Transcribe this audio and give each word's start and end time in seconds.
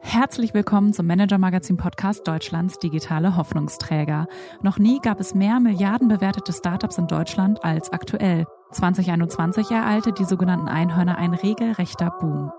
Herzlich 0.00 0.54
willkommen 0.54 0.92
zum 0.92 1.06
Manager 1.06 1.36
Magazin 1.36 1.76
Podcast 1.76 2.26
Deutschlands 2.26 2.78
digitale 2.78 3.36
Hoffnungsträger. 3.36 4.28
Noch 4.62 4.78
nie 4.78 4.98
gab 5.00 5.20
es 5.20 5.34
mehr 5.34 5.60
milliardenbewertete 5.60 6.52
Startups 6.52 6.98
in 6.98 7.06
Deutschland 7.06 7.62
als 7.64 7.90
aktuell. 7.90 8.46
2021 8.72 9.70
ereilte 9.70 10.12
die 10.12 10.24
sogenannten 10.24 10.68
Einhörner 10.68 11.18
ein 11.18 11.34
regelrechter 11.34 12.10
Boom. 12.18 12.50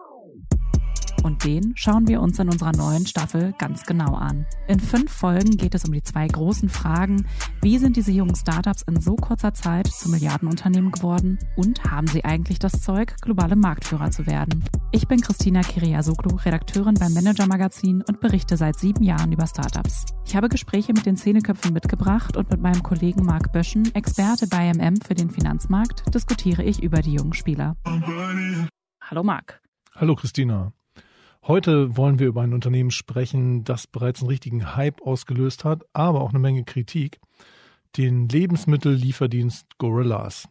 Und 1.27 1.43
den 1.43 1.73
schauen 1.75 2.07
wir 2.07 2.21
uns 2.21 2.39
in 2.39 2.47
unserer 2.47 2.71
neuen 2.71 3.05
Staffel 3.05 3.53
ganz 3.57 3.83
genau 3.83 4.15
an. 4.15 4.45
In 4.69 4.79
fünf 4.79 5.11
Folgen 5.11 5.57
geht 5.57 5.75
es 5.75 5.83
um 5.83 5.91
die 5.91 6.01
zwei 6.01 6.25
großen 6.25 6.69
Fragen. 6.69 7.27
Wie 7.61 7.77
sind 7.79 7.97
diese 7.97 8.13
jungen 8.13 8.33
Startups 8.33 8.83
in 8.83 9.01
so 9.01 9.17
kurzer 9.17 9.53
Zeit 9.53 9.87
zu 9.87 10.09
Milliardenunternehmen 10.09 10.89
geworden? 10.89 11.37
Und 11.57 11.83
haben 11.83 12.07
sie 12.07 12.23
eigentlich 12.23 12.59
das 12.59 12.81
Zeug, 12.81 13.13
globale 13.19 13.57
Marktführer 13.57 14.09
zu 14.09 14.25
werden? 14.25 14.63
Ich 14.93 15.09
bin 15.09 15.19
Christina 15.19 15.63
Kiriasoglu, 15.63 16.37
Redakteurin 16.37 16.93
beim 16.93 17.13
Manager 17.13 17.45
Magazin 17.45 18.05
und 18.07 18.21
berichte 18.21 18.55
seit 18.55 18.79
sieben 18.79 19.03
Jahren 19.03 19.33
über 19.33 19.47
Startups. 19.47 20.05
Ich 20.25 20.33
habe 20.33 20.47
Gespräche 20.47 20.93
mit 20.93 21.05
den 21.05 21.17
Zehneköpfen 21.17 21.73
mitgebracht 21.73 22.37
und 22.37 22.49
mit 22.49 22.61
meinem 22.61 22.83
Kollegen 22.83 23.25
Marc 23.25 23.51
Böschen, 23.51 23.93
Experte 23.95 24.47
bei 24.47 24.71
MM 24.71 25.01
für 25.01 25.13
den 25.13 25.29
Finanzmarkt, 25.29 26.05
diskutiere 26.15 26.63
ich 26.63 26.81
über 26.81 27.01
die 27.01 27.15
jungen 27.15 27.33
Spieler. 27.33 27.75
Hallo 29.01 29.23
Marc. 29.23 29.61
Hallo 29.93 30.15
Christina. 30.15 30.71
Heute 31.47 31.95
wollen 31.95 32.19
wir 32.19 32.27
über 32.27 32.41
ein 32.41 32.53
Unternehmen 32.53 32.91
sprechen, 32.91 33.63
das 33.63 33.87
bereits 33.87 34.19
einen 34.19 34.27
richtigen 34.27 34.75
Hype 34.75 35.01
ausgelöst 35.01 35.63
hat, 35.63 35.85
aber 35.93 36.19
auch 36.19 36.31
eine 36.31 36.39
Menge 36.39 36.65
Kritik. 36.65 37.21
Den 37.95 38.27
Lebensmittellieferdienst 38.27 39.77
Gorillas. 39.77 40.49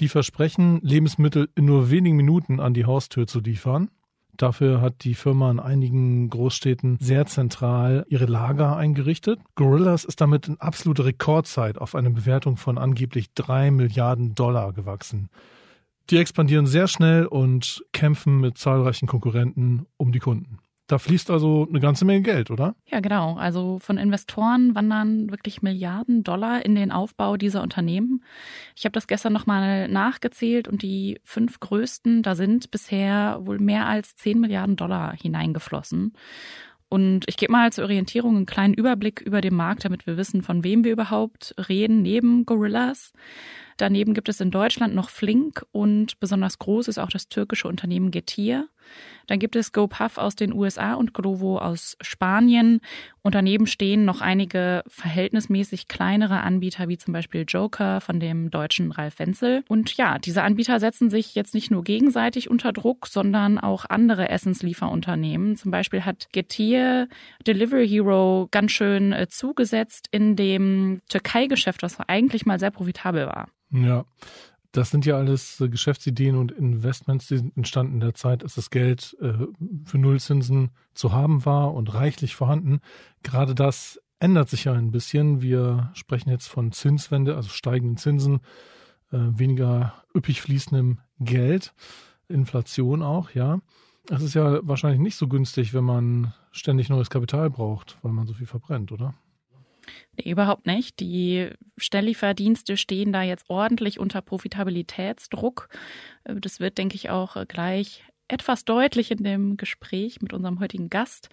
Die 0.00 0.08
versprechen, 0.08 0.80
Lebensmittel 0.82 1.50
in 1.54 1.66
nur 1.66 1.92
wenigen 1.92 2.16
Minuten 2.16 2.58
an 2.58 2.74
die 2.74 2.84
Haustür 2.84 3.28
zu 3.28 3.38
liefern. 3.38 3.90
Dafür 4.36 4.80
hat 4.80 5.04
die 5.04 5.14
Firma 5.14 5.52
in 5.52 5.60
einigen 5.60 6.28
Großstädten 6.30 6.98
sehr 7.00 7.26
zentral 7.26 8.04
ihre 8.08 8.26
Lager 8.26 8.76
eingerichtet. 8.76 9.38
Gorillas 9.54 10.04
ist 10.04 10.20
damit 10.20 10.48
in 10.48 10.60
absoluter 10.60 11.04
Rekordzeit 11.04 11.78
auf 11.78 11.94
eine 11.94 12.10
Bewertung 12.10 12.56
von 12.56 12.76
angeblich 12.76 13.34
drei 13.34 13.70
Milliarden 13.70 14.34
Dollar 14.34 14.72
gewachsen. 14.72 15.28
Die 16.10 16.18
expandieren 16.18 16.66
sehr 16.66 16.88
schnell 16.88 17.26
und 17.26 17.84
kämpfen 17.92 18.40
mit 18.40 18.58
zahlreichen 18.58 19.06
Konkurrenten 19.06 19.86
um 19.96 20.12
die 20.12 20.18
Kunden. 20.18 20.58
Da 20.88 20.98
fließt 20.98 21.30
also 21.30 21.66
eine 21.70 21.80
ganze 21.80 22.04
Menge 22.04 22.22
Geld, 22.22 22.50
oder? 22.50 22.74
Ja, 22.86 23.00
genau. 23.00 23.36
Also 23.36 23.78
von 23.78 23.96
Investoren 23.96 24.74
wandern 24.74 25.30
wirklich 25.30 25.62
Milliarden 25.62 26.22
Dollar 26.22 26.66
in 26.66 26.74
den 26.74 26.92
Aufbau 26.92 27.38
dieser 27.38 27.62
Unternehmen. 27.62 28.22
Ich 28.76 28.84
habe 28.84 28.92
das 28.92 29.06
gestern 29.06 29.32
nochmal 29.32 29.88
nachgezählt 29.88 30.68
und 30.68 30.82
die 30.82 31.18
fünf 31.24 31.60
größten, 31.60 32.22
da 32.22 32.34
sind 32.34 32.70
bisher 32.70 33.38
wohl 33.42 33.58
mehr 33.58 33.86
als 33.86 34.16
10 34.16 34.38
Milliarden 34.40 34.76
Dollar 34.76 35.16
hineingeflossen. 35.16 36.12
Und 36.90 37.24
ich 37.26 37.38
gebe 37.38 37.52
mal 37.52 37.72
zur 37.72 37.84
Orientierung 37.84 38.36
einen 38.36 38.44
kleinen 38.44 38.74
Überblick 38.74 39.22
über 39.22 39.40
den 39.40 39.54
Markt, 39.54 39.86
damit 39.86 40.06
wir 40.06 40.18
wissen, 40.18 40.42
von 40.42 40.62
wem 40.62 40.84
wir 40.84 40.92
überhaupt 40.92 41.54
reden, 41.70 42.02
neben 42.02 42.44
Gorillas. 42.44 43.14
Daneben 43.76 44.14
gibt 44.14 44.28
es 44.28 44.40
in 44.40 44.50
Deutschland 44.50 44.94
noch 44.94 45.10
Flink 45.10 45.64
und 45.72 46.18
besonders 46.20 46.58
groß 46.58 46.88
ist 46.88 46.98
auch 46.98 47.10
das 47.10 47.28
türkische 47.28 47.68
Unternehmen 47.68 48.10
Getir. 48.10 48.68
Dann 49.26 49.38
gibt 49.38 49.56
es 49.56 49.72
GoPuff 49.72 50.18
aus 50.18 50.34
den 50.34 50.52
USA 50.52 50.94
und 50.94 51.14
Glovo 51.14 51.58
aus 51.58 51.96
Spanien. 52.00 52.80
Und 53.22 53.34
daneben 53.34 53.66
stehen 53.66 54.04
noch 54.04 54.20
einige 54.20 54.82
verhältnismäßig 54.88 55.86
kleinere 55.86 56.40
Anbieter, 56.40 56.88
wie 56.88 56.98
zum 56.98 57.12
Beispiel 57.12 57.44
Joker 57.46 58.00
von 58.00 58.18
dem 58.18 58.50
deutschen 58.50 58.90
Ralf 58.90 59.20
Wenzel. 59.20 59.62
Und 59.68 59.96
ja, 59.96 60.18
diese 60.18 60.42
Anbieter 60.42 60.80
setzen 60.80 61.08
sich 61.08 61.34
jetzt 61.34 61.54
nicht 61.54 61.70
nur 61.70 61.84
gegenseitig 61.84 62.50
unter 62.50 62.72
Druck, 62.72 63.06
sondern 63.06 63.58
auch 63.58 63.84
andere 63.88 64.28
Essenslieferunternehmen. 64.28 65.56
Zum 65.56 65.70
Beispiel 65.70 66.04
hat 66.04 66.28
Getir 66.32 67.08
Delivery 67.46 67.88
Hero 67.88 68.48
ganz 68.50 68.72
schön 68.72 69.12
äh, 69.12 69.28
zugesetzt 69.28 70.08
in 70.10 70.34
dem 70.34 71.00
Türkei-Geschäft, 71.08 71.82
was 71.82 72.00
eigentlich 72.00 72.44
mal 72.44 72.58
sehr 72.58 72.72
profitabel 72.72 73.26
war. 73.26 73.48
Ja, 73.72 74.04
das 74.72 74.90
sind 74.90 75.04
ja 75.04 75.16
alles 75.16 75.60
äh, 75.60 75.68
Geschäftsideen 75.68 76.36
und 76.36 76.50
Investments, 76.52 77.28
die 77.28 77.52
entstanden 77.56 77.94
in 77.94 78.00
der 78.00 78.14
Zeit, 78.14 78.42
als 78.42 78.54
das 78.54 78.70
Geld 78.70 79.16
äh, 79.20 79.32
für 79.84 79.98
Nullzinsen 79.98 80.70
zu 80.94 81.12
haben 81.12 81.44
war 81.44 81.74
und 81.74 81.92
reichlich 81.94 82.34
vorhanden. 82.34 82.80
Gerade 83.22 83.54
das 83.54 84.00
ändert 84.18 84.48
sich 84.48 84.64
ja 84.64 84.72
ein 84.72 84.90
bisschen. 84.90 85.42
Wir 85.42 85.90
sprechen 85.94 86.30
jetzt 86.30 86.46
von 86.46 86.72
Zinswende, 86.72 87.36
also 87.36 87.50
steigenden 87.50 87.96
Zinsen, 87.98 88.40
äh, 89.10 89.18
weniger 89.18 89.94
üppig 90.14 90.40
fließendem 90.40 91.00
Geld, 91.20 91.74
Inflation 92.28 93.02
auch, 93.02 93.30
ja. 93.30 93.60
Es 94.10 94.22
ist 94.22 94.34
ja 94.34 94.60
wahrscheinlich 94.62 95.00
nicht 95.00 95.16
so 95.16 95.28
günstig, 95.28 95.74
wenn 95.74 95.84
man 95.84 96.34
ständig 96.50 96.88
neues 96.88 97.10
Kapital 97.10 97.50
braucht, 97.50 97.98
weil 98.02 98.12
man 98.12 98.26
so 98.26 98.34
viel 98.34 98.46
verbrennt, 98.46 98.90
oder? 98.90 99.14
Nee, 100.16 100.30
überhaupt 100.30 100.66
nicht. 100.66 101.00
Die 101.00 101.50
Stelllieferdienste 101.76 102.76
stehen 102.76 103.12
da 103.12 103.22
jetzt 103.22 103.48
ordentlich 103.48 103.98
unter 103.98 104.22
Profitabilitätsdruck. 104.22 105.68
Äh, 106.24 106.36
das 106.36 106.60
wird, 106.60 106.78
denke 106.78 106.96
ich, 106.96 107.10
auch 107.10 107.36
äh, 107.36 107.46
gleich 107.46 108.04
etwas 108.32 108.64
deutlich 108.64 109.10
in 109.10 109.22
dem 109.22 109.56
Gespräch 109.56 110.20
mit 110.22 110.32
unserem 110.32 110.60
heutigen 110.60 110.90
Gast. 110.90 111.28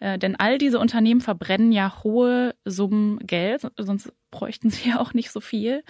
Äh, 0.00 0.18
denn 0.18 0.36
all 0.36 0.58
diese 0.58 0.78
Unternehmen 0.78 1.20
verbrennen 1.20 1.72
ja 1.72 2.02
hohe 2.02 2.54
Summen 2.64 3.18
Geld, 3.20 3.66
sonst 3.78 4.12
bräuchten 4.30 4.70
sie 4.70 4.88
ja 4.90 5.00
auch 5.00 5.14
nicht 5.14 5.30
so 5.30 5.40
viel. 5.40 5.82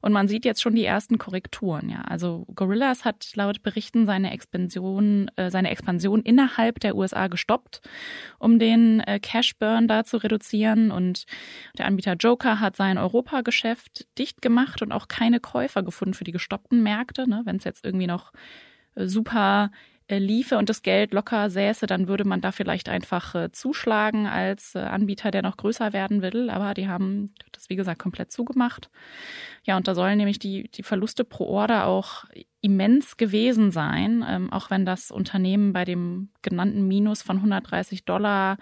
Und 0.00 0.12
man 0.12 0.28
sieht 0.28 0.44
jetzt 0.44 0.62
schon 0.62 0.74
die 0.74 0.84
ersten 0.84 1.18
Korrekturen. 1.18 1.88
Ja, 1.88 2.02
also 2.02 2.46
Gorillas 2.54 3.04
hat 3.04 3.30
laut 3.34 3.62
Berichten 3.62 4.06
seine 4.06 4.32
Expansion, 4.32 5.30
äh, 5.36 5.50
seine 5.50 5.70
Expansion 5.70 6.22
innerhalb 6.22 6.80
der 6.80 6.96
USA 6.96 7.28
gestoppt, 7.28 7.80
um 8.38 8.58
den 8.58 9.00
äh, 9.00 9.20
Cash 9.20 9.56
Burn 9.58 9.88
da 9.88 10.04
zu 10.04 10.16
reduzieren. 10.18 10.90
Und 10.90 11.24
der 11.76 11.86
Anbieter 11.86 12.14
Joker 12.14 12.60
hat 12.60 12.76
sein 12.76 12.98
Europageschäft 12.98 14.06
dicht 14.18 14.42
gemacht 14.42 14.82
und 14.82 14.92
auch 14.92 15.08
keine 15.08 15.40
Käufer 15.40 15.82
gefunden 15.82 16.14
für 16.14 16.24
die 16.24 16.32
gestoppten 16.32 16.82
Märkte. 16.82 17.28
Ne? 17.28 17.42
Wenn 17.44 17.56
es 17.56 17.64
jetzt 17.64 17.84
irgendwie 17.84 18.06
noch 18.06 18.32
super 18.96 19.70
liefe 20.16 20.56
und 20.56 20.70
das 20.70 20.82
Geld 20.82 21.12
locker 21.12 21.50
säße, 21.50 21.86
dann 21.86 22.08
würde 22.08 22.24
man 22.24 22.40
da 22.40 22.50
vielleicht 22.50 22.88
einfach 22.88 23.34
äh, 23.34 23.52
zuschlagen 23.52 24.26
als 24.26 24.74
äh, 24.74 24.78
Anbieter, 24.78 25.30
der 25.30 25.42
noch 25.42 25.58
größer 25.58 25.92
werden 25.92 26.22
will. 26.22 26.48
Aber 26.48 26.72
die 26.72 26.88
haben 26.88 27.34
das, 27.52 27.68
wie 27.68 27.76
gesagt, 27.76 27.98
komplett 27.98 28.32
zugemacht. 28.32 28.88
Ja, 29.64 29.76
und 29.76 29.86
da 29.86 29.94
sollen 29.94 30.16
nämlich 30.16 30.38
die, 30.38 30.70
die 30.70 30.82
Verluste 30.82 31.24
pro 31.24 31.44
Order 31.44 31.86
auch 31.86 32.24
immens 32.62 33.18
gewesen 33.18 33.70
sein, 33.70 34.24
ähm, 34.26 34.50
auch 34.50 34.70
wenn 34.70 34.86
das 34.86 35.10
Unternehmen 35.10 35.74
bei 35.74 35.84
dem 35.84 36.30
genannten 36.40 36.88
Minus 36.88 37.20
von 37.20 37.36
130 37.36 38.06
Dollar 38.06 38.56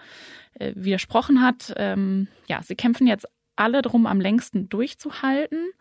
äh, 0.55 0.73
widersprochen 0.75 1.41
hat. 1.41 1.73
Ähm, 1.77 2.27
ja, 2.47 2.61
sie 2.61 2.75
kämpfen 2.75 3.07
jetzt 3.07 3.25
alle 3.55 3.81
drum, 3.81 4.05
am 4.05 4.19
längsten 4.19 4.69
durchzuhalten. 4.69 5.71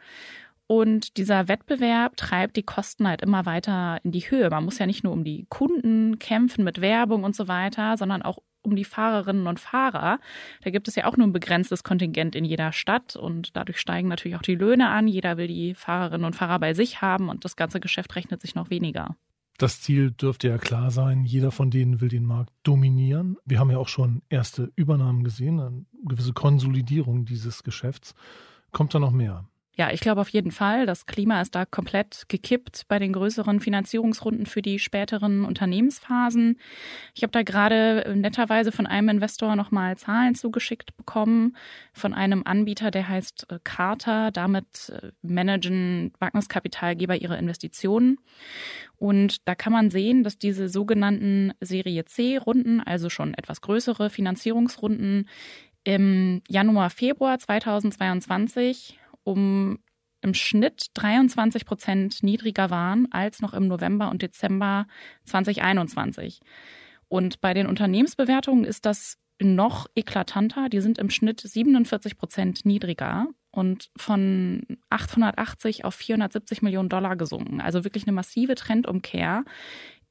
Und 0.69 1.17
dieser 1.17 1.49
Wettbewerb 1.49 2.17
treibt 2.17 2.57
die 2.57 2.65
Kosten 2.65 3.07
halt 3.07 3.23
immer 3.23 3.47
weiter 3.47 4.01
in 4.03 4.11
die 4.11 4.29
Höhe. 4.31 4.51
Man 4.51 4.65
muss 4.65 4.79
ja 4.79 4.87
nicht 4.87 5.05
nur 5.05 5.13
um 5.13 5.23
die 5.23 5.47
Kunden 5.49 6.19
kämpfen 6.19 6.65
mit 6.65 6.81
Werbung 6.81 7.23
und 7.23 7.37
so 7.37 7.47
weiter, 7.47 7.97
sondern 7.97 8.23
auch 8.23 8.39
um 8.63 8.75
die 8.75 8.85
Fahrerinnen 8.85 9.47
und 9.47 9.61
Fahrer. 9.61 10.19
Da 10.63 10.71
gibt 10.71 10.89
es 10.89 10.97
ja 10.97 11.07
auch 11.07 11.17
nur 11.17 11.27
ein 11.27 11.33
begrenztes 11.33 11.85
Kontingent 11.85 12.35
in 12.35 12.45
jeder 12.45 12.73
Stadt 12.73 13.15
und 13.15 13.57
dadurch 13.57 13.79
steigen 13.79 14.09
natürlich 14.09 14.37
auch 14.37 14.43
die 14.43 14.57
Löhne 14.57 14.89
an. 14.89 15.07
Jeder 15.07 15.37
will 15.37 15.47
die 15.47 15.75
Fahrerinnen 15.75 16.27
und 16.27 16.35
Fahrer 16.35 16.59
bei 16.59 16.75
sich 16.75 17.01
haben 17.01 17.29
und 17.29 17.45
das 17.45 17.55
ganze 17.55 17.79
Geschäft 17.79 18.17
rechnet 18.17 18.41
sich 18.43 18.57
noch 18.57 18.69
weniger. 18.69 19.17
Das 19.59 19.81
Ziel 19.81 20.11
dürfte 20.11 20.49
ja 20.49 20.59
klar 20.59 20.91
sein. 20.91 21.25
Jeder 21.25 21.51
von 21.51 21.71
denen 21.71 22.01
will 22.01 22.11
den 22.11 22.27
Markt 22.27 22.53
dominieren. 22.63 23.39
Wir 23.47 23.59
haben 23.59 23.71
ja 23.71 23.79
auch 23.79 23.89
schon 23.89 24.21
erste 24.29 24.71
Übernahmen 24.77 25.25
gesehen, 25.25 25.61
eine 25.61 25.87
gewisse 26.05 26.35
Konsolidierung 26.35 27.25
dieses 27.25 27.63
Geschäfts. 27.63 28.15
Kommt 28.73 28.95
da 28.95 28.99
noch 28.99 29.13
mehr? 29.13 29.49
Ja, 29.79 29.91
ich 29.93 30.01
glaube 30.01 30.23
auf 30.23 30.31
jeden 30.31 30.53
Fall. 30.53 30.87
Das 30.87 31.05
Klima 31.05 31.43
ist 31.43 31.55
da 31.55 31.67
komplett 31.67 32.25
gekippt 32.29 32.85
bei 32.89 32.99
den 32.99 33.13
größeren 33.13 33.61
Finanzierungsrunden 33.61 34.47
für 34.47 34.63
die 34.63 34.79
späteren 34.79 35.45
Unternehmensphasen. 35.45 36.59
Ich 37.15 37.23
habe 37.23 37.33
da 37.33 37.43
gerade 37.43 38.15
netterweise 38.17 38.73
von 38.73 38.87
einem 38.87 39.11
Investor 39.11 39.55
nochmal 39.55 39.99
Zahlen 39.99 40.35
zugeschickt 40.35 40.97
bekommen, 40.97 41.59
von 41.93 42.15
einem 42.15 42.43
Anbieter, 42.47 42.91
der 42.91 43.07
heißt 43.07 43.49
äh, 43.51 43.59
Carter. 43.65 44.31
Damit 44.31 44.89
äh, 44.89 45.11
managen 45.21 46.11
Wagniskapitalgeber 46.21 47.17
ihre 47.17 47.37
Investitionen. 47.37 48.19
Und 48.97 49.47
da 49.47 49.55
kann 49.55 49.75
man 49.75 49.91
sehen, 49.91 50.23
dass 50.23 50.39
diese 50.39 50.71
sogenannten 50.71 51.53
Serie 51.61 52.07
C-Runden, 52.07 52.81
also 52.81 53.11
schon 53.11 53.35
etwas 53.35 53.61
größere 53.61 54.09
Finanzierungsrunden, 54.09 55.29
im 55.85 56.43
Januar, 56.49 56.91
Februar 56.91 57.39
2022 57.39 58.99
um 59.27 59.79
im 60.23 60.35
Schnitt 60.35 60.87
23 60.95 61.67
Prozent 61.67 62.23
niedriger 62.23 62.71
waren 62.71 63.07
als 63.11 63.41
noch 63.43 63.55
im 63.55 63.67
November 63.67 64.11
und 64.11 64.23
Dezember 64.23 64.87
2021. 65.25 66.41
Und 67.09 67.41
bei 67.41 67.53
den 67.55 67.67
Unternehmensbewertungen 67.67 68.65
ist 68.65 68.87
das 68.87 69.19
noch 69.41 69.87
eklatanter. 69.95 70.69
Die 70.69 70.81
sind 70.81 70.99
im 70.99 71.11
Schnitt 71.11 71.41
47 71.41 72.17
Prozent 72.17 72.65
niedriger 72.65 73.27
und 73.51 73.91
von 73.97 74.63
880 74.91 75.85
auf 75.85 75.95
470 75.95 76.63
Millionen 76.63 76.89
Dollar 76.89 77.17
gesunken. 77.17 77.61
Also 77.61 77.85
wirklich 77.85 78.05
eine 78.05 78.13
massive 78.13 78.55
Trendumkehr 78.55 79.45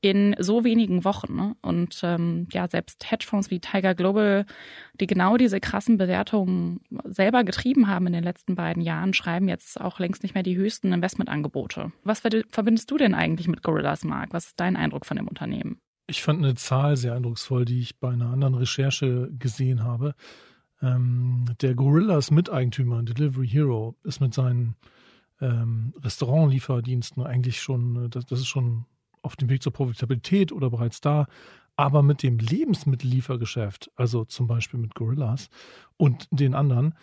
in 0.06 0.36
so 0.38 0.64
wenigen 0.64 1.04
Wochen. 1.04 1.36
Ne? 1.36 1.56
Und 1.64 2.00
ähm, 2.04 2.48
ja, 2.52 2.68
selbst 2.68 3.10
Hedgefonds 3.10 3.50
wie 3.50 3.60
Tiger 3.60 3.96
Global, 3.96 4.46
die 5.00 5.08
genau 5.08 5.36
diese 5.36 5.60
krassen 5.60 5.98
Bewertungen 5.98 6.80
selber 7.06 7.44
getrieben 7.44 7.88
haben 7.88 8.06
in 8.06 8.14
den 8.14 8.24
letzten 8.24 8.54
beiden 8.54 8.84
Jahren, 8.84 9.16
schreiben 9.16 9.48
jetzt 9.48 9.82
auch 9.82 9.98
längst 9.98 10.22
nicht 10.22 10.36
mehr 10.36 10.44
die 10.44 10.56
höchsten 10.56 10.94
Investmentangebote. 10.94 11.92
Was 12.04 12.20
verbindest 12.20 12.92
du 12.92 12.98
denn 12.98 13.16
eigentlich 13.16 13.48
mit 13.48 13.64
Gorillas, 13.64 14.04
Mark? 14.04 14.30
Was 14.32 14.46
ist 14.46 14.60
dein 14.60 14.76
Eindruck 14.76 15.08
von 15.08 15.18
dem 15.18 15.28
Unternehmen? 15.28 15.80
Ich 16.06 16.22
fand 16.22 16.44
eine 16.44 16.54
Zahl 16.54 16.98
sehr 16.98 17.16
eindrucksvoll, 17.16 17.66
die 17.66 17.80
ich 17.80 18.00
bei 18.00 18.10
einer 18.10 18.30
anderen 18.30 18.54
Recherche 18.54 19.32
gesehen 19.40 19.84
habe. 19.84 20.14
Ähm, 20.84 21.46
der 21.62 21.74
Gorillas 21.74 22.30
Miteigentümer 22.30 23.02
Delivery 23.02 23.48
Hero 23.48 23.96
ist 24.04 24.22
mit 24.22 24.36
seinen 24.36 24.76
ähm, 25.42 25.96
Restaurantlieferdiensten 26.00 27.24
eigentlich 27.24 27.60
schon, 27.60 28.08
das, 28.12 28.28
das 28.28 28.42
ist 28.42 28.48
schon 28.48 28.86
auf 29.26 29.36
dem 29.36 29.50
Weg 29.50 29.62
zur 29.62 29.74
Profitabilität 29.74 30.52
oder 30.52 30.70
bereits 30.70 31.02
da. 31.02 31.28
Aber 31.76 32.04
mit 32.04 32.24
dem 32.24 32.40
Lebensmittelliefergeschäft, 32.40 33.92
also 33.96 34.24
zum 34.24 34.48
Beispiel 34.48 34.80
mit 34.80 34.96
Gorillas 34.96 35.50
und 35.98 36.28
den 36.32 36.56
anderen, 36.56 36.96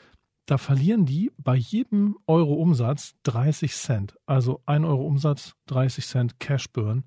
da 0.46 0.58
verlieren 0.58 1.04
die 1.04 1.30
bei 1.36 1.54
jedem 1.54 2.16
Euro 2.26 2.54
Umsatz 2.54 3.14
30 3.24 3.74
Cent. 3.74 4.18
Also 4.26 4.62
1 4.66 4.84
Euro 4.84 5.06
Umsatz, 5.06 5.54
30 5.66 6.06
Cent 6.06 6.40
Cash 6.40 6.70
Burn. 6.72 7.04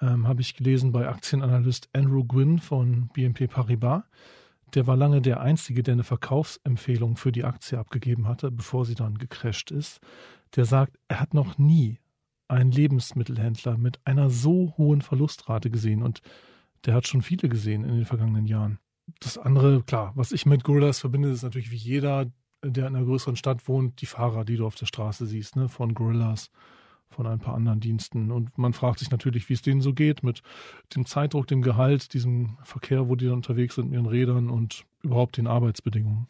Ähm, 0.00 0.28
Habe 0.28 0.40
ich 0.40 0.54
gelesen 0.54 0.92
bei 0.92 1.08
Aktienanalyst 1.08 1.88
Andrew 1.92 2.24
Gwynn 2.24 2.58
von 2.58 3.08
BNP 3.08 3.48
Paribas. 3.48 4.02
Der 4.74 4.86
war 4.86 4.96
lange 4.96 5.20
der 5.20 5.40
Einzige, 5.40 5.82
der 5.82 5.94
eine 5.94 6.04
Verkaufsempfehlung 6.04 7.16
für 7.16 7.32
die 7.32 7.44
Aktie 7.44 7.78
abgegeben 7.78 8.28
hatte, 8.28 8.52
bevor 8.52 8.84
sie 8.84 8.94
dann 8.94 9.18
gecrasht 9.18 9.72
ist. 9.72 10.00
Der 10.54 10.64
sagt, 10.64 10.96
er 11.08 11.18
hat 11.18 11.34
noch 11.34 11.58
nie 11.58 11.98
einen 12.50 12.72
Lebensmittelhändler 12.72 13.76
mit 13.76 14.00
einer 14.04 14.30
so 14.30 14.74
hohen 14.76 15.02
Verlustrate 15.02 15.70
gesehen 15.70 16.02
und 16.02 16.20
der 16.84 16.94
hat 16.94 17.06
schon 17.06 17.22
viele 17.22 17.48
gesehen 17.48 17.84
in 17.84 17.94
den 17.94 18.04
vergangenen 18.04 18.46
Jahren. 18.46 18.78
Das 19.20 19.38
andere, 19.38 19.82
klar, 19.82 20.12
was 20.14 20.32
ich 20.32 20.46
mit 20.46 20.64
Gorillas 20.64 21.00
verbinde, 21.00 21.30
ist 21.30 21.42
natürlich 21.42 21.70
wie 21.70 21.76
jeder, 21.76 22.26
der 22.64 22.86
in 22.86 22.96
einer 22.96 23.04
größeren 23.04 23.36
Stadt 23.36 23.66
wohnt, 23.68 24.00
die 24.00 24.06
Fahrer, 24.06 24.44
die 24.44 24.56
du 24.56 24.66
auf 24.66 24.74
der 24.74 24.86
Straße 24.86 25.26
siehst, 25.26 25.56
ne, 25.56 25.68
von 25.68 25.94
Gorillas, 25.94 26.50
von 27.08 27.26
ein 27.26 27.40
paar 27.40 27.54
anderen 27.54 27.80
Diensten. 27.80 28.30
Und 28.30 28.56
man 28.56 28.72
fragt 28.72 29.00
sich 29.00 29.10
natürlich, 29.10 29.48
wie 29.48 29.54
es 29.54 29.62
denen 29.62 29.80
so 29.80 29.92
geht 29.92 30.22
mit 30.22 30.42
dem 30.94 31.06
Zeitdruck, 31.06 31.46
dem 31.48 31.62
Gehalt, 31.62 32.14
diesem 32.14 32.56
Verkehr, 32.62 33.08
wo 33.08 33.16
die 33.16 33.26
dann 33.26 33.34
unterwegs 33.34 33.74
sind 33.74 33.90
mit 33.90 33.94
ihren 33.94 34.06
Rädern 34.06 34.48
und 34.48 34.84
überhaupt 35.02 35.36
den 35.36 35.46
Arbeitsbedingungen. 35.46 36.28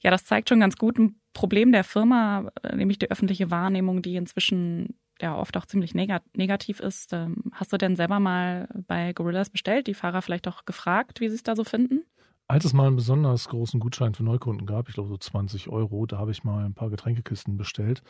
Ja, 0.00 0.10
das 0.10 0.24
zeigt 0.24 0.48
schon 0.48 0.60
ganz 0.60 0.76
gut 0.76 0.98
ein 0.98 1.16
Problem 1.32 1.72
der 1.72 1.84
Firma, 1.84 2.50
nämlich 2.74 2.98
die 2.98 3.10
öffentliche 3.10 3.50
Wahrnehmung, 3.50 4.02
die 4.02 4.16
inzwischen 4.16 4.94
ja 5.20 5.36
oft 5.36 5.56
auch 5.56 5.66
ziemlich 5.66 5.94
negativ 5.94 6.80
ist. 6.80 7.12
Ähm, 7.12 7.36
hast 7.52 7.72
du 7.72 7.76
denn 7.76 7.96
selber 7.96 8.20
mal 8.20 8.68
bei 8.86 9.12
Gorillas 9.12 9.50
bestellt, 9.50 9.86
die 9.86 9.94
Fahrer 9.94 10.22
vielleicht 10.22 10.48
auch 10.48 10.64
gefragt, 10.64 11.20
wie 11.20 11.28
sie 11.28 11.36
es 11.36 11.42
da 11.42 11.56
so 11.56 11.64
finden? 11.64 12.04
Als 12.46 12.64
es 12.64 12.72
mal 12.72 12.86
einen 12.86 12.96
besonders 12.96 13.48
großen 13.48 13.78
Gutschein 13.78 14.14
für 14.14 14.24
Neukunden 14.24 14.66
gab, 14.66 14.88
ich 14.88 14.94
glaube 14.94 15.10
so 15.10 15.18
20 15.18 15.68
Euro, 15.68 16.06
da 16.06 16.18
habe 16.18 16.30
ich 16.30 16.44
mal 16.44 16.64
ein 16.64 16.72
paar 16.72 16.88
Getränkekisten 16.88 17.58
bestellt. 17.58 18.02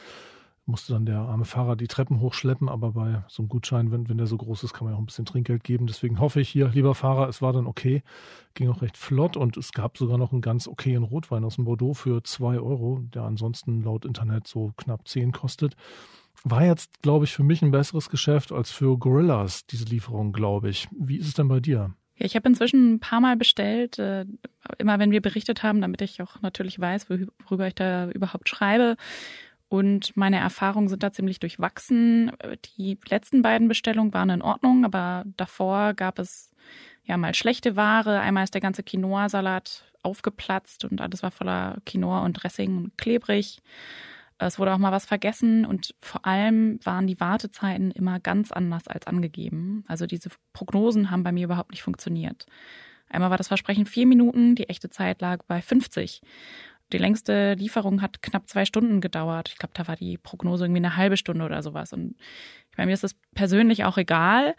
Musste 0.65 0.93
dann 0.93 1.07
der 1.07 1.21
arme 1.21 1.47
Fahrer 1.47 1.77
die 1.77 1.89
Treppen 1.89 2.21
hochschleppen, 2.21 2.69
aber 2.69 2.93
bei 2.93 3.25
so 3.27 3.43
einem 3.43 3.49
Gutschein, 3.49 3.91
wenn, 3.91 4.09
wenn 4.09 4.19
der 4.19 4.27
so 4.27 4.37
groß 4.37 4.63
ist, 4.65 4.75
kann 4.75 4.85
man 4.85 4.93
ja 4.93 4.97
auch 4.97 5.03
ein 5.03 5.07
bisschen 5.07 5.25
Trinkgeld 5.25 5.65
geben. 5.65 5.87
Deswegen 5.87 6.21
hoffe 6.21 6.41
ich 6.41 6.51
hier, 6.51 6.69
lieber 6.69 6.95
Fahrer, 6.95 7.27
es 7.27 7.41
war 7.41 7.53
dann 7.55 7.67
okay. 7.67 8.03
Ging 8.55 8.69
auch 8.69 8.83
recht 8.83 8.99
flott 8.99 9.37
und 9.37 9.57
es 9.57 9.73
gab 9.73 9.97
sogar 9.97 10.19
noch 10.19 10.31
einen 10.31 10.43
ganz 10.43 10.69
okayen 10.69 11.05
Rotwein 11.05 11.43
aus 11.43 11.57
dem 11.57 11.65
Bordeaux 11.65 11.95
für 11.95 12.23
2 12.23 12.61
Euro, 12.61 13.01
der 13.15 13.23
ansonsten 13.23 13.83
laut 13.83 14.05
Internet 14.05 14.47
so 14.47 14.73
knapp 14.77 15.09
10 15.09 15.33
kostet 15.33 15.75
war 16.45 16.65
jetzt, 16.65 17.03
glaube 17.03 17.25
ich, 17.25 17.33
für 17.33 17.43
mich 17.43 17.63
ein 17.63 17.71
besseres 17.71 18.11
Geschäft 18.11 18.53
als 18.53 18.71
für 18.71 18.99
Gorillas, 18.99 19.67
diese 19.67 19.85
Lieferung, 19.85 20.33
glaube 20.33 20.71
ich. 20.71 20.89
Wie 20.93 21.17
ist 21.17 21.29
es 21.29 21.35
denn 21.35 21.49
bei 21.49 21.61
dir? 21.61 21.95
Ja, 22.17 22.27
ich 22.27 22.35
habe 22.35 22.49
inzwischen 22.49 22.95
ein 22.95 23.01
paar 23.01 23.21
Mal 23.21 23.37
bestellt, 23.37 23.99
äh, 23.99 24.25
immer 24.79 24.99
wenn 24.99 25.13
wir 25.13 25.23
berichtet 25.23 25.63
haben, 25.63 25.81
damit 25.81 26.03
ich 26.03 26.21
auch 26.21 26.41
natürlich 26.41 26.81
weiß, 26.81 27.09
worüber 27.09 27.67
ich 27.67 27.75
da 27.75 28.11
überhaupt 28.11 28.49
schreibe. 28.49 28.97
Und 29.69 30.17
meine 30.17 30.39
Erfahrungen 30.39 30.89
sind 30.89 31.03
da 31.03 31.13
ziemlich 31.13 31.41
durchwachsen. 31.41 32.33
Die 32.77 32.99
letzten 33.09 33.43
beiden 33.43 33.69
Bestellungen 33.69 34.15
waren 34.15 34.31
in 34.31 34.43
Ordnung, 34.43 34.85
aber 34.85 35.25
davor 35.37 35.93
gab 35.93 36.19
es 36.19 36.51
ja 37.05 37.17
mal 37.19 37.35
schlechte 37.35 37.77
Ware. 37.77 38.21
Einmal 38.21 38.45
ist 38.45 38.55
der 38.55 38.63
ganze 38.63 38.83
Quinoa-Salat 38.83 39.85
aufgeplatzt 40.03 40.85
und 40.85 41.01
alles 41.01 41.23
war 41.23 41.31
voller 41.31 41.79
Quinoa 41.85 42.25
und 42.25 42.35
Dressing 42.35 42.77
und 42.77 42.99
klebrig. 42.99 43.61
Es 44.39 44.59
wurde 44.59 44.73
auch 44.73 44.79
mal 44.79 44.93
was 44.93 45.05
vergessen 45.05 45.67
und 45.67 45.95
vor 46.01 46.25
allem 46.25 46.79
waren 46.85 47.07
die 47.07 47.19
Wartezeiten 47.19 47.91
immer 47.91 48.21
ganz 48.21 48.53
anders 48.53 48.87
als 48.87 49.07
angegeben. 49.07 49.85
Also 49.89 50.07
diese 50.07 50.31
Prognosen 50.53 51.11
haben 51.11 51.25
bei 51.25 51.33
mir 51.33 51.45
überhaupt 51.45 51.73
nicht 51.73 51.83
funktioniert. 51.83 52.47
Einmal 53.09 53.31
war 53.31 53.37
das 53.37 53.49
Versprechen 53.49 53.87
vier 53.87 54.07
Minuten, 54.07 54.55
die 54.55 54.69
echte 54.69 54.91
Zeit 54.91 55.21
lag 55.21 55.43
bei 55.49 55.61
50. 55.61 56.21
Die 56.93 56.99
längste 56.99 57.55
Lieferung 57.55 58.01
hat 58.01 58.23
knapp 58.23 58.49
zwei 58.49 58.65
Stunden 58.65 59.01
gedauert. 59.01 59.49
Ich 59.51 59.59
glaube, 59.59 59.75
da 59.75 59.89
war 59.89 59.97
die 59.97 60.19
Prognose 60.19 60.65
irgendwie 60.65 60.81
eine 60.81 60.97
halbe 60.97 61.17
Stunde 61.17 61.45
oder 61.45 61.63
sowas. 61.63 61.93
Und 61.93 62.15
ich 62.71 62.79
meine, 62.79 62.89
mir 62.89 62.95
ist 62.95 63.05
das 63.05 63.17
persönlich 63.35 63.85
auch 63.85 63.99
egal, 63.99 64.55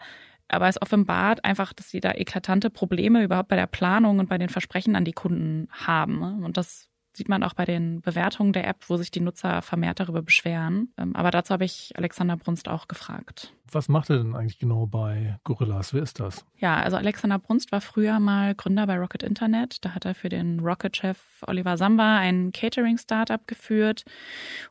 aber 0.48 0.68
es 0.68 0.80
offenbart 0.80 1.44
einfach, 1.44 1.72
dass 1.72 1.90
sie 1.90 2.00
da 2.00 2.12
eklatante 2.12 2.70
Probleme 2.70 3.22
überhaupt 3.22 3.48
bei 3.48 3.56
der 3.56 3.66
Planung 3.66 4.18
und 4.18 4.28
bei 4.28 4.38
den 4.38 4.48
Versprechen 4.48 4.94
an 4.94 5.04
die 5.04 5.12
Kunden 5.12 5.68
haben. 5.72 6.44
Und 6.44 6.56
das 6.56 6.89
sieht 7.12 7.28
man 7.28 7.42
auch 7.42 7.54
bei 7.54 7.64
den 7.64 8.00
Bewertungen 8.00 8.52
der 8.52 8.66
App, 8.66 8.88
wo 8.88 8.96
sich 8.96 9.10
die 9.10 9.20
Nutzer 9.20 9.62
vermehrt 9.62 10.00
darüber 10.00 10.22
beschweren. 10.22 10.92
Ähm, 10.96 11.14
aber 11.16 11.30
dazu 11.30 11.52
habe 11.52 11.64
ich 11.64 11.92
Alexander 11.96 12.36
Brunst 12.36 12.68
auch 12.68 12.88
gefragt. 12.88 13.52
Was 13.72 13.88
macht 13.88 14.10
er 14.10 14.18
denn 14.18 14.34
eigentlich 14.34 14.58
genau 14.58 14.86
bei 14.86 15.38
Gorillas? 15.44 15.94
Wer 15.94 16.02
ist 16.02 16.18
das? 16.18 16.44
Ja, 16.56 16.76
also 16.82 16.96
Alexander 16.96 17.38
Brunst 17.38 17.70
war 17.70 17.80
früher 17.80 18.18
mal 18.18 18.54
Gründer 18.54 18.86
bei 18.86 18.98
Rocket 18.98 19.22
Internet. 19.22 19.84
Da 19.84 19.94
hat 19.94 20.04
er 20.04 20.14
für 20.14 20.28
den 20.28 20.60
Rocket-Chef 20.60 21.18
Oliver 21.46 21.76
Samba 21.76 22.18
ein 22.18 22.52
Catering-Startup 22.52 23.46
geführt. 23.46 24.04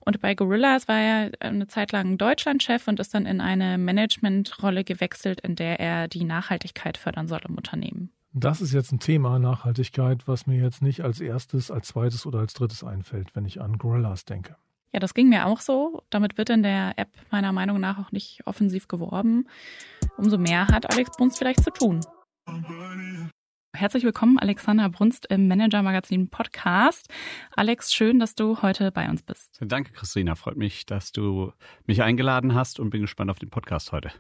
Und 0.01 0.19
bei 0.19 0.35
Gorillas 0.35 0.87
war 0.87 0.99
er 0.99 1.31
eine 1.39 1.67
Zeit 1.67 1.91
lang 1.91 2.17
Deutschland-Chef 2.17 2.87
und 2.87 2.99
ist 2.99 3.13
dann 3.13 3.25
in 3.25 3.39
eine 3.39 3.77
Managementrolle 3.77 4.83
gewechselt, 4.83 5.39
in 5.41 5.55
der 5.55 5.79
er 5.79 6.07
die 6.07 6.25
Nachhaltigkeit 6.25 6.97
fördern 6.97 7.27
soll 7.27 7.41
im 7.47 7.55
Unternehmen. 7.55 8.11
Das 8.33 8.61
ist 8.61 8.73
jetzt 8.73 8.91
ein 8.91 8.99
Thema 8.99 9.39
Nachhaltigkeit, 9.39 10.27
was 10.27 10.45
mir 10.45 10.61
jetzt 10.61 10.83
nicht 10.83 11.01
als 11.01 11.19
erstes, 11.19 11.71
als 11.71 11.87
zweites 11.87 12.27
oder 12.27 12.39
als 12.39 12.53
drittes 12.53 12.83
einfällt, 12.83 13.35
wenn 13.35 13.45
ich 13.45 13.59
an 13.59 13.79
Gorillas 13.79 14.23
denke. 14.25 14.55
Ja, 14.93 14.99
das 14.99 15.15
ging 15.15 15.29
mir 15.29 15.47
auch 15.47 15.61
so. 15.61 16.03
Damit 16.11 16.37
wird 16.37 16.51
in 16.51 16.61
der 16.61 16.93
App 16.97 17.09
meiner 17.31 17.51
Meinung 17.51 17.79
nach 17.79 17.97
auch 17.97 18.11
nicht 18.11 18.41
offensiv 18.45 18.87
geworben. 18.87 19.47
Umso 20.17 20.37
mehr 20.37 20.67
hat 20.67 20.91
Alex 20.91 21.17
Brunst 21.17 21.39
vielleicht 21.39 21.63
zu 21.63 21.71
tun. 21.71 22.01
Herzlich 23.75 24.03
willkommen, 24.03 24.37
Alexander 24.37 24.89
Brunst 24.89 25.25
im 25.27 25.47
Manager 25.47 25.81
Magazin 25.81 26.29
Podcast. 26.29 27.07
Alex, 27.55 27.93
schön, 27.93 28.19
dass 28.19 28.35
du 28.35 28.61
heute 28.61 28.91
bei 28.91 29.09
uns 29.09 29.23
bist. 29.23 29.57
Danke, 29.61 29.91
Christina. 29.93 30.35
Freut 30.35 30.57
mich, 30.57 30.85
dass 30.85 31.11
du 31.11 31.53
mich 31.85 32.03
eingeladen 32.03 32.53
hast 32.53 32.79
und 32.79 32.89
bin 32.91 33.01
gespannt 33.01 33.31
auf 33.31 33.39
den 33.39 33.49
Podcast 33.49 33.91
heute. 33.91 34.11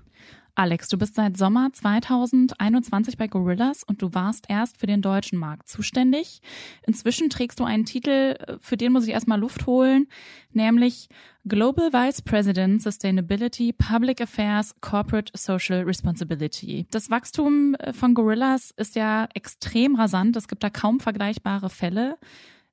Alex, 0.59 0.89
du 0.89 0.97
bist 0.97 1.15
seit 1.15 1.37
Sommer 1.37 1.71
2021 1.71 3.15
bei 3.15 3.27
Gorillas 3.27 3.85
und 3.85 4.01
du 4.01 4.13
warst 4.13 4.43
erst 4.49 4.77
für 4.77 4.87
den 4.87 5.01
deutschen 5.01 5.39
Markt 5.39 5.69
zuständig. 5.69 6.41
Inzwischen 6.85 7.29
trägst 7.29 7.61
du 7.61 7.63
einen 7.63 7.85
Titel, 7.85 8.35
äh, 8.37 8.57
für 8.59 8.75
den 8.75 8.91
muss 8.91 9.07
ich 9.07 9.13
erstmal 9.13 9.39
Luft 9.39 9.67
holen, 9.67 10.07
nämlich 10.51 11.07
Global 11.45 11.93
Vice 11.93 12.21
President 12.23 12.81
Sustainability, 12.81 13.71
Public 13.71 14.19
Affairs, 14.19 14.75
Corporate 14.81 15.31
Social 15.33 15.83
Responsibility. 15.83 16.87
Das 16.91 17.09
Wachstum 17.09 17.75
äh, 17.75 17.93
von 17.93 18.13
Gorillas 18.13 18.71
ist 18.75 18.97
ja 18.97 19.29
extrem 19.33 19.95
rasant. 19.95 20.35
Es 20.35 20.49
gibt 20.49 20.61
da 20.61 20.69
kaum 20.69 20.99
vergleichbare 20.99 21.69
Fälle. 21.69 22.17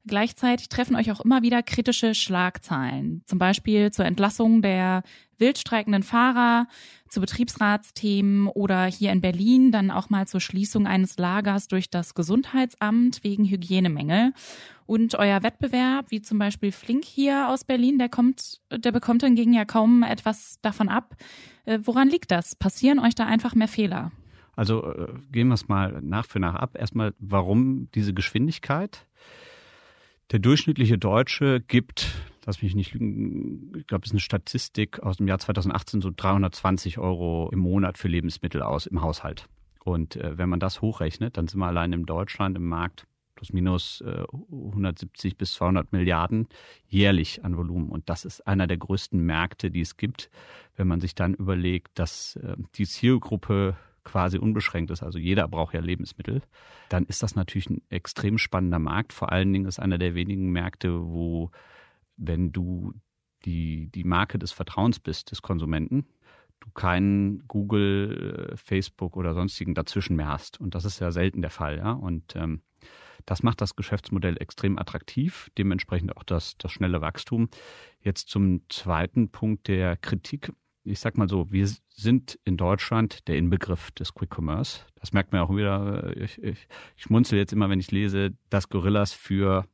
Gleichzeitig 0.06 0.68
treffen 0.68 0.94
euch 0.94 1.10
auch 1.10 1.20
immer 1.20 1.42
wieder 1.42 1.62
kritische 1.62 2.14
Schlagzeilen, 2.14 3.22
zum 3.26 3.38
Beispiel 3.40 3.90
zur 3.90 4.04
Entlassung 4.04 4.62
der 4.62 5.02
wildstreikenden 5.38 6.04
Fahrer, 6.04 6.68
zu 7.08 7.20
Betriebsratsthemen 7.20 8.46
oder 8.46 8.84
hier 8.84 9.10
in 9.10 9.20
Berlin 9.20 9.72
dann 9.72 9.90
auch 9.90 10.08
mal 10.08 10.28
zur 10.28 10.40
Schließung 10.40 10.86
eines 10.86 11.18
Lagers 11.18 11.66
durch 11.66 11.90
das 11.90 12.14
Gesundheitsamt 12.14 13.24
wegen 13.24 13.44
Hygienemängel. 13.44 14.32
Und 14.86 15.16
euer 15.16 15.42
Wettbewerb, 15.42 16.10
wie 16.10 16.22
zum 16.22 16.38
Beispiel 16.38 16.70
Flink 16.70 17.04
hier 17.04 17.48
aus 17.48 17.64
Berlin, 17.64 17.98
der 17.98 18.08
kommt, 18.08 18.60
der 18.70 18.92
bekommt 18.92 19.24
hingegen 19.24 19.52
ja 19.52 19.64
kaum 19.64 20.04
etwas 20.04 20.60
davon 20.62 20.88
ab. 20.88 21.16
Äh, 21.64 21.80
woran 21.82 22.08
liegt 22.08 22.30
das? 22.30 22.54
Passieren 22.54 23.00
euch 23.00 23.16
da 23.16 23.26
einfach 23.26 23.56
mehr 23.56 23.68
Fehler? 23.68 24.12
Also 24.54 24.84
äh, 24.84 25.08
gehen 25.32 25.48
wir 25.48 25.54
es 25.54 25.68
mal 25.68 26.00
nach 26.00 26.26
für 26.26 26.38
nach 26.38 26.54
ab. 26.54 26.76
Erstmal, 26.78 27.12
warum 27.18 27.90
diese 27.92 28.14
Geschwindigkeit? 28.14 29.06
Der 30.32 30.40
durchschnittliche 30.40 30.98
Deutsche 30.98 31.60
gibt, 31.60 32.12
lass 32.44 32.60
mich 32.60 32.74
nicht 32.74 32.94
lügen, 32.94 33.72
ich 33.76 33.86
glaube, 33.86 34.02
das 34.02 34.08
ist 34.08 34.14
eine 34.14 34.20
Statistik 34.20 35.00
aus 35.00 35.18
dem 35.18 35.28
Jahr 35.28 35.38
2018, 35.38 36.00
so 36.00 36.10
320 36.14 36.98
Euro 36.98 37.48
im 37.52 37.60
Monat 37.60 37.96
für 37.96 38.08
Lebensmittel 38.08 38.62
aus 38.62 38.86
im 38.86 39.02
Haushalt. 39.02 39.46
Und 39.84 40.16
äh, 40.16 40.36
wenn 40.36 40.48
man 40.48 40.58
das 40.58 40.80
hochrechnet, 40.80 41.36
dann 41.36 41.46
sind 41.46 41.60
wir 41.60 41.66
allein 41.66 41.92
in 41.92 42.06
Deutschland 42.06 42.56
im 42.56 42.68
Markt 42.68 43.06
plus 43.36 43.52
minus 43.52 44.00
äh, 44.00 44.24
170 44.42 45.36
bis 45.36 45.52
200 45.52 45.92
Milliarden 45.92 46.48
jährlich 46.88 47.44
an 47.44 47.56
Volumen. 47.56 47.90
Und 47.90 48.08
das 48.08 48.24
ist 48.24 48.46
einer 48.48 48.66
der 48.66 48.78
größten 48.78 49.20
Märkte, 49.20 49.70
die 49.70 49.82
es 49.82 49.96
gibt, 49.96 50.30
wenn 50.74 50.88
man 50.88 51.00
sich 51.00 51.14
dann 51.14 51.34
überlegt, 51.34 51.98
dass 51.98 52.34
äh, 52.36 52.56
die 52.74 52.86
Zielgruppe 52.86 53.76
quasi 54.06 54.38
unbeschränkt 54.38 54.90
ist, 54.90 55.02
also 55.02 55.18
jeder 55.18 55.46
braucht 55.48 55.74
ja 55.74 55.80
Lebensmittel, 55.80 56.40
dann 56.88 57.04
ist 57.04 57.22
das 57.22 57.34
natürlich 57.34 57.68
ein 57.68 57.82
extrem 57.90 58.38
spannender 58.38 58.78
Markt. 58.78 59.12
Vor 59.12 59.32
allen 59.32 59.52
Dingen 59.52 59.66
ist 59.66 59.78
einer 59.78 59.98
der 59.98 60.14
wenigen 60.14 60.50
Märkte, 60.52 61.06
wo, 61.06 61.50
wenn 62.16 62.52
du 62.52 62.94
die, 63.44 63.88
die 63.88 64.04
Marke 64.04 64.38
des 64.38 64.52
Vertrauens 64.52 65.00
bist, 65.00 65.30
des 65.32 65.42
Konsumenten, 65.42 66.06
du 66.60 66.70
keinen 66.70 67.46
Google, 67.48 68.50
äh, 68.52 68.56
Facebook 68.56 69.16
oder 69.16 69.34
sonstigen 69.34 69.74
dazwischen 69.74 70.16
mehr 70.16 70.28
hast. 70.28 70.60
Und 70.60 70.74
das 70.74 70.84
ist 70.84 71.00
ja 71.00 71.10
selten 71.10 71.42
der 71.42 71.50
Fall, 71.50 71.78
ja. 71.78 71.92
Und 71.92 72.34
ähm, 72.36 72.62
das 73.24 73.42
macht 73.42 73.60
das 73.60 73.76
Geschäftsmodell 73.76 74.36
extrem 74.40 74.78
attraktiv, 74.78 75.50
dementsprechend 75.58 76.16
auch 76.16 76.22
das, 76.22 76.56
das 76.58 76.70
schnelle 76.70 77.00
Wachstum. 77.00 77.48
Jetzt 78.00 78.28
zum 78.28 78.62
zweiten 78.68 79.30
Punkt 79.30 79.68
der 79.68 79.96
Kritik. 79.96 80.52
Ich 80.86 81.00
sag 81.00 81.18
mal 81.18 81.28
so, 81.28 81.50
wir 81.50 81.68
sind 81.88 82.38
in 82.44 82.56
Deutschland 82.56 83.26
der 83.26 83.36
Inbegriff 83.36 83.90
des 83.90 84.14
Quick 84.14 84.38
Commerce. 84.38 84.82
Das 84.94 85.12
merkt 85.12 85.32
man 85.32 85.40
auch 85.40 85.50
wieder. 85.50 86.16
Ich, 86.16 86.40
ich, 86.40 86.68
ich 86.96 87.02
schmunzel 87.02 87.38
jetzt 87.38 87.52
immer, 87.52 87.68
wenn 87.68 87.80
ich 87.80 87.90
lese, 87.90 88.34
dass 88.50 88.68
Gorillas 88.68 89.12
für 89.12 89.64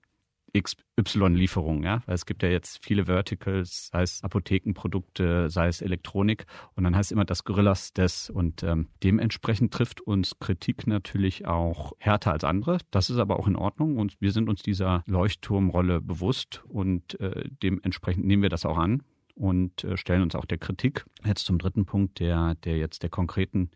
XY-Lieferungen, 0.58 1.82
ja, 1.82 2.02
weil 2.06 2.14
es 2.14 2.26
gibt 2.26 2.42
ja 2.42 2.48
jetzt 2.48 2.84
viele 2.84 3.06
Verticals, 3.06 3.88
sei 3.90 4.02
es 4.02 4.22
Apothekenprodukte, 4.22 5.48
sei 5.48 5.68
es 5.68 5.80
Elektronik 5.80 6.44
und 6.74 6.84
dann 6.84 6.94
heißt 6.94 7.12
immer 7.12 7.24
das 7.24 7.44
Gorillas 7.44 7.92
des 7.94 8.28
und 8.28 8.62
ähm, 8.62 8.88
dementsprechend 9.02 9.72
trifft 9.72 10.02
uns 10.02 10.38
Kritik 10.40 10.86
natürlich 10.86 11.46
auch 11.46 11.92
härter 11.98 12.32
als 12.32 12.44
andere. 12.44 12.78
Das 12.90 13.08
ist 13.08 13.16
aber 13.16 13.38
auch 13.38 13.46
in 13.46 13.56
Ordnung 13.56 13.96
und 13.96 14.20
wir 14.20 14.32
sind 14.32 14.50
uns 14.50 14.62
dieser 14.62 15.02
Leuchtturmrolle 15.06 16.02
bewusst 16.02 16.62
und 16.68 17.18
äh, 17.20 17.48
dementsprechend 17.62 18.26
nehmen 18.26 18.42
wir 18.42 18.50
das 18.50 18.66
auch 18.66 18.76
an 18.76 19.02
und 19.34 19.84
äh, 19.84 19.96
stellen 19.96 20.22
uns 20.22 20.34
auch 20.34 20.44
der 20.44 20.58
Kritik. 20.58 21.04
Jetzt 21.24 21.46
zum 21.46 21.58
dritten 21.58 21.84
Punkt, 21.84 22.20
der, 22.20 22.54
der 22.56 22.78
jetzt 22.78 23.02
der 23.02 23.10
konkreten 23.10 23.70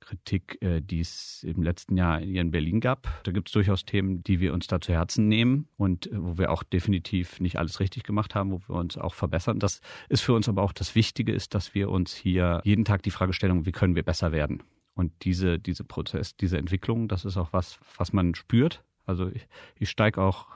Kritik, 0.00 0.58
äh, 0.62 0.80
die 0.80 1.00
es 1.00 1.44
im 1.44 1.62
letzten 1.62 1.96
Jahr 1.96 2.20
hier 2.20 2.40
in 2.40 2.50
Berlin 2.50 2.80
gab. 2.80 3.08
Da 3.24 3.32
gibt 3.32 3.48
es 3.48 3.52
durchaus 3.52 3.84
Themen, 3.84 4.22
die 4.22 4.40
wir 4.40 4.54
uns 4.54 4.66
da 4.66 4.80
zu 4.80 4.92
Herzen 4.92 5.28
nehmen 5.28 5.68
und 5.76 6.06
äh, 6.06 6.22
wo 6.22 6.38
wir 6.38 6.50
auch 6.50 6.62
definitiv 6.62 7.40
nicht 7.40 7.58
alles 7.58 7.80
richtig 7.80 8.04
gemacht 8.04 8.34
haben, 8.34 8.52
wo 8.52 8.60
wir 8.68 8.76
uns 8.76 8.96
auch 8.96 9.14
verbessern. 9.14 9.58
Das 9.58 9.80
ist 10.08 10.22
für 10.22 10.32
uns 10.32 10.48
aber 10.48 10.62
auch 10.62 10.72
das 10.72 10.94
Wichtige, 10.94 11.32
ist, 11.32 11.54
dass 11.54 11.74
wir 11.74 11.90
uns 11.90 12.14
hier 12.14 12.60
jeden 12.64 12.84
Tag 12.84 13.02
die 13.02 13.10
Fragestellung, 13.10 13.66
wie 13.66 13.72
können 13.72 13.94
wir 13.94 14.02
besser 14.02 14.32
werden? 14.32 14.62
Und 14.94 15.12
diese, 15.22 15.58
diese 15.58 15.84
Prozess, 15.84 16.36
diese 16.36 16.58
Entwicklung, 16.58 17.08
das 17.08 17.24
ist 17.24 17.36
auch 17.36 17.52
was, 17.52 17.78
was 17.96 18.12
man 18.12 18.34
spürt. 18.34 18.82
Also 19.06 19.28
ich, 19.28 19.46
ich 19.78 19.90
steige 19.90 20.20
auch 20.20 20.46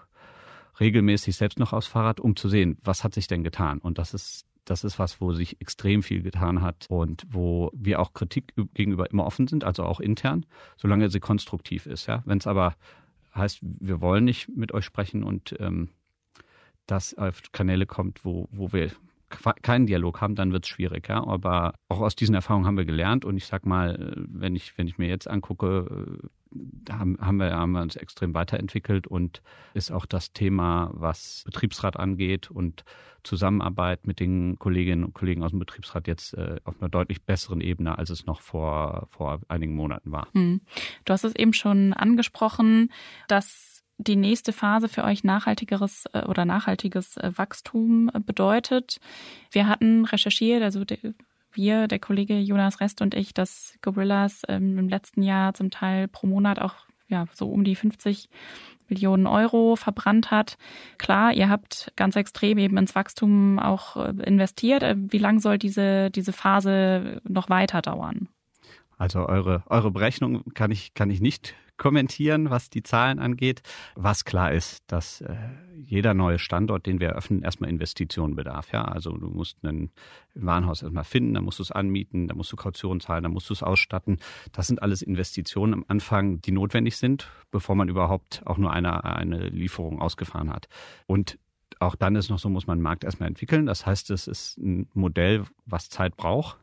regelmäßig 0.81 1.37
selbst 1.37 1.59
noch 1.59 1.73
aufs 1.73 1.87
Fahrrad, 1.87 2.21
um 2.21 2.37
zu 2.37 2.49
sehen, 2.49 2.79
was 2.83 3.05
hat 3.05 3.15
sich 3.15 3.27
denn 3.27 3.45
getan. 3.45 3.79
Und 3.79 3.99
das 3.99 4.15
ist 4.15 4.47
das 4.65 4.85
ist 4.85 4.99
was, 4.99 5.21
wo 5.21 5.33
sich 5.33 5.61
extrem 5.61 6.03
viel 6.03 6.23
getan 6.23 6.63
hat 6.63 6.87
und 6.89 7.25
wo 7.29 7.71
wir 7.75 8.01
auch 8.01 8.13
Kritik 8.13 8.55
gegenüber 8.75 9.11
immer 9.11 9.27
offen 9.27 9.49
sind, 9.49 9.65
also 9.65 9.85
auch 9.85 10.01
intern, 10.01 10.47
solange 10.77 11.11
sie 11.11 11.21
konstruktiv 11.21 11.87
ist. 11.87 12.07
Ja? 12.07 12.23
Wenn 12.27 12.39
es 12.39 12.47
aber 12.47 12.77
heißt, 13.35 13.61
wir 13.63 14.01
wollen 14.01 14.25
nicht 14.25 14.49
mit 14.49 14.73
euch 14.73 14.85
sprechen 14.85 15.25
und 15.25 15.57
ähm, 15.59 15.89
das 16.87 17.15
auf 17.15 17.41
Kanäle 17.53 17.87
kommt, 17.87 18.25
wo, 18.25 18.49
wo 18.53 18.73
wir 18.73 18.91
keinen 19.63 19.87
Dialog 19.87 20.21
haben, 20.21 20.35
dann 20.35 20.53
wird 20.53 20.65
es 20.65 20.69
schwierig. 20.69 21.09
Ja? 21.09 21.27
Aber 21.27 21.75
auch 21.89 22.01
aus 22.01 22.15
diesen 22.15 22.35
Erfahrungen 22.35 22.67
haben 22.67 22.77
wir 22.77 22.85
gelernt 22.85 23.25
und 23.25 23.37
ich 23.37 23.47
sag 23.47 23.67
mal, 23.67 24.15
wenn 24.29 24.55
ich, 24.55 24.77
wenn 24.79 24.87
ich 24.87 24.99
mir 24.99 25.09
jetzt 25.09 25.29
angucke, 25.29 26.19
haben, 26.91 27.19
haben, 27.21 27.37
wir, 27.37 27.53
haben 27.53 27.73
wir 27.73 27.83
uns 27.83 27.97
extrem 27.97 28.35
weiterentwickelt 28.35 29.07
und 29.07 29.43
ist 29.75 29.91
auch 29.91 30.07
das 30.07 30.33
Thema, 30.33 30.91
was 30.93 31.43
Betriebsrat 31.47 31.97
angeht 31.97 32.51
und 32.51 32.85
Zusammenarbeit 33.23 34.07
mit 34.07 34.21
den 34.21 34.59
Kolleginnen 34.59 35.05
und 35.05 35.15
Kollegen 35.15 35.43
aus 35.43 35.51
dem 35.51 35.61
Betriebsrat 35.61 36.07
jetzt 36.09 36.35
äh, 36.35 36.61
auf 36.65 36.81
einer 36.81 36.89
deutlich 36.89 37.23
besseren 37.25 37.61
Ebene, 37.61 37.97
als 37.97 38.11
es 38.11 38.27
noch 38.27 38.41
vor, 38.41 39.07
vor 39.11 39.41
einigen 39.49 39.75
Monaten 39.75 40.11
war. 40.11 40.29
Hm. 40.33 40.61
Du 41.05 41.13
hast 41.13 41.25
es 41.25 41.37
eben 41.37 41.53
schon 41.53 41.93
angesprochen, 41.93 42.91
dass 43.29 43.73
die 43.99 44.17
nächste 44.17 44.53
Phase 44.53 44.89
für 44.89 45.05
euch 45.05 45.23
nachhaltigeres 45.23 46.07
äh, 46.13 46.25
oder 46.25 46.45
nachhaltiges 46.45 47.17
äh, 47.17 47.31
Wachstum 47.37 48.11
bedeutet. 48.27 48.99
Wir 49.51 49.69
hatten 49.69 50.05
recherchiert, 50.05 50.63
also 50.63 50.85
wir, 51.55 51.89
der 51.89 51.99
Kollege 51.99 52.39
Jonas 52.39 52.81
Rest 52.81 53.03
und 53.03 53.15
ich, 53.15 53.35
dass 53.35 53.79
Gorillas 53.83 54.43
ähm, 54.49 54.79
im 54.79 54.89
letzten 54.89 55.23
Jahr 55.23 55.55
zum 55.55 55.71
Teil 55.71 56.09
pro 56.09 56.27
Monat 56.27 56.59
auch 56.59 56.75
ja 57.09 57.27
so 57.33 57.49
um 57.49 57.65
die 57.65 57.77
50 57.77 58.29
Millionen 58.89 59.27
Euro 59.27 59.77
verbrannt 59.77 60.31
hat. 60.31 60.59
Klar, 60.99 61.33
ihr 61.33 61.49
habt 61.49 61.93
ganz 61.97 62.17
extrem 62.17 62.59
eben 62.59 62.77
ins 62.77 62.95
Wachstum 62.95 63.59
auch 63.59 63.97
äh, 63.97 64.11
investiert. 64.25 64.83
Äh, 64.83 64.97
wie 64.97 65.19
lang 65.19 65.41
soll 65.41 65.59
diese, 65.59 66.11
diese 66.11 66.33
Phase 66.33 67.21
noch 67.27 67.49
weiter 67.49 67.81
dauern? 67.81 68.29
Also 68.99 69.27
eure, 69.27 69.63
eure 69.67 69.91
Berechnung 69.91 70.45
kann 70.55 70.71
ich, 70.71 70.95
kann 70.95 71.11
ich 71.11 71.21
nicht 71.21 71.55
kommentieren, 71.77 72.51
was 72.51 72.71
die 72.71 72.83
Zahlen 72.83 73.19
angeht. 73.19 73.63
Was 73.95 74.25
klar 74.25 74.53
ist, 74.53 74.83
dass 74.87 75.21
äh, 75.21 75.35
jeder 75.85 76.15
neue 76.15 76.39
Standort, 76.39 76.87
den 76.87 77.01
wir 77.01 77.09
eröffnen, 77.09 77.43
erstmal 77.43 77.71
Investitionen 77.71 78.37
bedarf. 78.37 78.73
Ja, 78.73 78.85
also 78.85 79.13
du 79.17 79.29
musst 79.29 79.63
ein 79.65 79.91
Warenhaus 80.35 80.83
erstmal 80.83 81.05
finden, 81.05 81.35
dann 81.35 81.45
musst 81.45 81.59
du 81.59 81.63
es 81.63 81.73
anmieten, 81.73 82.29
dann 82.29 82.37
musst 82.37 82.53
du 82.53 82.57
Kaution 82.57 83.01
zahlen, 83.01 83.25
dann 83.25 83.33
musst 83.33 83.51
du 83.51 83.55
es 83.55 83.63
ausstatten. 83.63 84.19
Das 84.53 84.67
sind 84.67 84.83
alles 84.83 85.03
Investitionen 85.03 85.75
am 85.75 85.85
Anfang, 85.89 86.41
die 86.41 86.53
notwendig 86.53 86.97
sind, 86.97 87.31
bevor 87.51 87.75
man 87.75 87.89
überhaupt 87.89 88.43
auch 88.47 88.59
nur 88.59 88.73
eine, 88.73 89.05
eine 89.05 89.49
Lieferung 89.49 90.01
ausgefahren 90.01 90.51
hat. 90.51 90.69
Und 91.07 91.39
auch 91.81 91.97
dann 91.97 92.15
ist 92.17 92.31
noch 92.31 92.39
so, 92.39 92.49
muss 92.49 92.67
man 92.67 92.79
den 92.79 92.83
Markt 92.83 93.03
erstmal 93.03 93.29
entwickeln. 93.29 93.67
Das 93.67 93.87
heißt, 93.87 94.11
es 94.11 94.29
ist 94.29 94.59
ein 94.59 94.89
Modell, 94.95 95.45
was 95.67 95.89
Zeit 95.89 96.17
braucht 96.17 96.59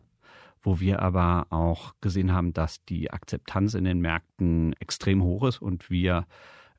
wo 0.61 0.79
wir 0.79 1.01
aber 1.01 1.47
auch 1.49 1.93
gesehen 2.01 2.33
haben, 2.33 2.53
dass 2.53 2.83
die 2.85 3.11
Akzeptanz 3.11 3.73
in 3.73 3.85
den 3.85 3.99
Märkten 3.99 4.73
extrem 4.79 5.23
hoch 5.23 5.45
ist 5.45 5.61
und 5.61 5.89
wir 5.89 6.25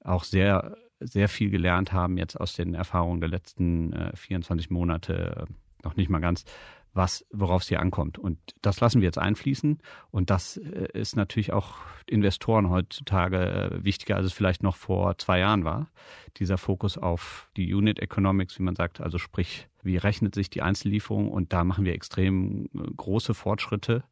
auch 0.05 0.25
sehr, 0.25 0.77
sehr 1.01 1.29
viel 1.29 1.51
gelernt 1.51 1.93
haben 1.93 2.19
jetzt 2.19 2.39
aus 2.39 2.55
den 2.55 2.75
Erfahrungen 2.75 3.21
der 3.21 3.31
letzten 3.31 3.93
äh, 3.93 4.17
24 4.17 4.71
Monate, 4.71 5.47
äh, 5.49 5.53
noch 5.83 5.97
nicht 5.97 6.11
mal 6.11 6.21
ganz, 6.21 6.45
was, 6.93 7.25
worauf 7.31 7.63
es 7.63 7.69
hier 7.69 7.81
ankommt. 7.81 8.19
Und 8.19 8.39
das 8.63 8.81
lassen 8.81 9.01
wir 9.01 9.07
jetzt 9.07 9.19
einfließen. 9.19 9.79
Und 10.11 10.31
das 10.31 10.57
äh, 10.57 10.89
ist 10.93 11.17
natürlich 11.17 11.53
auch 11.53 11.77
Investoren 12.07 12.69
heutzutage 12.69 13.39
äh, 13.39 13.85
wichtiger, 13.85 14.17
als 14.17 14.27
es 14.27 14.33
vielleicht 14.33 14.63
noch 14.63 14.77
vor 14.77 15.17
zwei 15.19 15.39
Jahren 15.39 15.65
war. 15.65 15.91
Dieser 16.37 16.59
Fokus 16.59 16.99
auf 16.99 17.49
die 17.57 17.73
Unit 17.73 18.01
Economics, 18.01 18.59
wie 18.59 18.63
man 18.65 18.77
sagt, 18.77 19.01
also 19.01 19.19
sprich, 19.19 19.69
wie 19.83 19.97
rechnet 19.97 20.35
sich 20.35 20.51
die 20.51 20.63
Einzellieferung? 20.63 21.31
Und 21.31 21.53
da 21.53 21.65
machen 21.65 21.85
wir 21.85 21.95
extrem 21.95 22.67
äh, 22.67 22.91
große 22.97 23.35
Fortschritte. 23.35 24.05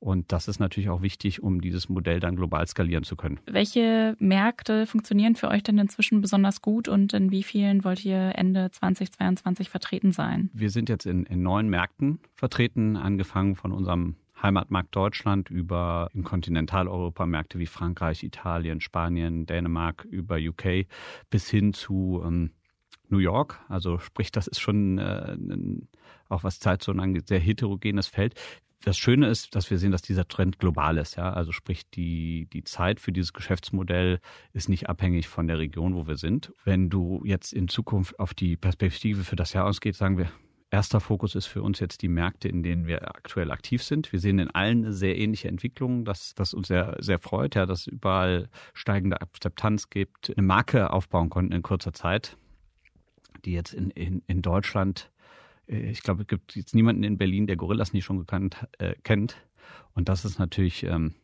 Und 0.00 0.30
das 0.32 0.46
ist 0.46 0.60
natürlich 0.60 0.90
auch 0.90 1.02
wichtig, 1.02 1.42
um 1.42 1.60
dieses 1.60 1.88
Modell 1.88 2.20
dann 2.20 2.36
global 2.36 2.66
skalieren 2.66 3.02
zu 3.02 3.16
können. 3.16 3.40
Welche 3.46 4.16
Märkte 4.20 4.86
funktionieren 4.86 5.34
für 5.34 5.48
euch 5.48 5.62
denn 5.64 5.78
inzwischen 5.78 6.20
besonders 6.20 6.62
gut 6.62 6.88
und 6.88 7.12
in 7.12 7.32
wie 7.32 7.42
vielen 7.42 7.84
wollt 7.84 8.04
ihr 8.04 8.32
Ende 8.36 8.70
2022 8.70 9.70
vertreten 9.70 10.12
sein? 10.12 10.50
Wir 10.52 10.70
sind 10.70 10.88
jetzt 10.88 11.06
in, 11.06 11.24
in 11.24 11.42
neun 11.42 11.68
Märkten 11.68 12.20
vertreten, 12.34 12.96
angefangen 12.96 13.56
von 13.56 13.72
unserem 13.72 14.14
Heimatmarkt 14.40 14.94
Deutschland 14.94 15.50
über 15.50 16.10
in 16.14 16.22
Kontinentaleuropa 16.22 17.26
Märkte 17.26 17.58
wie 17.58 17.66
Frankreich, 17.66 18.22
Italien, 18.22 18.80
Spanien, 18.80 19.46
Dänemark, 19.46 20.04
über 20.04 20.36
UK 20.36 20.86
bis 21.28 21.50
hin 21.50 21.72
zu 21.72 22.22
ähm, 22.24 22.52
New 23.10 23.18
York. 23.18 23.60
Also 23.68 23.98
sprich, 23.98 24.32
das 24.32 24.46
ist 24.46 24.60
schon 24.60 24.98
äh, 24.98 25.36
auch 26.28 26.44
was 26.44 26.60
Zeitzonen 26.60 27.00
angeht, 27.00 27.28
sehr 27.28 27.40
heterogenes 27.40 28.06
Feld 28.06 28.34
das 28.84 28.96
Schöne 28.96 29.28
ist, 29.28 29.54
dass 29.54 29.70
wir 29.70 29.78
sehen, 29.78 29.90
dass 29.90 30.02
dieser 30.02 30.28
Trend 30.28 30.58
global 30.58 30.98
ist. 30.98 31.16
Ja? 31.16 31.32
Also 31.32 31.52
sprich, 31.52 31.88
die, 31.90 32.46
die 32.52 32.64
Zeit 32.64 33.00
für 33.00 33.12
dieses 33.12 33.32
Geschäftsmodell 33.32 34.20
ist 34.52 34.68
nicht 34.68 34.88
abhängig 34.88 35.28
von 35.28 35.48
der 35.48 35.58
Region, 35.58 35.94
wo 35.94 36.06
wir 36.06 36.16
sind. 36.16 36.52
Wenn 36.64 36.88
du 36.88 37.22
jetzt 37.24 37.52
in 37.52 37.68
Zukunft 37.68 38.18
auf 38.18 38.34
die 38.34 38.56
Perspektive 38.56 39.24
für 39.24 39.36
das 39.36 39.52
Jahr 39.52 39.66
ausgeht, 39.66 39.96
sagen 39.96 40.16
wir, 40.16 40.30
erster 40.70 41.00
Fokus 41.00 41.34
ist 41.34 41.46
für 41.46 41.62
uns 41.62 41.80
jetzt 41.80 42.02
die 42.02 42.08
Märkte, 42.08 42.48
in 42.48 42.62
denen 42.62 42.86
wir 42.86 43.08
aktuell 43.08 43.50
aktiv 43.50 43.82
sind. 43.82 44.12
Wir 44.12 44.20
sehen 44.20 44.38
in 44.38 44.50
allen 44.50 44.92
sehr 44.92 45.16
ähnliche 45.18 45.48
Entwicklung, 45.48 46.04
dass 46.04 46.34
das 46.34 46.54
uns 46.54 46.68
sehr, 46.68 46.96
sehr 47.00 47.18
freut, 47.18 47.56
ja, 47.56 47.66
dass 47.66 47.80
es 47.80 47.86
überall 47.88 48.48
steigende 48.74 49.20
Akzeptanz 49.20 49.90
gibt, 49.90 50.32
eine 50.36 50.46
Marke 50.46 50.92
aufbauen 50.92 51.30
konnten 51.30 51.52
in 51.52 51.62
kurzer 51.62 51.92
Zeit, 51.92 52.36
die 53.44 53.52
jetzt 53.52 53.74
in, 53.74 53.90
in, 53.90 54.22
in 54.26 54.42
Deutschland 54.42 55.10
äh, 55.68 55.90
ich 55.90 56.02
glaube, 56.02 56.22
es 56.22 56.28
gibt 56.28 56.56
jetzt 56.56 56.74
niemanden 56.74 57.04
in 57.04 57.18
Berlin, 57.18 57.46
der 57.46 57.56
Gorillas 57.56 57.92
nicht 57.92 58.04
schon 58.04 58.18
gekannt, 58.18 58.66
äh, 58.78 58.94
kennt. 59.02 59.36
Und 59.94 60.08
das 60.08 60.24
ist 60.24 60.38
natürlich, 60.38 60.84
ähm, 60.84 61.14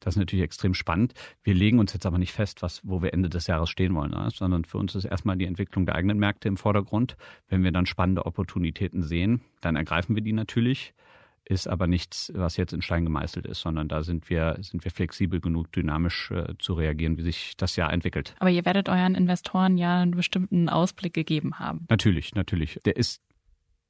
das 0.00 0.14
ist 0.14 0.18
natürlich 0.18 0.44
extrem 0.44 0.74
spannend. 0.74 1.14
Wir 1.42 1.54
legen 1.54 1.78
uns 1.78 1.92
jetzt 1.92 2.06
aber 2.06 2.18
nicht 2.18 2.32
fest, 2.32 2.62
was, 2.62 2.80
wo 2.84 3.02
wir 3.02 3.12
Ende 3.12 3.28
des 3.28 3.46
Jahres 3.46 3.70
stehen 3.70 3.94
wollen, 3.94 4.10
ne? 4.10 4.28
sondern 4.32 4.64
für 4.64 4.78
uns 4.78 4.94
ist 4.94 5.04
erstmal 5.04 5.36
die 5.36 5.46
Entwicklung 5.46 5.86
der 5.86 5.94
eigenen 5.94 6.18
Märkte 6.18 6.48
im 6.48 6.56
Vordergrund. 6.56 7.16
Wenn 7.48 7.64
wir 7.64 7.72
dann 7.72 7.86
spannende 7.86 8.26
Opportunitäten 8.26 9.02
sehen, 9.02 9.40
dann 9.60 9.76
ergreifen 9.76 10.14
wir 10.14 10.22
die 10.22 10.32
natürlich. 10.32 10.94
Ist 11.50 11.66
aber 11.66 11.86
nichts, 11.86 12.30
was 12.34 12.58
jetzt 12.58 12.74
in 12.74 12.82
Stein 12.82 13.04
gemeißelt 13.04 13.46
ist, 13.46 13.62
sondern 13.62 13.88
da 13.88 14.02
sind 14.02 14.28
wir, 14.28 14.58
sind 14.60 14.84
wir 14.84 14.90
flexibel 14.90 15.40
genug, 15.40 15.72
dynamisch 15.72 16.30
äh, 16.30 16.52
zu 16.58 16.74
reagieren, 16.74 17.16
wie 17.16 17.22
sich 17.22 17.56
das 17.56 17.74
Jahr 17.76 17.90
entwickelt. 17.90 18.34
Aber 18.38 18.50
ihr 18.50 18.66
werdet 18.66 18.90
euren 18.90 19.14
Investoren 19.14 19.78
ja 19.78 20.02
einen 20.02 20.10
bestimmten 20.10 20.68
Ausblick 20.68 21.14
gegeben 21.14 21.58
haben. 21.58 21.86
Natürlich, 21.88 22.34
natürlich. 22.34 22.78
Der 22.84 22.96
ist 22.96 23.22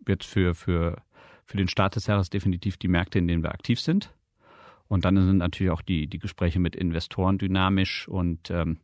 jetzt 0.06 0.26
für, 0.26 0.54
für, 0.54 1.02
für 1.46 1.56
den 1.56 1.66
Start 1.66 1.96
des 1.96 2.06
Jahres 2.06 2.30
definitiv 2.30 2.76
die 2.76 2.86
Märkte, 2.86 3.18
in 3.18 3.26
denen 3.26 3.42
wir 3.42 3.50
aktiv 3.50 3.80
sind. 3.80 4.14
Und 4.86 5.04
dann 5.04 5.16
sind 5.16 5.38
natürlich 5.38 5.72
auch 5.72 5.82
die, 5.82 6.06
die 6.06 6.20
Gespräche 6.20 6.60
mit 6.60 6.76
Investoren 6.76 7.38
dynamisch 7.38 8.06
und 8.06 8.52
ähm, 8.52 8.78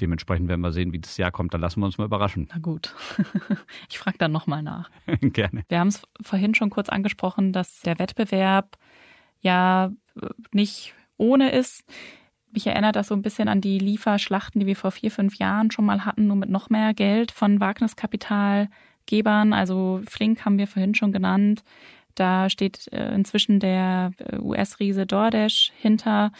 dementsprechend 0.00 0.48
werden 0.48 0.60
wir 0.60 0.72
sehen, 0.72 0.92
wie 0.92 1.00
das 1.00 1.16
Jahr 1.16 1.30
kommt. 1.30 1.54
Da 1.54 1.58
lassen 1.58 1.80
wir 1.80 1.86
uns 1.86 1.98
mal 1.98 2.04
überraschen. 2.04 2.48
Na 2.52 2.58
gut. 2.58 2.94
ich 3.88 3.98
frage 3.98 4.18
dann 4.18 4.32
nochmal 4.32 4.62
nach. 4.62 4.90
Gerne. 5.20 5.64
Wir 5.68 5.80
haben 5.80 5.88
es 5.88 6.02
vorhin 6.22 6.54
schon 6.54 6.70
kurz 6.70 6.88
angesprochen, 6.88 7.52
dass 7.52 7.80
der 7.80 7.98
Wettbewerb 7.98 8.78
ja 9.40 9.92
nicht 10.52 10.94
ohne 11.16 11.50
ist. 11.50 11.84
Mich 12.52 12.66
erinnert 12.66 12.96
das 12.96 13.08
so 13.08 13.14
ein 13.14 13.22
bisschen 13.22 13.48
an 13.48 13.60
die 13.60 13.78
Lieferschlachten, 13.78 14.60
die 14.60 14.66
wir 14.66 14.76
vor 14.76 14.90
vier, 14.90 15.10
fünf 15.10 15.36
Jahren 15.36 15.70
schon 15.70 15.84
mal 15.84 16.04
hatten, 16.04 16.26
nur 16.26 16.36
mit 16.36 16.48
noch 16.48 16.70
mehr 16.70 16.94
Geld 16.94 17.30
von 17.30 17.60
Wagniskapitalgebern. 17.60 19.52
Also 19.52 20.00
Flink 20.08 20.44
haben 20.44 20.58
wir 20.58 20.66
vorhin 20.66 20.94
schon 20.94 21.12
genannt. 21.12 21.62
Da 22.14 22.48
steht 22.50 22.90
äh, 22.92 23.14
inzwischen 23.14 23.60
der 23.60 24.12
äh, 24.18 24.38
US-Riese 24.38 25.06
DoorDash 25.06 25.72
hinter 25.76 26.32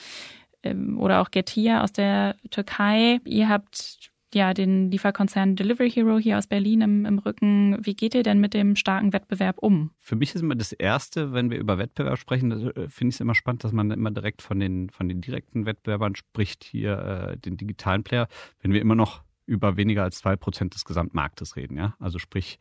oder 0.97 1.21
auch 1.21 1.31
Getir 1.31 1.83
aus 1.83 1.93
der 1.93 2.37
Türkei. 2.51 3.21
Ihr 3.25 3.49
habt 3.49 4.11
ja 4.35 4.53
den 4.53 4.91
Lieferkonzern 4.91 5.57
Delivery 5.57 5.91
Hero 5.91 6.19
hier 6.19 6.39
aus 6.39 6.47
Berlin 6.47 6.81
im, 6.83 7.07
im 7.07 7.19
Rücken. 7.19 7.79
Wie 7.85 7.95
geht 7.95 8.15
ihr 8.15 8.23
denn 8.23 8.41
mit 8.41 8.55
dem 8.55 8.77
starken 8.77 9.13
Wettbewerb 9.13 9.59
um? 9.59 9.91
Für 10.01 10.17
mich 10.17 10.35
ist 10.35 10.43
immer 10.43 10.55
das 10.55 10.73
Erste, 10.73 11.33
wenn 11.33 11.51
wir 11.51 11.59
über 11.59 11.79
Wettbewerb 11.79 12.19
sprechen, 12.19 12.53
äh, 12.53 12.89
finde 12.89 13.11
ich 13.11 13.17
es 13.17 13.21
immer 13.21 13.35
spannend, 13.35 13.65
dass 13.65 13.73
man 13.73 13.91
immer 13.91 14.11
direkt 14.11 14.43
von 14.43 14.61
den, 14.61 14.91
von 14.91 15.09
den 15.09 15.21
direkten 15.21 15.67
Wettbewerbern 15.67 16.15
spricht, 16.15 16.65
hier 16.65 16.99
äh, 16.99 17.39
den 17.39 17.57
digitalen 17.57 18.05
Player, 18.05 18.29
wenn 18.61 18.73
wir 18.73 18.81
immer 18.81 18.95
noch 18.95 19.23
über 19.47 19.77
weniger 19.77 20.03
als 20.03 20.19
zwei 20.19 20.37
Prozent 20.37 20.75
des 20.75 20.85
Gesamtmarktes 20.85 21.57
reden. 21.57 21.79
Ja? 21.79 21.95
Also 21.99 22.19
sprich, 22.19 22.59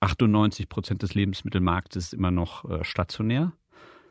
98 0.00 0.68
Prozent 0.68 1.02
des 1.02 1.14
Lebensmittelmarktes 1.14 2.06
ist 2.06 2.14
immer 2.14 2.30
noch 2.30 2.68
äh, 2.70 2.84
stationär. 2.84 3.52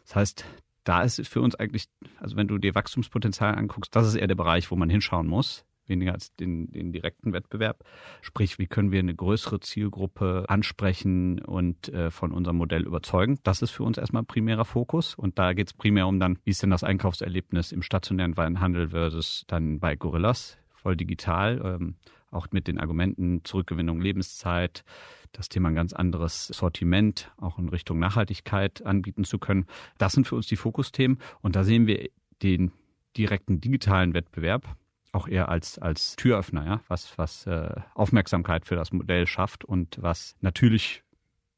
Das 0.06 0.16
heißt, 0.16 0.46
da 0.88 1.02
ist 1.02 1.28
für 1.28 1.42
uns 1.42 1.56
eigentlich, 1.56 1.86
also 2.20 2.36
wenn 2.36 2.48
du 2.48 2.58
dir 2.58 2.76
Wachstumspotenzial 2.76 3.56
anguckst, 3.56 3.96
das 3.96 4.08
ist 4.08 4.16
eher 4.16 4.28
der 4.28 4.36
Bereich, 4.36 4.72
wo 4.72 4.76
man 4.76 4.90
hinschauen 4.90 5.28
muss 5.28 5.66
weniger 5.90 6.14
als 6.14 6.36
den, 6.36 6.72
den 6.72 6.92
direkten 6.92 7.34
Wettbewerb. 7.34 7.84
Sprich, 8.22 8.60
wie 8.60 8.68
können 8.68 8.92
wir 8.92 9.00
eine 9.00 9.16
größere 9.16 9.60
Zielgruppe 9.60 10.46
ansprechen 10.48 11.40
und 11.40 11.90
äh, 11.90 12.12
von 12.12 12.32
unserem 12.32 12.58
Modell 12.58 12.86
überzeugen? 12.86 13.40
Das 13.44 13.62
ist 13.62 13.72
für 13.72 13.84
uns 13.84 13.98
erstmal 13.98 14.24
primärer 14.24 14.66
Fokus. 14.66 15.16
Und 15.16 15.40
da 15.40 15.54
geht 15.54 15.68
es 15.68 15.74
primär 15.74 16.08
um 16.08 16.20
dann, 16.20 16.40
wie 16.44 16.52
ist 16.52 16.64
denn 16.64 16.70
das 16.70 16.84
Einkaufserlebnis 16.84 17.72
im 17.72 17.82
stationären 17.82 18.38
Weinhandel 18.38 18.90
versus 18.90 19.46
dann 19.48 19.80
bei 19.80 19.96
Gorillas, 19.96 20.58
voll 20.74 20.96
digital, 20.96 21.62
ähm, 21.64 21.96
auch 22.32 22.48
mit 22.52 22.68
den 22.68 22.80
Argumenten 22.80 23.44
Zurückgewinnung 23.44 24.02
Lebenszeit, 24.02 24.84
das 25.32 25.50
Thema 25.50 25.70
ein 25.70 25.76
ganz 25.76 25.94
anderes 25.94 26.48
Sortiment 26.48 27.32
auch 27.38 27.60
in 27.60 27.70
Richtung 27.70 28.00
Nachhaltigkeit 28.00 28.86
anbieten 28.86 29.24
zu 29.24 29.40
können. 29.40 29.66
Das 29.98 30.14
sind 30.14 30.28
für 30.28 30.36
uns 30.36 30.48
die 30.48 30.56
Fokusthemen 30.56 31.20
und 31.42 31.56
da 31.56 31.64
sehen 31.64 31.88
wir 31.88 32.10
den 32.44 32.72
direkten 33.16 33.62
digitalen 33.62 34.14
Wettbewerb 34.14 34.76
auch 35.12 35.28
eher 35.28 35.50
als, 35.50 35.80
als 35.80 36.16
Türöffner, 36.16 36.66
ja, 36.66 36.82
was, 36.88 37.18
was 37.18 37.48
äh, 37.48 37.76
Aufmerksamkeit 37.96 38.66
für 38.66 38.76
das 38.76 38.92
Modell 38.92 39.26
schafft 39.26 39.66
und 39.66 39.98
was 40.02 40.36
natürlich 40.42 41.04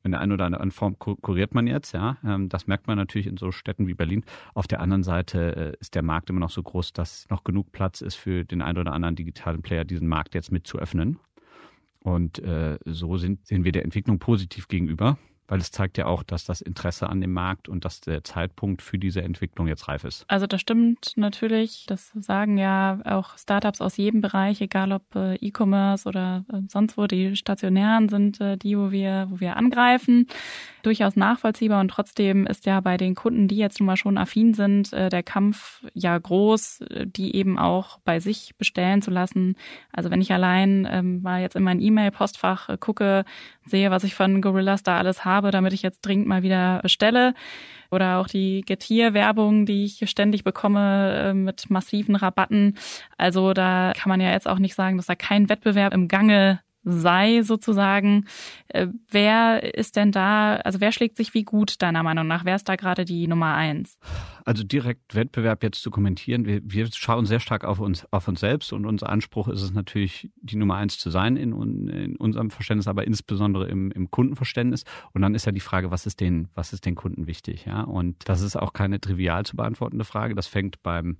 in 0.03 0.11
der 0.11 0.21
einen 0.21 0.31
oder 0.31 0.45
anderen 0.45 0.71
Form 0.71 0.97
kuriert 0.97 1.53
man 1.53 1.67
jetzt, 1.67 1.93
ja. 1.93 2.17
Ähm, 2.23 2.49
das 2.49 2.67
merkt 2.67 2.87
man 2.87 2.97
natürlich 2.97 3.27
in 3.27 3.37
so 3.37 3.51
Städten 3.51 3.87
wie 3.87 3.93
Berlin. 3.93 4.23
Auf 4.53 4.67
der 4.67 4.79
anderen 4.81 5.03
Seite 5.03 5.55
äh, 5.55 5.77
ist 5.79 5.95
der 5.95 6.03
Markt 6.03 6.29
immer 6.29 6.39
noch 6.39 6.49
so 6.49 6.63
groß, 6.63 6.93
dass 6.93 7.27
noch 7.29 7.43
genug 7.43 7.71
Platz 7.71 8.01
ist 8.01 8.15
für 8.15 8.45
den 8.45 8.61
einen 8.61 8.77
oder 8.77 8.93
anderen 8.93 9.15
digitalen 9.15 9.61
Player, 9.61 9.85
diesen 9.85 10.07
Markt 10.07 10.35
jetzt 10.35 10.51
mit 10.51 10.67
zu 10.67 10.79
öffnen. 10.79 11.19
Und 12.01 12.39
äh, 12.39 12.79
so 12.85 13.17
sind, 13.17 13.45
sehen 13.45 13.65
wir 13.65 13.73
der 13.73 13.83
Entwicklung 13.83 14.19
positiv 14.19 14.67
gegenüber 14.69 15.17
weil 15.49 15.59
es 15.59 15.71
zeigt 15.71 15.97
ja 15.97 16.05
auch, 16.05 16.23
dass 16.23 16.45
das 16.45 16.61
Interesse 16.61 17.09
an 17.09 17.21
dem 17.21 17.33
Markt 17.33 17.67
und 17.67 17.83
dass 17.83 18.01
der 18.01 18.23
Zeitpunkt 18.23 18.81
für 18.81 18.99
diese 18.99 19.21
Entwicklung 19.21 19.67
jetzt 19.67 19.87
reif 19.87 20.03
ist. 20.03 20.23
Also 20.27 20.47
das 20.47 20.61
stimmt 20.61 21.13
natürlich. 21.15 21.85
Das 21.87 22.11
sagen 22.19 22.57
ja 22.57 22.99
auch 23.03 23.37
Startups 23.37 23.81
aus 23.81 23.97
jedem 23.97 24.21
Bereich, 24.21 24.61
egal 24.61 24.91
ob 24.91 25.15
äh, 25.15 25.35
E-Commerce 25.35 26.07
oder 26.07 26.45
äh, 26.53 26.61
sonst 26.67 26.97
wo. 26.97 27.07
Die 27.07 27.35
stationären 27.35 28.09
sind 28.09 28.39
äh, 28.39 28.57
die, 28.57 28.77
wo 28.77 28.91
wir, 28.91 29.27
wo 29.31 29.39
wir 29.39 29.57
angreifen. 29.57 30.27
Durchaus 30.83 31.15
nachvollziehbar 31.15 31.81
und 31.81 31.89
trotzdem 31.89 32.45
ist 32.45 32.65
ja 32.65 32.79
bei 32.79 32.97
den 32.97 33.15
Kunden, 33.15 33.47
die 33.47 33.57
jetzt 33.57 33.79
nun 33.79 33.87
mal 33.87 33.97
schon 33.97 34.17
affin 34.17 34.53
sind, 34.53 34.93
der 34.93 35.23
Kampf 35.23 35.83
ja 35.93 36.17
groß, 36.17 36.85
die 37.05 37.35
eben 37.35 37.59
auch 37.59 37.99
bei 38.05 38.21
sich 38.21 38.55
bestellen 38.57 39.01
zu 39.01 39.11
lassen. 39.11 39.55
Also 39.91 40.09
wenn 40.09 40.21
ich 40.21 40.31
allein 40.31 40.87
ähm, 40.89 41.21
mal 41.21 41.41
jetzt 41.41 41.57
in 41.57 41.63
mein 41.63 41.81
E-Mail-Postfach 41.81 42.79
gucke, 42.79 43.25
sehe, 43.65 43.91
was 43.91 44.03
ich 44.03 44.15
von 44.15 44.41
Gorillas 44.41 44.83
da 44.83 44.97
alles 44.97 45.25
habe, 45.25 45.38
damit 45.41 45.73
ich 45.73 45.81
jetzt 45.81 46.01
dringend 46.01 46.27
mal 46.27 46.43
wieder 46.43 46.79
bestelle. 46.81 47.33
Oder 47.91 48.19
auch 48.19 48.27
die 48.27 48.61
Getir-Werbung, 48.61 49.65
die 49.65 49.85
ich 49.85 50.07
ständig 50.09 50.43
bekomme 50.43 51.29
äh, 51.29 51.33
mit 51.33 51.69
massiven 51.69 52.15
Rabatten. 52.15 52.77
Also 53.17 53.53
da 53.53 53.93
kann 53.95 54.09
man 54.09 54.21
ja 54.21 54.31
jetzt 54.31 54.47
auch 54.47 54.59
nicht 54.59 54.75
sagen, 54.75 54.97
dass 54.97 55.07
da 55.07 55.15
kein 55.15 55.49
Wettbewerb 55.49 55.93
im 55.93 56.07
Gange 56.07 56.59
sei 56.83 57.41
sozusagen. 57.41 58.25
Äh, 58.67 58.87
wer 59.09 59.75
ist 59.75 59.95
denn 59.95 60.11
da, 60.11 60.55
also 60.57 60.79
wer 60.79 60.91
schlägt 60.91 61.17
sich 61.17 61.33
wie 61.33 61.43
gut 61.43 61.81
deiner 61.81 62.03
Meinung 62.03 62.27
nach? 62.27 62.45
Wer 62.45 62.55
ist 62.55 62.69
da 62.69 62.75
gerade 62.75 63.05
die 63.05 63.27
Nummer 63.27 63.53
eins? 63.53 63.99
Also 64.45 64.63
direkt 64.63 65.13
Wettbewerb 65.15 65.61
jetzt 65.63 65.81
zu 65.81 65.91
kommentieren, 65.91 66.45
wir, 66.45 66.61
wir 66.63 66.87
schauen 66.91 67.25
sehr 67.25 67.39
stark 67.39 67.65
auf 67.65 67.79
uns, 67.79 68.07
auf 68.11 68.27
uns 68.27 68.39
selbst 68.39 68.73
und 68.73 68.85
unser 68.85 69.09
Anspruch 69.09 69.47
ist 69.47 69.61
es 69.61 69.71
natürlich, 69.73 70.29
die 70.37 70.55
Nummer 70.55 70.75
eins 70.75 70.97
zu 70.97 71.09
sein 71.11 71.37
in, 71.37 71.53
in 71.89 72.15
unserem 72.15 72.49
Verständnis, 72.49 72.87
aber 72.87 73.05
insbesondere 73.05 73.67
im, 73.67 73.91
im 73.91 74.09
Kundenverständnis. 74.09 74.85
Und 75.13 75.21
dann 75.21 75.35
ist 75.35 75.45
ja 75.45 75.51
die 75.51 75.59
Frage, 75.59 75.91
was 75.91 76.05
ist 76.05 76.19
den, 76.19 76.47
was 76.55 76.73
ist 76.73 76.85
den 76.85 76.95
Kunden 76.95 77.27
wichtig? 77.27 77.65
Ja, 77.65 77.83
und 77.83 78.27
das 78.27 78.41
ist 78.41 78.55
auch 78.55 78.73
keine 78.73 78.99
trivial 78.99 79.45
zu 79.45 79.55
beantwortende 79.55 80.05
Frage. 80.05 80.33
Das 80.33 80.47
fängt 80.47 80.81
beim 80.81 81.17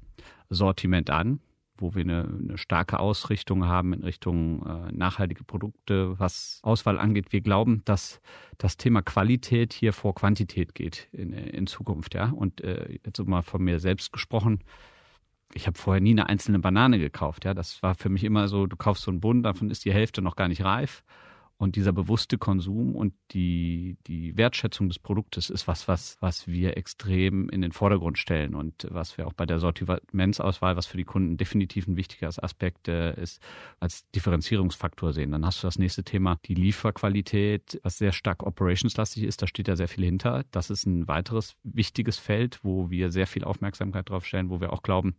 Sortiment 0.50 1.10
an 1.10 1.39
wo 1.82 1.96
wir 1.96 2.02
eine, 2.02 2.24
eine 2.24 2.58
starke 2.58 3.00
Ausrichtung 3.00 3.65
haben 3.65 3.94
in 3.94 4.04
Richtung 4.04 4.65
äh, 4.65 4.92
nachhaltige 4.92 5.44
Produkte, 5.44 6.20
was 6.20 6.60
Auswahl 6.63 7.00
angeht. 7.00 7.32
Wir 7.32 7.42
glauben, 7.42 7.82
dass 7.86 8.22
das 8.58 8.78
Thema 8.78 9.02
Qualität 9.02 9.74
hier 9.74 9.94
vor 9.94 10.15
Quantität 10.15 10.76
geht 10.76 11.08
in, 11.12 11.34
in 11.34 11.68
Zukunft. 11.68 12.13
Ja? 12.15 12.30
Und 12.30 12.62
äh, 12.62 13.00
jetzt 13.06 13.20
mal 13.26 13.42
von 13.42 13.63
mir 13.63 13.80
selbst 13.80 14.12
gesprochen, 14.12 14.63
ich 15.54 15.68
habe 15.68 15.78
vorher 15.78 16.02
nie 16.02 16.12
eine 16.12 16.30
einzelne 16.30 16.60
Banane 16.60 17.00
gekauft. 17.00 17.46
Ja, 17.46 17.54
das 17.54 17.82
war 17.82 17.96
für 17.96 18.10
mich 18.10 18.24
immer 18.24 18.48
so: 18.48 18.68
Du 18.68 18.76
kaufst 18.76 19.04
so 19.04 19.12
einen 19.12 19.20
Bund, 19.20 19.46
davon 19.46 19.72
ist 19.72 19.86
die 19.86 19.94
Hälfte 19.94 20.22
noch 20.22 20.36
gar 20.36 20.48
nicht 20.48 20.63
reif. 20.63 21.04
Und 21.62 21.76
dieser 21.76 21.91
bewusste 21.91 22.38
Konsum 22.38 22.95
und 22.95 23.13
die, 23.32 23.98
die 24.08 24.38
Wertschätzung 24.38 24.88
des 24.88 24.98
Produktes 24.98 25.50
ist 25.50 25.67
was, 25.67 25.89
was, 25.89 26.15
was 26.22 26.48
wir 26.48 26.78
extrem 26.78 27.50
in 27.50 27.62
den 27.62 27.74
Vordergrund 27.74 28.17
stellen 28.17 28.56
und 28.56 28.88
was 28.89 29.17
wir 29.17 29.28
auch 29.28 29.34
bei 29.34 29.45
der 29.45 29.60
Sortimentsauswahl, 29.60 30.78
was 30.78 30.86
für 30.86 30.95
die 30.95 31.04
Kunden 31.04 31.36
definitiv 31.36 31.86
ein 31.86 31.98
wichtiger 31.98 32.30
Aspekt 32.30 32.88
äh, 32.88 33.22
ist, 33.22 33.41
als 33.82 34.10
Differenzierungsfaktor 34.12 35.12
sehen. 35.12 35.32
Dann 35.32 35.45
hast 35.45 35.62
du 35.62 35.67
das 35.67 35.78
nächste 35.78 36.06
Thema, 36.06 36.39
die 36.45 36.54
Lieferqualität, 36.54 37.78
was 37.84 37.98
sehr 37.98 38.13
stark 38.13 38.43
operationslastig 38.43 39.24
ist. 39.24 39.41
Da 39.41 39.48
steht 39.48 39.67
ja 39.67 39.76
sehr 39.76 39.89
viel 39.89 40.06
hinter. 40.06 40.45
Das 40.52 40.69
ist 40.69 40.86
ein 40.86 41.10
weiteres 41.10 41.58
wichtiges 41.63 42.19
Feld, 42.19 42.63
wo 42.63 42.89
wir 42.89 43.12
sehr 43.12 43.28
viel 43.28 43.43
Aufmerksamkeit 43.43 44.10
drauf 44.10 44.26
stellen, 44.26 44.50
wo 44.50 44.62
wir 44.62 44.72
auch 44.72 44.82
glauben, 44.82 45.17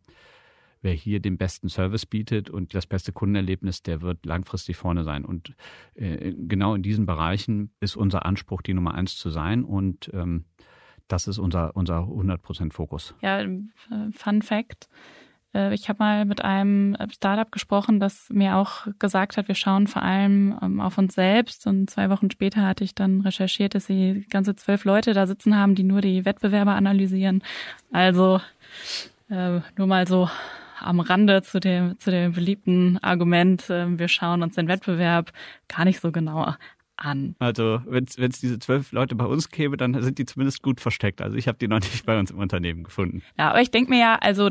wer 0.82 0.92
hier 0.92 1.20
den 1.20 1.36
besten 1.36 1.68
Service 1.68 2.06
bietet 2.06 2.50
und 2.50 2.74
das 2.74 2.86
beste 2.86 3.12
Kundenerlebnis, 3.12 3.82
der 3.82 4.02
wird 4.02 4.24
langfristig 4.24 4.76
vorne 4.76 5.04
sein. 5.04 5.24
Und 5.24 5.54
äh, 5.94 6.32
genau 6.32 6.74
in 6.74 6.82
diesen 6.82 7.06
Bereichen 7.06 7.70
ist 7.80 7.96
unser 7.96 8.24
Anspruch, 8.24 8.62
die 8.62 8.74
Nummer 8.74 8.94
eins 8.94 9.16
zu 9.16 9.30
sein. 9.30 9.64
Und 9.64 10.10
ähm, 10.14 10.44
das 11.08 11.26
ist 11.26 11.38
unser, 11.38 11.76
unser 11.76 12.00
100% 12.00 12.72
Fokus. 12.72 13.14
Ja, 13.20 13.40
äh, 13.40 13.58
Fun 14.12 14.42
Fact. 14.42 14.88
Äh, 15.54 15.74
ich 15.74 15.88
habe 15.88 15.98
mal 15.98 16.24
mit 16.24 16.42
einem 16.44 16.96
Startup 17.12 17.50
gesprochen, 17.50 18.00
das 18.00 18.30
mir 18.30 18.56
auch 18.56 18.86
gesagt 18.98 19.36
hat, 19.36 19.48
wir 19.48 19.54
schauen 19.54 19.86
vor 19.86 20.02
allem 20.02 20.58
ähm, 20.62 20.80
auf 20.80 20.98
uns 20.98 21.14
selbst. 21.14 21.66
Und 21.66 21.90
zwei 21.90 22.10
Wochen 22.10 22.30
später 22.30 22.62
hatte 22.62 22.84
ich 22.84 22.94
dann 22.94 23.20
recherchiert, 23.20 23.74
dass 23.74 23.86
sie 23.86 24.26
ganze 24.30 24.56
zwölf 24.56 24.84
Leute 24.84 25.12
da 25.12 25.26
sitzen 25.26 25.56
haben, 25.56 25.74
die 25.74 25.84
nur 25.84 26.00
die 26.00 26.24
Wettbewerber 26.24 26.74
analysieren. 26.74 27.42
Also 27.92 28.40
äh, 29.28 29.60
nur 29.76 29.86
mal 29.86 30.06
so 30.06 30.28
am 30.80 31.00
Rande 31.00 31.42
zu 31.42 31.60
dem, 31.60 31.98
zu 31.98 32.10
dem 32.10 32.32
beliebten 32.32 32.98
Argument, 32.98 33.68
äh, 33.70 33.98
wir 33.98 34.08
schauen 34.08 34.42
uns 34.42 34.54
den 34.54 34.68
Wettbewerb 34.68 35.32
gar 35.68 35.84
nicht 35.84 36.00
so 36.00 36.12
genau 36.12 36.54
an. 37.00 37.34
Also 37.38 37.80
wenn 37.86 38.04
es 38.04 38.40
diese 38.40 38.58
zwölf 38.58 38.92
Leute 38.92 39.14
bei 39.14 39.24
uns 39.24 39.48
gäbe, 39.48 39.76
dann 39.76 40.00
sind 40.02 40.18
die 40.18 40.26
zumindest 40.26 40.62
gut 40.62 40.80
versteckt. 40.80 41.22
Also 41.22 41.36
ich 41.36 41.48
habe 41.48 41.58
die 41.58 41.68
noch 41.68 41.80
nicht 41.80 42.04
bei 42.06 42.18
uns 42.18 42.30
im 42.30 42.38
Unternehmen 42.38 42.84
gefunden. 42.84 43.22
Ja, 43.38 43.50
aber 43.50 43.62
ich 43.62 43.70
denke 43.70 43.90
mir 43.90 43.98
ja, 43.98 44.16
also 44.16 44.50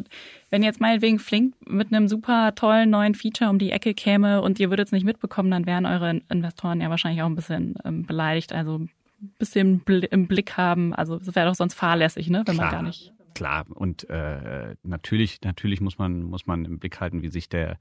wenn 0.50 0.64
jetzt 0.64 0.82
meinetwegen 0.82 1.20
Flink 1.20 1.54
mit 1.68 1.94
einem 1.94 2.08
super 2.08 2.54
tollen 2.56 2.90
neuen 2.90 3.16
Feature 3.16 3.50
um 3.50 3.60
die 3.60 3.72
Ecke 3.72 3.94
käme 3.94 4.42
und 4.42 4.60
ihr 4.60 4.70
würdet 4.70 4.88
es 4.88 4.92
nicht 4.92 5.06
mitbekommen, 5.06 5.52
dann 5.52 5.66
wären 5.66 5.86
eure 5.86 6.22
Investoren 6.30 6.82
ja 6.82 6.90
wahrscheinlich 6.90 7.22
auch 7.22 7.28
ein 7.28 7.36
bisschen 7.36 7.76
ähm, 7.86 8.04
beleidigt. 8.06 8.54
Also 8.54 8.80
ein 8.80 8.90
bisschen 9.38 9.82
im 9.86 10.28
Blick 10.28 10.58
haben. 10.58 10.94
Also 10.94 11.20
das 11.20 11.36
wäre 11.36 11.48
doch 11.48 11.56
sonst 11.56 11.76
fahrlässig, 11.76 12.30
ne, 12.30 12.44
wenn 12.46 12.56
Klar. 12.56 12.68
man 12.68 12.74
gar 12.74 12.84
nicht 12.84 13.14
klar. 13.34 13.66
Und 13.70 14.10
äh, 14.10 14.76
natürlich, 14.84 15.42
natürlich 15.42 15.82
muss 15.82 15.98
man, 15.98 16.24
muss 16.24 16.48
man 16.48 16.66
im 16.66 16.80
Blick 16.80 17.00
halten, 17.00 17.22
wie 17.22 17.30
sich 17.30 17.50
der, 17.50 17.78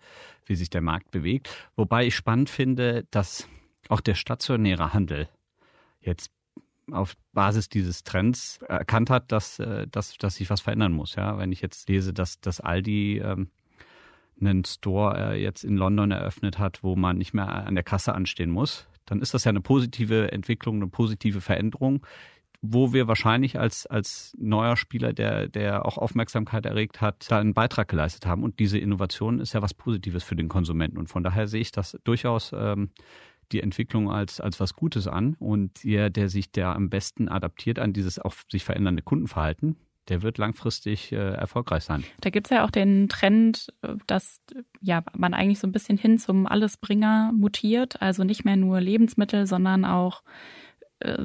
wie 0.46 0.54
sich 0.54 0.70
der 0.70 0.80
Markt 0.80 1.10
bewegt. 1.10 1.48
Wobei 1.76 2.06
ich 2.06 2.14
spannend 2.14 2.50
finde, 2.50 3.06
dass 3.10 3.48
auch 3.88 4.00
der 4.00 4.14
stationäre 4.14 4.92
Handel 4.92 5.28
jetzt 6.00 6.30
auf 6.90 7.16
Basis 7.32 7.68
dieses 7.68 8.02
Trends 8.02 8.58
erkannt 8.68 9.10
hat, 9.10 9.30
dass, 9.32 9.58
äh, 9.58 9.86
dass, 9.88 10.16
dass 10.18 10.36
sich 10.36 10.50
was 10.50 10.60
verändern 10.60 10.92
muss. 10.92 11.14
Ja, 11.16 11.38
wenn 11.38 11.52
ich 11.52 11.60
jetzt 11.60 11.88
lese, 11.88 12.12
dass, 12.12 12.40
dass 12.40 12.60
Aldi 12.60 13.18
ähm, 13.18 13.50
einen 14.40 14.64
Store 14.64 15.32
äh, 15.32 15.42
jetzt 15.42 15.64
in 15.64 15.76
London 15.76 16.10
eröffnet 16.10 16.58
hat, 16.58 16.82
wo 16.82 16.96
man 16.96 17.18
nicht 17.18 17.34
mehr 17.34 17.48
an 17.48 17.74
der 17.74 17.84
Kasse 17.84 18.14
anstehen 18.14 18.50
muss, 18.50 18.88
dann 19.04 19.20
ist 19.20 19.34
das 19.34 19.44
ja 19.44 19.50
eine 19.50 19.60
positive 19.60 20.32
Entwicklung, 20.32 20.76
eine 20.76 20.88
positive 20.88 21.40
Veränderung, 21.40 22.06
wo 22.60 22.92
wir 22.92 23.06
wahrscheinlich 23.06 23.58
als, 23.58 23.86
als 23.86 24.34
neuer 24.38 24.76
Spieler, 24.76 25.12
der, 25.12 25.48
der 25.48 25.86
auch 25.86 25.96
Aufmerksamkeit 25.96 26.66
erregt 26.66 27.00
hat, 27.00 27.26
da 27.28 27.38
einen 27.38 27.54
Beitrag 27.54 27.88
geleistet 27.88 28.26
haben. 28.26 28.42
Und 28.42 28.58
diese 28.58 28.78
Innovation 28.78 29.38
ist 29.38 29.52
ja 29.52 29.62
was 29.62 29.74
Positives 29.74 30.24
für 30.24 30.36
den 30.36 30.48
Konsumenten. 30.48 30.98
Und 30.98 31.08
von 31.08 31.22
daher 31.22 31.46
sehe 31.46 31.60
ich 31.60 31.70
das 31.70 31.96
durchaus 32.04 32.52
ähm, 32.52 32.90
die 33.52 33.62
Entwicklung 33.62 34.10
als, 34.10 34.40
als 34.40 34.58
was 34.58 34.74
Gutes 34.74 35.06
an. 35.06 35.36
Und 35.38 35.84
der, 35.84 36.10
der 36.10 36.28
sich 36.28 36.50
der 36.50 36.74
am 36.74 36.90
besten 36.90 37.28
adaptiert 37.28 37.78
an 37.78 37.92
dieses 37.92 38.18
auf 38.18 38.44
sich 38.50 38.64
verändernde 38.64 39.02
Kundenverhalten, 39.02 39.76
der 40.08 40.22
wird 40.22 40.38
langfristig 40.38 41.12
äh, 41.12 41.16
erfolgreich 41.16 41.84
sein. 41.84 42.02
Da 42.20 42.30
gibt 42.30 42.48
es 42.48 42.50
ja 42.50 42.64
auch 42.64 42.70
den 42.70 43.08
Trend, 43.08 43.68
dass 44.06 44.40
ja 44.80 45.04
man 45.16 45.34
eigentlich 45.34 45.58
so 45.58 45.66
ein 45.68 45.72
bisschen 45.72 45.98
hin 45.98 46.18
zum 46.18 46.46
Allesbringer 46.46 47.30
mutiert, 47.34 48.00
also 48.02 48.24
nicht 48.24 48.44
mehr 48.44 48.56
nur 48.56 48.80
Lebensmittel, 48.80 49.46
sondern 49.46 49.84
auch 49.84 50.22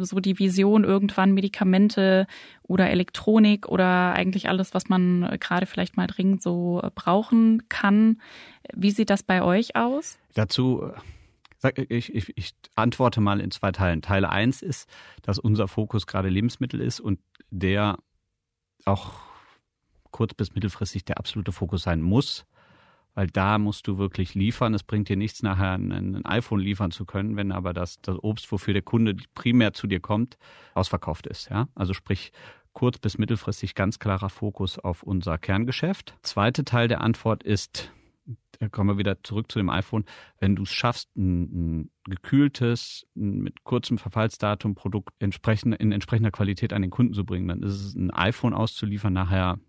so 0.02 0.20
die 0.20 0.40
Vision, 0.40 0.84
irgendwann 0.84 1.34
Medikamente 1.34 2.28
oder 2.64 2.90
Elektronik 2.90 3.68
oder 3.68 4.14
eigentlich 4.14 4.50
alles, 4.50 4.74
was 4.74 4.90
man 4.90 5.24
äh, 5.24 5.38
gerade 5.38 5.66
vielleicht 5.66 5.98
mal 5.98 6.08
dringend 6.08 6.42
so 6.42 6.82
äh, 6.84 6.90
brauchen 6.94 7.64
kann. 7.70 8.22
Wie 8.74 8.92
sieht 8.92 9.10
das 9.10 9.24
bei 9.24 9.42
euch 9.44 9.76
aus? 9.76 10.20
Dazu 10.34 10.92
ich, 11.78 12.14
ich, 12.14 12.38
ich 12.38 12.54
antworte 12.76 13.22
mal 13.22 13.40
in 13.40 13.50
zwei 13.50 13.72
Teilen. 13.72 14.02
Teil 14.02 14.26
eins 14.26 14.62
ist, 14.62 14.90
dass 15.22 15.40
unser 15.40 15.70
Fokus 15.70 16.08
gerade 16.08 16.28
Lebensmittel 16.28 16.82
ist 16.82 17.00
und 17.00 17.20
der 17.52 17.98
auch 18.86 19.14
kurz- 20.12 20.34
bis 20.34 20.54
mittelfristig 20.54 21.06
der 21.06 21.18
absolute 21.18 21.54
Fokus 21.54 21.84
sein 21.84 22.02
muss 22.02 22.46
weil 23.14 23.28
da 23.28 23.58
musst 23.58 23.88
du 23.88 23.98
wirklich 23.98 24.34
liefern. 24.34 24.74
Es 24.74 24.84
bringt 24.84 25.10
dir 25.10 25.18
nichts, 25.18 25.44
nachher 25.44 25.74
ein, 25.74 25.92
ein, 25.92 26.26
iPhone 26.26 26.60
liefern 26.60 26.92
zu 26.92 27.06
können, 27.06 27.36
wenn 27.36 27.52
aber 27.52 27.74
das, 27.74 28.02
das 28.02 28.18
Obst, 28.24 28.52
wofür 28.52 28.74
der 28.74 28.84
Kunde 28.84 29.16
primär 29.36 29.74
zu 29.74 29.88
dir 29.88 30.00
kommt, 30.00 30.38
ausverkauft 30.74 31.28
ist. 31.28 31.50
Ja? 31.50 31.68
Also 31.76 31.94
sprich, 31.94 32.32
kurz- 32.74 32.98
bis 32.98 33.18
mittelfristig 33.18 33.76
ganz 33.76 34.00
klarer 34.00 34.30
Fokus 34.30 34.80
auf 34.80 35.04
unser 35.04 35.38
Kerngeschäft. 35.38 36.16
Zweite 36.24 36.66
Teil 36.66 36.88
der 36.88 37.02
Antwort 37.02 37.44
ist, 37.44 37.92
da 38.60 38.70
kommen 38.70 38.90
wir 38.90 38.98
wieder 38.98 39.22
zurück 39.24 39.52
zu 39.52 39.60
dem 39.60 39.70
iPhone, 39.70 40.06
wenn 40.40 40.56
du 40.56 40.64
es 40.64 40.72
schaffst, 40.72 41.16
ein, 41.16 41.84
ein 41.84 41.92
gekühltes, 42.06 43.06
ein 43.16 43.42
mit 43.42 43.64
kurzem 43.64 43.98
Verfallsdatum 43.98 44.76
Produkt 44.76 45.14
entsprechend, 45.20 45.76
in 45.76 45.92
entsprechender 45.92 46.32
Qualität 46.32 46.74
an 46.74 46.82
den 46.82 46.92
Kunden 46.92 47.14
zu 47.14 47.26
bringen, 47.26 47.48
dann 47.48 47.64
ist 47.64 47.74
es 47.74 47.96
ein 47.96 48.12
iPhone 48.12 48.54
auszuliefern 48.54 49.14
nachher 49.14 49.60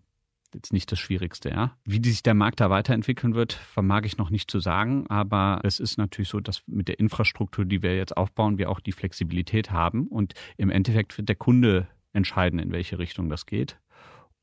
jetzt 0.55 0.73
nicht 0.73 0.91
das 0.91 0.99
Schwierigste, 0.99 1.49
ja. 1.49 1.77
Wie 1.85 2.01
sich 2.03 2.23
der 2.23 2.33
Markt 2.33 2.59
da 2.59 2.69
weiterentwickeln 2.69 3.35
wird, 3.35 3.53
vermag 3.53 4.03
ich 4.05 4.17
noch 4.17 4.29
nicht 4.29 4.49
zu 4.49 4.59
sagen, 4.59 5.05
aber 5.07 5.59
es 5.63 5.79
ist 5.79 5.97
natürlich 5.97 6.29
so, 6.29 6.39
dass 6.39 6.63
mit 6.67 6.87
der 6.87 6.99
Infrastruktur, 6.99 7.65
die 7.65 7.81
wir 7.81 7.95
jetzt 7.95 8.17
aufbauen, 8.17 8.57
wir 8.57 8.69
auch 8.69 8.79
die 8.79 8.91
Flexibilität 8.91 9.71
haben 9.71 10.07
und 10.07 10.33
im 10.57 10.69
Endeffekt 10.69 11.17
wird 11.17 11.29
der 11.29 11.35
Kunde 11.35 11.87
entscheiden, 12.13 12.59
in 12.59 12.71
welche 12.71 12.97
Richtung 12.97 13.29
das 13.29 13.45
geht. 13.45 13.77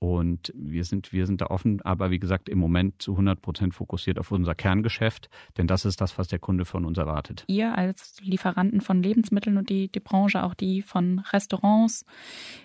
Und 0.02 0.52
wir 0.56 0.82
sind, 0.82 1.12
wir 1.12 1.26
sind 1.26 1.42
da 1.42 1.46
offen, 1.46 1.80
aber 1.82 2.10
wie 2.10 2.18
gesagt, 2.18 2.48
im 2.48 2.58
Moment 2.58 3.00
zu 3.00 3.12
100 3.12 3.40
Prozent 3.40 3.72
fokussiert 3.72 4.18
auf 4.18 4.32
unser 4.32 4.56
Kerngeschäft, 4.56 5.30
denn 5.56 5.68
das 5.68 5.84
ist 5.84 6.00
das, 6.00 6.18
was 6.18 6.26
der 6.26 6.40
Kunde 6.40 6.64
von 6.64 6.84
uns 6.84 6.98
erwartet. 6.98 7.44
Ihr 7.46 7.78
als 7.78 8.16
Lieferanten 8.20 8.80
von 8.80 9.00
Lebensmitteln 9.00 9.58
und 9.58 9.70
die, 9.70 9.92
die 9.92 10.00
Branche, 10.00 10.42
auch 10.42 10.54
die 10.54 10.82
von 10.82 11.20
Restaurants, 11.20 12.04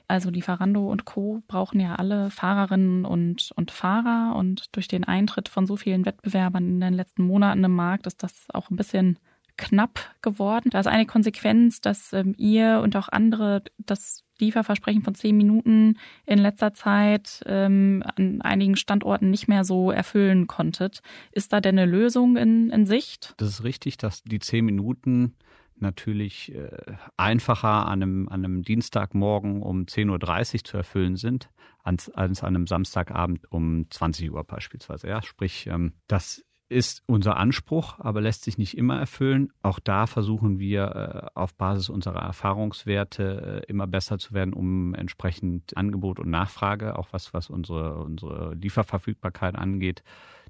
also 0.07 0.31
Lieferando 0.31 0.91
und 0.91 1.05
Co., 1.05 1.43
brauchen 1.47 1.79
ja 1.79 1.93
alle 1.93 2.31
Fahrerinnen 2.31 3.05
und, 3.05 3.51
und 3.55 3.69
Fahrer. 3.69 4.35
Und 4.35 4.75
durch 4.75 4.87
den 4.87 5.03
Eintritt 5.03 5.47
von 5.47 5.67
so 5.67 5.75
vielen 5.75 6.07
Wettbewerbern 6.07 6.67
in 6.67 6.81
den 6.81 6.95
letzten 6.95 7.21
Monaten 7.21 7.63
im 7.63 7.75
Markt 7.75 8.07
ist 8.07 8.23
das 8.23 8.47
auch 8.51 8.71
ein 8.71 8.77
bisschen 8.77 9.19
knapp 9.57 9.99
geworden. 10.23 10.71
Da 10.71 10.79
ist 10.79 10.87
eine 10.87 11.05
Konsequenz, 11.05 11.81
dass 11.81 12.13
ähm, 12.13 12.33
ihr 12.39 12.81
und 12.83 12.95
auch 12.95 13.09
andere 13.09 13.61
das 13.77 14.23
Lieferversprechen 14.39 15.03
von 15.03 15.15
zehn 15.15 15.35
Minuten 15.35 15.97
in 16.25 16.39
letzter 16.39 16.73
Zeit 16.73 17.43
ähm, 17.45 18.03
an 18.15 18.41
einigen 18.41 18.75
Standorten 18.75 19.29
nicht 19.29 19.47
mehr 19.47 19.63
so 19.63 19.91
erfüllen 19.91 20.47
konntet. 20.47 21.01
Ist 21.31 21.53
da 21.53 21.61
denn 21.61 21.77
eine 21.77 21.89
Lösung 21.89 22.37
in, 22.37 22.69
in 22.69 22.85
Sicht? 22.85 23.33
Das 23.37 23.49
ist 23.49 23.63
richtig, 23.63 23.97
dass 23.97 24.23
die 24.23 24.39
zehn 24.39 24.65
Minuten 24.65 25.35
natürlich 25.79 26.53
äh, 26.55 26.69
einfacher 27.17 27.87
an 27.87 28.01
einem, 28.01 28.29
an 28.29 28.43
einem 28.43 28.63
Dienstagmorgen 28.63 29.61
um 29.61 29.83
10.30 29.83 30.53
Uhr 30.55 30.63
zu 30.63 30.77
erfüllen 30.77 31.15
sind, 31.15 31.49
als, 31.83 32.09
an 32.09 32.35
einem 32.41 32.67
Samstagabend 32.67 33.51
um 33.51 33.85
20 33.89 34.31
Uhr 34.31 34.43
beispielsweise. 34.43 35.07
Ja, 35.07 35.21
sprich, 35.21 35.67
ähm, 35.67 35.93
das 36.07 36.43
ist 36.69 37.03
unser 37.05 37.37
Anspruch, 37.37 37.99
aber 37.99 38.21
lässt 38.21 38.43
sich 38.43 38.57
nicht 38.57 38.77
immer 38.77 38.99
erfüllen. 38.99 39.51
Auch 39.61 39.79
da 39.79 40.05
versuchen 40.05 40.59
wir 40.59 41.31
äh, 41.33 41.39
auf 41.39 41.55
Basis 41.55 41.89
unserer 41.89 42.21
Erfahrungswerte 42.21 43.63
äh, 43.63 43.71
immer 43.71 43.87
besser 43.87 44.17
zu 44.19 44.33
werden, 44.33 44.53
um 44.53 44.93
entsprechend 44.93 45.75
Angebot 45.77 46.19
und 46.19 46.29
Nachfrage, 46.29 46.97
auch 46.97 47.07
was, 47.11 47.33
was 47.33 47.49
unsere, 47.49 47.99
unsere 47.99 48.53
Lieferverfügbarkeit 48.55 49.55
angeht, 49.55 50.03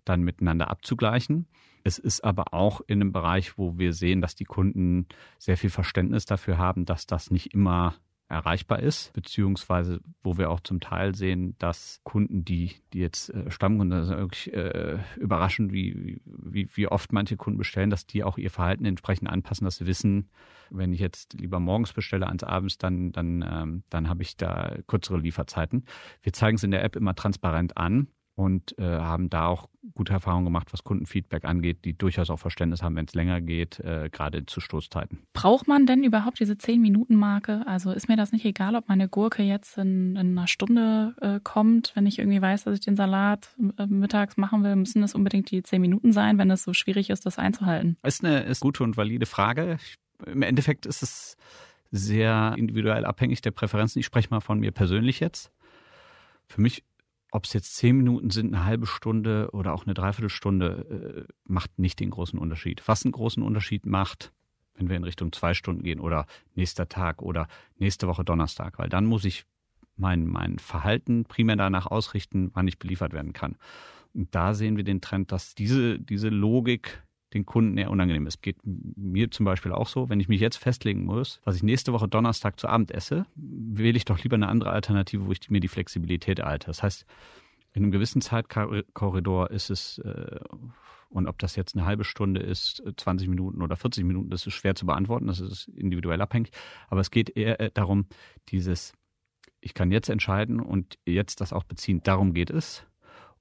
dann 0.06 0.21
miteinander 0.21 0.69
abzugleichen. 0.69 1.47
Es 1.84 1.99
ist 1.99 2.23
aber 2.23 2.53
auch 2.53 2.82
in 2.88 3.01
einem 3.01 3.12
Bereich, 3.12 3.58
wo 3.58 3.77
wir 3.77 3.93
sehen, 3.93 4.21
dass 4.21 4.36
die 4.36 4.45
Kunden 4.45 5.08
sehr 5.38 5.58
viel 5.58 5.69
Verständnis 5.69 6.25
dafür 6.25 6.58
haben, 6.58 6.86
dass 6.86 7.06
das 7.06 7.32
nicht 7.32 7.53
immer 7.53 7.95
erreichbar 8.30 8.80
ist, 8.80 9.13
beziehungsweise 9.13 10.02
wo 10.22 10.38
wir 10.38 10.52
auch 10.52 10.60
zum 10.60 10.80
Teil 10.80 11.16
sehen, 11.16 11.56
dass 11.60 12.02
Kunden, 12.04 12.44
die, 12.44 12.76
die 12.94 13.00
jetzt 13.00 13.30
äh, 13.30 13.50
Stammkunden, 13.50 13.98
das 13.98 14.10
ist 14.10 14.18
wirklich 14.18 14.54
äh, 14.54 15.00
überraschend, 15.18 15.72
wie, 15.72 16.22
wie, 16.26 16.68
wie 16.74 16.88
oft 16.88 17.13
manche 17.13 17.38
Kunden 17.38 17.58
bestellen, 17.58 17.90
dass 17.90 18.06
die 18.06 18.24
auch 18.24 18.38
ihr 18.38 18.52
Verhalten 18.52 18.86
entsprechend 18.86 19.30
anpassen, 19.30 19.66
dass 19.66 19.78
sie 19.78 19.86
wissen, 19.86 20.30
wenn 20.70 20.92
ich 20.92 21.00
jetzt 21.00 21.34
lieber 21.34 21.62
morgens 21.62 21.94
bestelle 21.94 22.28
als 22.28 22.44
abends, 22.44 22.78
dann, 22.78 23.13
dann, 23.13 23.46
ähm, 23.50 23.84
dann 23.90 24.10
habe 24.10 24.24
ich 24.24 24.36
da 24.36 24.78
kürzere 24.88 25.20
Lieferzeiten. 25.20 25.86
Wir 26.22 26.34
zeigen 26.34 26.58
es 26.58 26.63
in 26.63 26.72
der 26.72 26.84
App 26.84 26.98
immer 26.98 27.16
transparent 27.16 27.78
an 27.78 28.08
und 28.38 28.78
äh, 28.78 28.84
haben 28.84 29.32
da 29.32 29.47
auch 29.47 29.67
gute 29.95 30.13
Erfahrungen 30.13 30.45
gemacht, 30.45 30.71
was 30.71 30.84
Kundenfeedback 30.84 31.43
angeht, 31.43 31.86
die 31.86 31.97
durchaus 31.97 32.30
auch 32.30 32.38
Verständnis 32.38 32.84
haben, 32.84 32.95
wenn 32.95 33.06
es 33.06 33.15
länger 33.15 33.41
geht, 33.41 33.80
äh, 33.80 34.10
gerade 34.12 34.45
zu 34.45 34.62
Stoßzeiten. 34.62 35.23
Braucht 35.34 35.67
man 35.67 35.88
denn 35.88 36.04
überhaupt 36.04 36.39
diese 36.39 36.54
10-Minuten-Marke? 36.54 37.63
Also 37.65 37.91
ist 37.91 38.08
mir 38.08 38.15
das 38.15 38.32
nicht 38.32 38.45
egal, 38.45 38.76
ob 38.76 38.89
meine 38.89 39.10
Gurke 39.10 39.41
jetzt 39.41 39.80
in, 39.80 40.15
in 40.15 40.38
einer 40.38 40.45
Stunde 40.45 41.15
äh, 41.19 41.39
kommt, 41.43 41.93
wenn 41.95 42.06
ich 42.06 42.19
irgendwie 42.19 42.39
weiß, 42.39 42.65
dass 42.65 42.76
ich 42.76 42.86
den 42.86 42.95
Salat 42.95 43.50
äh, 43.80 43.88
mittags 43.88 44.38
machen 44.38 44.63
will, 44.63 44.76
müssen 44.76 45.02
es 45.02 45.15
unbedingt 45.15 45.50
die 45.50 45.63
10 45.63 45.82
Minuten 45.82 46.12
sein, 46.12 46.38
wenn 46.38 46.52
es 46.52 46.62
so 46.62 46.73
schwierig 46.73 47.10
ist, 47.10 47.26
das 47.26 47.39
einzuhalten? 47.39 47.97
Ist 48.04 48.23
eine 48.23 48.41
ist 48.41 48.60
gute 48.60 48.84
und 48.84 48.97
valide 48.97 49.26
Frage. 49.26 49.78
Im 50.28 50.43
Endeffekt 50.43 50.86
ist 50.86 51.02
es 51.02 51.38
sehr 51.89 52.54
individuell 52.56 53.04
abhängig 53.04 53.41
der 53.41 53.52
Präferenzen. 53.52 54.00
Ich 54.00 54.06
spreche 54.06 54.30
mal 54.30 54.41
von 54.41 54.60
mir 54.60 54.71
persönlich 54.71 55.19
jetzt. 55.19 55.52
Für 56.45 56.62
mich 56.62 56.84
ob 57.38 57.45
es 57.45 57.54
jetzt 57.54 57.76
zehn 57.76 57.95
Minuten 57.95 58.32
sind, 58.32 58.54
eine 58.54 58.65
halbe 58.65 58.88
Stunde 58.88 59.50
oder 59.52 59.76
auch 59.76 59.86
eine 59.86 59.93
Dreiviertelstunde, 59.93 61.28
äh, 61.28 61.34
macht 61.45 61.78
nicht 61.78 62.00
den 62.00 62.10
großen 62.10 62.39
Unterschied. 62.39 62.82
Was 62.88 63.06
einen 63.06 63.12
großen 63.12 63.43
Unterschied 63.43 63.86
macht, 63.86 64.34
wenn 64.73 64.89
wir 64.89 64.97
in 64.97 65.04
Richtung 65.04 65.32
zwei 65.32 65.54
Stunden 65.54 65.84
gehen 65.84 66.00
oder 66.00 66.26
nächster 66.56 66.89
Tag 66.89 67.21
oder 67.21 67.47
nächste 67.78 68.08
Woche 68.08 68.26
Donnerstag, 68.26 68.80
weil 68.80 68.89
dann 68.89 69.06
muss 69.06 69.23
ich 69.23 69.45
mein, 69.95 70.26
mein 70.26 70.58
Verhalten 70.58 71.26
primär 71.26 71.56
danach 71.56 71.86
ausrichten, 71.86 72.50
wann 72.54 72.67
ich 72.67 72.80
beliefert 72.80 73.13
werden 73.13 73.34
kann. 73.34 73.56
Und 74.15 74.34
da 74.34 74.56
sehen 74.56 74.76
wir 74.76 74.84
den 74.84 75.02
Trend, 75.02 75.32
dass 75.32 75.54
diese, 75.54 76.00
diese 76.00 76.30
Logik 76.30 77.04
den 77.38 77.45
Kunden 77.45 77.78
eher 77.78 77.91
unangenehm 77.91 78.28
ist. 78.28 78.41
Geht 78.41 78.58
mir 78.63 79.32
zum 79.32 79.45
Beispiel 79.45 79.71
auch 79.71 79.88
so, 79.88 80.10
wenn 80.10 80.19
ich 80.19 80.28
mich 80.28 80.41
jetzt 80.41 80.58
festlegen 80.58 81.06
muss, 81.06 81.39
was 81.43 81.56
ich 81.56 81.63
nächste 81.63 81.93
Woche 81.93 82.08
Donnerstag 82.08 82.60
zu 82.60 82.67
Abend 82.67 82.91
esse, 82.91 83.26
wähle 83.36 83.97
ich 83.97 84.06
doch 84.06 84.21
lieber 84.23 84.36
eine 84.36 84.47
andere 84.47 84.71
Alternative, 84.71 85.28
wo 85.28 85.32
ich 85.32 85.50
mir 85.50 85.60
die 85.60 85.67
Flexibilität 85.67 86.39
erhalte. 86.39 86.67
Das 86.67 86.84
heißt, 86.84 87.06
in 87.73 87.84
einem 87.84 87.91
gewissen 87.91 88.21
Zeitkorridor 88.21 89.52
ist 89.52 89.69
es, 89.69 90.00
äh, 90.00 90.39
und 91.10 91.28
ob 91.28 91.38
das 91.38 91.56
jetzt 91.56 91.76
eine 91.76 91.86
halbe 91.86 92.04
Stunde 92.04 92.41
ist, 92.41 92.84
20 92.97 93.30
Minuten 93.30 93.62
oder 93.62 93.76
40 93.76 94.04
Minuten, 94.04 94.30
das 94.30 94.47
ist 94.47 94.56
schwer 94.56 94.76
zu 94.76 94.86
beantworten, 94.88 95.28
das 95.28 95.39
ist 95.39 95.67
individuell 95.67 96.21
abhängig. 96.21 96.52
Aber 96.89 97.02
es 97.02 97.12
geht 97.12 97.30
eher 97.38 97.60
äh, 97.60 97.69
darum, 97.71 98.08
dieses, 98.50 98.93
ich 99.62 99.76
kann 99.76 99.91
jetzt 99.91 100.10
entscheiden 100.10 100.60
und 100.60 100.97
jetzt 101.06 101.39
das 101.39 101.54
auch 101.54 101.63
beziehen, 101.63 102.02
darum 102.04 102.34
geht 102.34 102.50
es. 102.50 102.87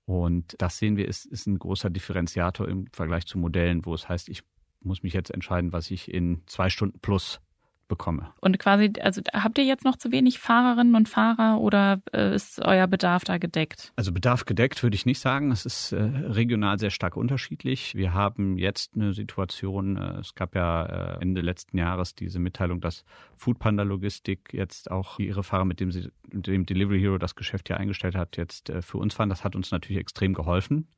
Und 0.06 0.54
das 0.58 0.78
sehen 0.78 0.96
wir, 0.96 1.08
ist, 1.08 1.26
ist 1.26 1.46
ein 1.46 1.58
großer 1.58 1.90
Differenziator 1.90 2.68
im 2.68 2.86
Vergleich 2.92 3.26
zu 3.26 3.38
Modellen, 3.38 3.84
wo 3.84 3.92
es 3.92 4.08
heißt, 4.08 4.28
ich 4.28 4.42
muss 4.80 5.02
mich 5.02 5.12
jetzt 5.12 5.30
entscheiden, 5.30 5.72
was 5.72 5.90
ich 5.90 6.12
in 6.12 6.42
zwei 6.46 6.70
Stunden 6.70 7.00
plus 7.00 7.40
bekomme. 7.88 8.32
Und 8.40 8.58
quasi, 8.58 8.92
also 9.00 9.22
habt 9.32 9.58
ihr 9.58 9.64
jetzt 9.64 9.84
noch 9.84 9.96
zu 9.96 10.12
wenig 10.12 10.38
Fahrerinnen 10.38 10.94
und 10.94 11.08
Fahrer 11.08 11.60
oder 11.60 12.00
äh, 12.12 12.34
ist 12.34 12.60
euer 12.64 12.86
Bedarf 12.86 13.24
da 13.24 13.38
gedeckt? 13.38 13.92
Also 13.96 14.12
Bedarf 14.12 14.44
gedeckt 14.44 14.82
würde 14.82 14.94
ich 14.96 15.06
nicht 15.06 15.20
sagen. 15.20 15.50
Es 15.50 15.66
ist 15.66 15.92
äh, 15.92 16.02
regional 16.02 16.78
sehr 16.78 16.90
stark 16.90 17.16
unterschiedlich. 17.16 17.94
Wir 17.94 18.14
haben 18.14 18.58
jetzt 18.58 18.94
eine 18.94 19.12
Situation, 19.12 19.96
äh, 19.96 20.18
es 20.18 20.34
gab 20.34 20.54
ja 20.54 20.86
äh, 20.86 21.22
Ende 21.22 21.40
letzten 21.40 21.78
Jahres 21.78 22.14
diese 22.14 22.38
Mitteilung, 22.38 22.80
dass 22.80 23.04
Foodpanda 23.36 23.82
Logistik 23.82 24.52
jetzt 24.52 24.90
auch 24.90 25.18
ihre 25.18 25.42
Fahrer, 25.42 25.64
mit 25.64 25.80
dem 25.80 25.92
sie, 25.92 26.10
mit 26.30 26.46
dem 26.46 26.66
Delivery 26.66 27.00
Hero 27.00 27.18
das 27.18 27.34
Geschäft 27.34 27.68
hier 27.68 27.78
eingestellt 27.78 28.16
hat, 28.16 28.36
jetzt 28.36 28.70
äh, 28.70 28.82
für 28.82 28.98
uns 28.98 29.14
fahren. 29.14 29.28
Das 29.28 29.44
hat 29.44 29.56
uns 29.56 29.70
natürlich 29.70 30.00
extrem 30.00 30.34
geholfen. 30.34 30.88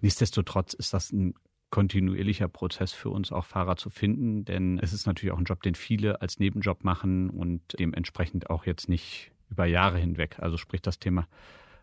Nichtsdestotrotz 0.00 0.72
ist 0.72 0.94
das 0.94 1.12
ein 1.12 1.34
kontinuierlicher 1.70 2.48
Prozess 2.48 2.92
für 2.92 3.10
uns 3.10 3.32
auch 3.32 3.44
Fahrer 3.44 3.76
zu 3.76 3.90
finden, 3.90 4.44
denn 4.44 4.78
es 4.78 4.92
ist 4.92 5.06
natürlich 5.06 5.32
auch 5.32 5.38
ein 5.38 5.44
Job, 5.44 5.62
den 5.62 5.74
viele 5.74 6.20
als 6.20 6.38
Nebenjob 6.38 6.84
machen 6.84 7.30
und 7.30 7.62
dementsprechend 7.78 8.50
auch 8.50 8.66
jetzt 8.66 8.88
nicht 8.88 9.30
über 9.50 9.66
Jahre 9.66 9.98
hinweg. 9.98 10.36
Also 10.40 10.56
sprich 10.56 10.82
das 10.82 10.98
Thema 10.98 11.26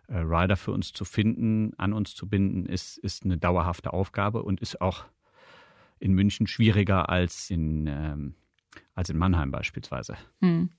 äh, 0.07 0.17
Rider 0.17 0.57
für 0.57 0.71
uns 0.71 0.93
zu 0.93 1.05
finden, 1.05 1.73
an 1.77 1.93
uns 1.93 2.15
zu 2.15 2.27
binden, 2.27 2.65
ist, 2.65 2.97
ist 2.97 3.23
eine 3.23 3.37
dauerhafte 3.37 3.93
Aufgabe 3.93 4.43
und 4.43 4.59
ist 4.61 4.81
auch 4.81 5.05
in 5.99 6.13
München 6.13 6.47
schwieriger 6.47 7.09
als 7.09 7.49
in, 7.49 7.87
ähm, 7.87 8.35
als 8.93 9.09
in 9.09 9.17
Mannheim 9.17 9.51
beispielsweise. 9.51 10.17
Hm. 10.41 10.69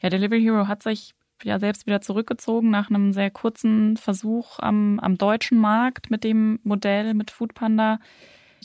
Ja, 0.00 0.08
Delivery 0.08 0.42
Hero 0.42 0.68
hat 0.68 0.82
sich 0.82 1.14
ja 1.42 1.58
selbst 1.58 1.86
wieder 1.86 2.00
zurückgezogen 2.00 2.70
nach 2.70 2.88
einem 2.88 3.12
sehr 3.12 3.30
kurzen 3.30 3.96
Versuch 3.96 4.58
am, 4.58 4.98
am 5.00 5.18
deutschen 5.18 5.58
Markt 5.58 6.10
mit 6.10 6.24
dem 6.24 6.60
Modell 6.62 7.14
mit 7.14 7.30
Foodpanda. 7.30 7.98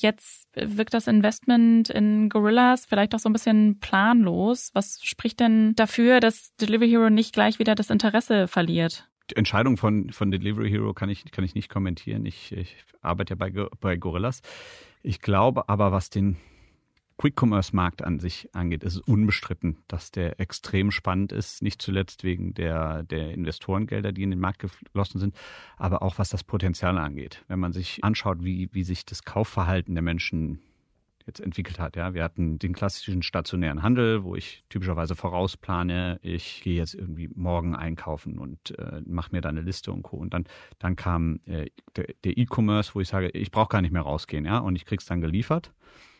Jetzt 0.01 0.47
wirkt 0.55 0.93
das 0.93 1.07
Investment 1.07 1.89
in 1.89 2.29
Gorillas 2.29 2.85
vielleicht 2.85 3.13
auch 3.15 3.19
so 3.19 3.29
ein 3.29 3.33
bisschen 3.33 3.79
planlos. 3.79 4.71
Was 4.73 4.99
spricht 5.03 5.39
denn 5.39 5.73
dafür, 5.75 6.19
dass 6.19 6.55
Delivery 6.57 6.89
Hero 6.89 7.09
nicht 7.09 7.33
gleich 7.33 7.59
wieder 7.59 7.75
das 7.75 7.89
Interesse 7.89 8.47
verliert? 8.47 9.09
Die 9.31 9.35
Entscheidung 9.35 9.77
von, 9.77 10.11
von 10.11 10.31
Delivery 10.31 10.69
Hero 10.69 10.93
kann 10.93 11.09
ich, 11.09 11.29
kann 11.31 11.43
ich 11.43 11.53
nicht 11.53 11.69
kommentieren. 11.69 12.25
Ich, 12.25 12.51
ich 12.51 12.75
arbeite 13.01 13.33
ja 13.33 13.35
bei, 13.35 13.51
bei 13.79 13.95
Gorillas. 13.95 14.41
Ich 15.03 15.21
glaube 15.21 15.69
aber, 15.69 15.91
was 15.91 16.09
den 16.09 16.37
Quick-Commerce-Markt 17.19 18.01
an 18.01 18.19
sich 18.19 18.49
angeht, 18.53 18.83
ist 18.83 18.95
es 18.95 19.01
unbestritten, 19.01 19.77
dass 19.89 20.09
der 20.09 20.39
extrem 20.39 20.89
spannend 20.89 21.33
ist, 21.33 21.61
nicht 21.61 21.81
zuletzt 21.81 22.23
wegen 22.23 22.53
der, 22.53 23.03
der 23.03 23.33
Investorengelder, 23.33 24.13
die 24.13 24.23
in 24.23 24.31
den 24.31 24.39
Markt 24.39 24.59
geflossen 24.59 25.19
sind, 25.19 25.35
aber 25.77 26.01
auch 26.01 26.17
was 26.17 26.29
das 26.29 26.45
Potenzial 26.45 26.97
angeht. 26.97 27.43
Wenn 27.49 27.59
man 27.59 27.73
sich 27.73 28.03
anschaut, 28.03 28.43
wie, 28.43 28.69
wie 28.71 28.83
sich 28.83 29.05
das 29.05 29.25
Kaufverhalten 29.25 29.95
der 29.95 30.01
Menschen 30.01 30.59
jetzt 31.27 31.41
entwickelt 31.41 31.77
hat. 31.77 31.95
Ja, 31.95 32.13
wir 32.13 32.23
hatten 32.23 32.57
den 32.57 32.73
klassischen 32.73 33.21
stationären 33.21 33.83
Handel, 33.83 34.23
wo 34.23 34.35
ich 34.35 34.63
typischerweise 34.69 35.15
vorausplane, 35.15 36.19
ich 36.23 36.61
gehe 36.63 36.77
jetzt 36.77 36.95
irgendwie 36.95 37.29
morgen 37.35 37.75
einkaufen 37.75 38.39
und 38.39 38.77
äh, 38.79 39.01
mache 39.05 39.29
mir 39.31 39.41
da 39.41 39.49
eine 39.49 39.61
Liste 39.61 39.91
und 39.91 40.03
co. 40.03 40.17
Und 40.17 40.33
dann, 40.33 40.45
dann 40.79 40.95
kam 40.95 41.41
äh, 41.45 41.69
der 41.95 42.37
E-Commerce, 42.37 42.95
wo 42.95 43.01
ich 43.01 43.09
sage, 43.09 43.29
ich 43.29 43.51
brauche 43.51 43.69
gar 43.69 43.81
nicht 43.81 43.91
mehr 43.91 44.01
rausgehen, 44.01 44.45
ja, 44.45 44.57
und 44.57 44.75
ich 44.75 44.85
krieg's 44.85 45.05
dann 45.05 45.21
geliefert. 45.21 45.71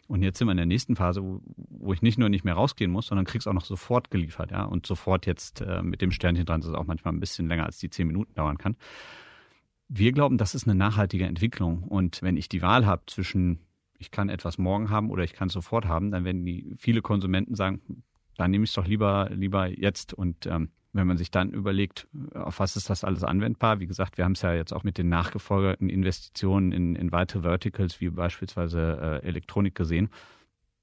Und 0.09 0.23
jetzt 0.23 0.39
sind 0.39 0.47
wir 0.47 0.53
in 0.53 0.57
der 0.57 0.65
nächsten 0.65 0.95
Phase, 0.95 1.23
wo, 1.23 1.39
wo 1.55 1.93
ich 1.93 2.01
nicht 2.01 2.17
nur 2.17 2.29
nicht 2.29 2.43
mehr 2.43 2.55
rausgehen 2.55 2.89
muss, 2.89 3.05
sondern 3.05 3.25
krieg's 3.25 3.45
auch 3.45 3.53
noch 3.53 3.63
sofort 3.63 4.09
geliefert, 4.09 4.49
ja. 4.49 4.63
Und 4.63 4.87
sofort 4.87 5.27
jetzt 5.27 5.61
äh, 5.61 5.83
mit 5.83 6.01
dem 6.01 6.11
Sternchen 6.11 6.45
dran, 6.45 6.61
dass 6.61 6.71
es 6.71 6.75
auch 6.75 6.87
manchmal 6.87 7.13
ein 7.13 7.19
bisschen 7.19 7.47
länger 7.47 7.67
als 7.67 7.77
die 7.77 7.91
zehn 7.91 8.07
Minuten 8.07 8.33
dauern 8.33 8.57
kann. 8.57 8.75
Wir 9.87 10.11
glauben, 10.11 10.39
das 10.39 10.55
ist 10.55 10.67
eine 10.67 10.73
nachhaltige 10.73 11.25
Entwicklung. 11.25 11.83
Und 11.83 12.23
wenn 12.23 12.37
ich 12.37 12.49
die 12.49 12.63
Wahl 12.63 12.87
habe 12.87 13.03
zwischen, 13.05 13.59
ich 13.99 14.09
kann 14.09 14.29
etwas 14.29 14.57
morgen 14.57 14.89
haben 14.89 15.11
oder 15.11 15.23
ich 15.23 15.33
kann 15.33 15.49
es 15.49 15.53
sofort 15.53 15.85
haben, 15.85 16.09
dann 16.09 16.25
werden 16.25 16.43
die 16.43 16.73
viele 16.79 17.03
Konsumenten 17.03 17.53
sagen, 17.53 18.03
dann 18.35 18.49
nehme 18.49 18.63
ich 18.63 18.71
es 18.71 18.75
doch 18.75 18.87
lieber, 18.87 19.29
lieber 19.31 19.67
jetzt. 19.67 20.15
Und 20.15 20.47
ähm, 20.47 20.69
wenn 20.93 21.08
man 21.08 21.17
sich 21.17 21.32
dann 21.32 21.52
überlegt, 21.52 22.08
auf 22.34 22.60
was 22.60 22.75
ist 22.75 22.89
das 22.89 23.04
alles 23.04 23.23
anwendbar, 23.23 23.80
wie 23.80 23.88
gesagt, 23.88 24.17
wir 24.17 24.25
haben 24.25 24.32
es 24.32 24.41
ja 24.41 24.54
jetzt 24.54 24.73
auch 24.73 24.84
mit 24.84 24.97
den 24.97 25.10
nachgefolgerten 25.10 25.89
Investitionen 25.89 26.71
in, 26.71 26.95
in 26.95 27.12
weitere 27.12 27.43
Verticals, 27.43 28.02
wie 28.02 28.10
beispielsweise 28.10 29.21
äh, 29.23 29.28
Elektronik 29.28 29.75
gesehen, 29.75 30.10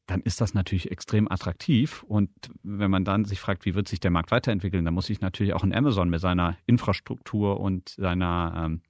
dann 0.07 0.21
ist 0.21 0.41
das 0.41 0.55
natürlich 0.55 0.91
extrem 0.93 1.31
attraktiv. 1.31 2.05
Und 2.05 2.31
wenn 2.63 2.91
man 2.91 3.05
dann 3.05 3.25
sich 3.25 3.41
fragt, 3.41 3.65
wie 3.65 3.75
wird 3.75 3.89
sich 3.89 3.99
der 3.99 4.13
Markt 4.13 4.31
weiterentwickeln, 4.31 4.85
dann 4.85 4.95
muss 4.95 5.07
sich 5.07 5.21
natürlich 5.21 5.53
auch 5.53 5.65
in 5.65 5.75
Amazon 5.75 6.09
mit 6.09 6.21
seiner 6.21 6.57
Infrastruktur 6.67 7.59
und 7.59 7.89
seiner 7.89 8.65
ähm, 8.65 8.83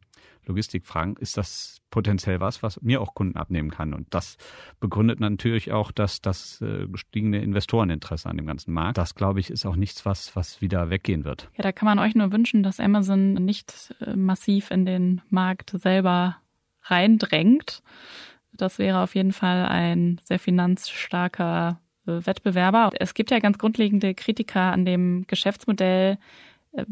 Logistik 0.46 0.86
fragen, 0.86 1.16
ist 1.18 1.36
das 1.36 1.80
potenziell 1.90 2.40
was, 2.40 2.62
was 2.62 2.80
mir 2.82 3.00
auch 3.00 3.14
Kunden 3.14 3.36
abnehmen 3.36 3.70
kann? 3.70 3.94
Und 3.94 4.06
das 4.14 4.36
begründet 4.80 5.20
natürlich 5.20 5.72
auch 5.72 5.92
das, 5.92 6.20
das 6.20 6.60
äh, 6.60 6.86
gestiegene 6.86 7.42
Investoreninteresse 7.42 8.28
an 8.28 8.36
dem 8.36 8.46
ganzen 8.46 8.72
Markt. 8.72 8.98
Das, 8.98 9.14
glaube 9.14 9.40
ich, 9.40 9.50
ist 9.50 9.66
auch 9.66 9.76
nichts, 9.76 10.06
was, 10.06 10.34
was 10.36 10.60
wieder 10.60 10.90
weggehen 10.90 11.24
wird. 11.24 11.50
Ja, 11.56 11.62
da 11.62 11.72
kann 11.72 11.86
man 11.86 11.98
euch 11.98 12.14
nur 12.14 12.32
wünschen, 12.32 12.62
dass 12.62 12.80
Amazon 12.80 13.34
nicht 13.34 13.94
äh, 14.00 14.16
massiv 14.16 14.70
in 14.70 14.86
den 14.86 15.20
Markt 15.30 15.70
selber 15.70 16.36
reindrängt. 16.82 17.82
Das 18.52 18.78
wäre 18.78 19.00
auf 19.00 19.14
jeden 19.14 19.32
Fall 19.32 19.66
ein 19.66 20.20
sehr 20.24 20.38
finanzstarker 20.38 21.80
äh, 22.06 22.26
Wettbewerber. 22.26 22.90
Es 22.98 23.14
gibt 23.14 23.30
ja 23.30 23.38
ganz 23.38 23.58
grundlegende 23.58 24.14
Kritiker 24.14 24.72
an 24.72 24.84
dem 24.84 25.26
Geschäftsmodell. 25.26 26.18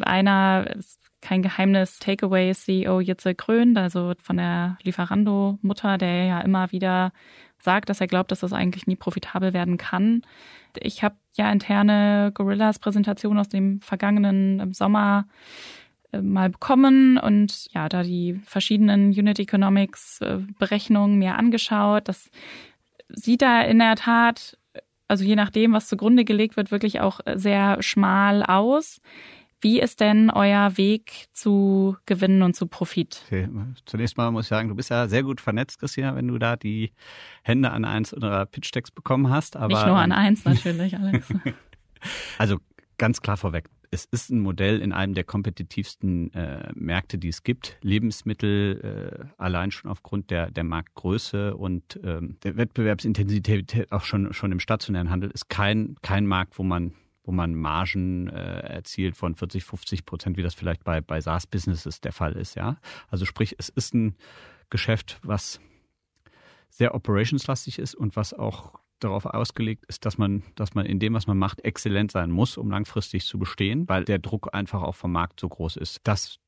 Einer 0.01 0.77
kein 1.25 1.43
Geheimnis, 1.43 1.99
Takeaway-CEO 1.99 3.01
Jitze 3.01 3.35
Krön, 3.35 3.77
also 3.77 4.13
von 4.23 4.37
der 4.37 4.77
Lieferando-Mutter, 4.83 5.99
der 5.99 6.25
ja 6.27 6.41
immer 6.43 6.71
wieder 6.71 7.13
sagt, 7.59 7.89
dass 7.89 8.01
er 8.01 8.07
glaubt, 8.07 8.31
dass 8.31 8.41
das 8.41 8.53
eigentlich 8.53 8.87
nie 8.87 8.95
profitabel 8.95 9.55
werden 9.55 9.79
kann. 9.79 10.23
Ich 10.79 11.03
habe 11.03 11.17
ja 11.35 11.51
interne 11.51 12.31
Gorillas-Präsentation 12.35 13.39
aus 13.39 13.49
dem 13.49 13.81
vergangenen 13.81 14.75
Sommer 14.75 15.27
äh, 16.13 16.21
mal 16.21 16.51
bekommen 16.51 17.17
und 17.17 17.69
ja, 17.73 17.89
da 17.89 18.03
die 18.03 18.35
verschiedenen 18.45 19.09
Unit 19.09 19.39
Economics 19.39 20.21
äh, 20.21 20.41
Berechnungen 20.59 21.19
mir 21.19 21.37
angeschaut. 21.37 22.07
Das 22.07 22.31
sieht 23.09 23.41
da 23.41 23.63
in 23.63 23.79
der 23.79 23.97
Tat, 23.97 24.59
also 25.09 25.25
je 25.25 25.37
nachdem, 25.37 25.73
was 25.73 25.89
zugrunde 25.89 26.27
gelegt 26.27 26.59
wird, 26.59 26.71
wirklich 26.71 27.01
auch 27.01 27.21
sehr 27.35 27.83
schmal 27.83 28.43
aus. 28.43 29.01
Wie 29.65 29.81
ist 29.81 30.01
denn 30.01 30.29
euer 30.29 30.77
Weg 30.77 31.25
zu 31.33 31.97
Gewinnen 32.05 32.43
und 32.43 32.55
zu 32.55 32.67
Profit? 32.67 33.23
Okay. 33.25 33.49
Zunächst 33.87 34.19
mal 34.19 34.31
muss 34.31 34.45
ich 34.45 34.49
sagen, 34.51 34.69
du 34.69 34.75
bist 34.75 34.91
ja 34.91 35.09
sehr 35.09 35.23
gut 35.23 35.41
vernetzt, 35.41 35.81
Christina, 35.81 36.15
wenn 36.15 36.29
du 36.29 36.37
da 36.37 36.57
die 36.57 36.93
Hände 37.43 37.71
an 37.71 37.87
eins 37.87 38.13
unserer 38.13 38.45
Pitch-Decks 38.45 38.91
bekommen 38.91 39.31
hast. 39.31 39.57
Aber, 39.57 39.69
Nicht 39.69 39.87
nur 39.87 39.97
an 39.97 40.13
eins 40.13 40.45
natürlich, 40.45 40.99
Alex. 40.99 41.33
also 42.39 42.59
ganz 42.99 43.23
klar 43.23 43.39
vorweg, 43.39 43.71
es 43.91 44.05
ist 44.05 44.29
ein 44.29 44.41
Modell 44.41 44.83
in 44.83 44.93
einem 44.93 45.15
der 45.15 45.25
kompetitivsten 45.25 46.31
äh, 46.35 46.71
Märkte, 46.75 47.17
die 47.17 47.29
es 47.29 47.43
gibt. 47.43 47.79
Lebensmittel 47.81 49.25
äh, 49.25 49.43
allein 49.43 49.71
schon 49.71 49.91
aufgrund 49.91 50.31
der, 50.31 50.51
der 50.51 50.65
Marktgröße 50.65 51.57
und 51.57 51.99
ähm, 52.05 52.37
der 52.43 52.59
Wettbewerbsintensität 52.59 53.91
auch 53.91 54.05
schon, 54.05 54.35
schon 54.35 54.53
im 54.53 54.61
stationären 54.61 55.09
Handel 55.09 55.31
ist 55.31 55.49
kein, 55.49 55.97
kein 56.03 56.27
Markt, 56.27 56.59
wo 56.59 56.65
man 56.65 56.93
wo 57.25 57.33
man 57.33 57.55
Margen 57.55 58.29
äh, 58.29 58.61
erzielt 58.61 59.17
von 59.17 59.35
40, 59.35 59.65
50 59.65 60.05
Prozent, 60.05 60.37
wie 60.37 60.43
das 60.43 60.55
vielleicht 60.55 60.85
bei, 60.85 61.01
bei 61.01 61.21
SaaS-Businesses 61.21 62.01
der 62.01 62.13
Fall 62.13 62.35
ist, 62.35 62.55
ja. 62.55 62.77
Also 63.09 63.25
sprich, 63.25 63.57
es 63.59 63.71
ist 63.71 63.95
ein 63.95 64.17
Geschäft, 64.71 65.19
was 65.23 65.61
sehr 66.69 66.95
operationslastig 66.95 67.79
ist 67.79 67.95
und 67.95 68.17
was 68.17 68.35
auch 68.35 68.75
darauf 69.01 69.27
ausgelegt 69.27 69.85
ist, 69.87 70.05
dass 70.05 70.19
man, 70.19 70.43
dass 70.55 70.75
man 70.75 70.87
in 70.87 70.99
dem, 70.99 71.15
was 71.15 71.27
man 71.27 71.39
macht, 71.39 71.65
exzellent 71.65 72.13
sein 72.13 72.31
muss, 72.31 72.57
um 72.57 72.71
langfristig 72.71 73.25
zu 73.25 73.39
bestehen, 73.39 73.89
weil 73.89 74.05
der 74.05 74.19
Druck 74.19 74.55
einfach 74.55 74.83
auch 74.83 74.95
vom 74.95 75.13
Markt 75.13 75.41
so 75.41 75.49
groß 75.49 75.77
ist. 75.77 76.01
Das 76.05 76.39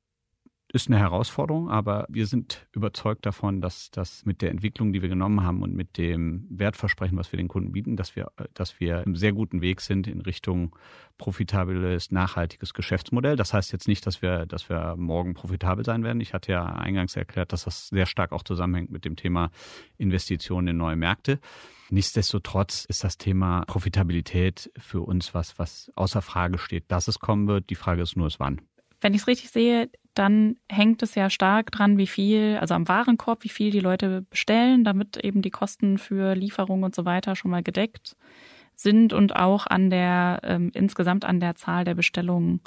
ist 0.73 0.89
eine 0.89 0.99
Herausforderung, 0.99 1.71
aber 1.71 2.07
wir 2.09 2.27
sind 2.27 2.67
überzeugt 2.73 3.25
davon, 3.25 3.61
dass 3.61 3.91
das 3.91 4.25
mit 4.25 4.43
der 4.43 4.51
Entwicklung, 4.51 4.93
die 4.93 5.01
wir 5.01 5.09
genommen 5.09 5.43
haben 5.45 5.63
und 5.63 5.75
mit 5.75 5.97
dem 5.97 6.47
Wertversprechen, 6.51 7.17
was 7.17 7.31
wir 7.33 7.37
den 7.37 7.49
Kunden 7.49 7.73
bieten, 7.73 7.97
dass 7.97 8.17
wir, 8.17 8.33
dass 8.53 8.81
wir 8.81 9.05
im 9.07 9.15
sehr 9.15 9.33
guten 9.33 9.61
Weg 9.61 9.81
sind 9.81 10.09
in 10.09 10.21
Richtung 10.21 10.75
profitables, 11.19 12.11
nachhaltiges 12.11 12.75
Geschäftsmodell. 12.75 13.37
Das 13.37 13.55
heißt 13.55 13.73
jetzt 13.73 13.87
nicht, 13.87 14.07
dass 14.07 14.23
wir, 14.23 14.45
dass 14.47 14.69
wir 14.69 14.97
morgen 14.97 15.35
profitabel 15.35 15.85
sein 15.85 16.03
werden. 16.03 16.21
Ich 16.21 16.35
hatte 16.35 16.53
ja 16.53 16.65
eingangs 16.65 17.17
erklärt, 17.17 17.53
dass 17.53 17.65
das 17.65 17.89
sehr 17.89 18.07
stark 18.07 18.33
auch 18.33 18.43
zusammenhängt 18.43 18.91
mit 18.91 19.05
dem 19.05 19.17
Thema 19.17 19.51
Investitionen 19.99 20.69
in 20.69 20.77
neue 20.77 20.97
Märkte. 20.97 21.39
Nichtsdestotrotz 21.91 22.85
ist 22.87 23.05
das 23.05 23.17
Thema 23.19 23.65
Profitabilität 23.67 24.71
für 24.77 25.03
uns 25.03 25.33
was, 25.33 25.59
was 25.59 25.93
außer 25.95 26.23
Frage 26.23 26.59
steht, 26.59 26.85
dass 26.89 27.07
es 27.07 27.21
kommen 27.21 27.47
wird. 27.47 27.71
Die 27.71 27.77
Frage 27.77 28.03
ist 28.03 28.17
nur, 28.17 28.27
es 28.27 28.41
wann. 28.41 28.61
Wenn 29.01 29.15
ich 29.15 29.21
es 29.21 29.27
richtig 29.29 29.51
sehe, 29.51 29.89
dann 30.19 30.57
hängt 30.71 31.03
es 31.03 31.15
ja 31.15 31.29
stark 31.31 31.71
dran, 31.71 31.99
wie 31.99 32.07
viel, 32.07 32.57
also 32.61 32.75
am 32.75 32.89
Warenkorb, 32.89 33.45
wie 33.45 33.51
viel 33.51 33.71
die 33.71 33.81
Leute 33.81 34.23
bestellen, 34.31 34.83
damit 34.83 35.19
eben 35.19 35.43
die 35.43 35.51
Kosten 35.51 35.99
für 35.99 36.35
Lieferung 36.35 36.83
und 36.83 36.95
so 36.95 37.05
weiter 37.05 37.37
schon 37.37 37.51
mal 37.51 37.63
gedeckt 37.63 38.17
sind 38.75 39.13
und 39.13 39.37
auch 39.37 39.67
an 39.67 39.91
der 39.91 40.41
ähm, 40.43 40.71
insgesamt 40.75 41.25
an 41.25 41.41
der 41.41 41.55
Zahl 41.55 41.85
der 41.85 41.95
Bestellungen 41.95 42.61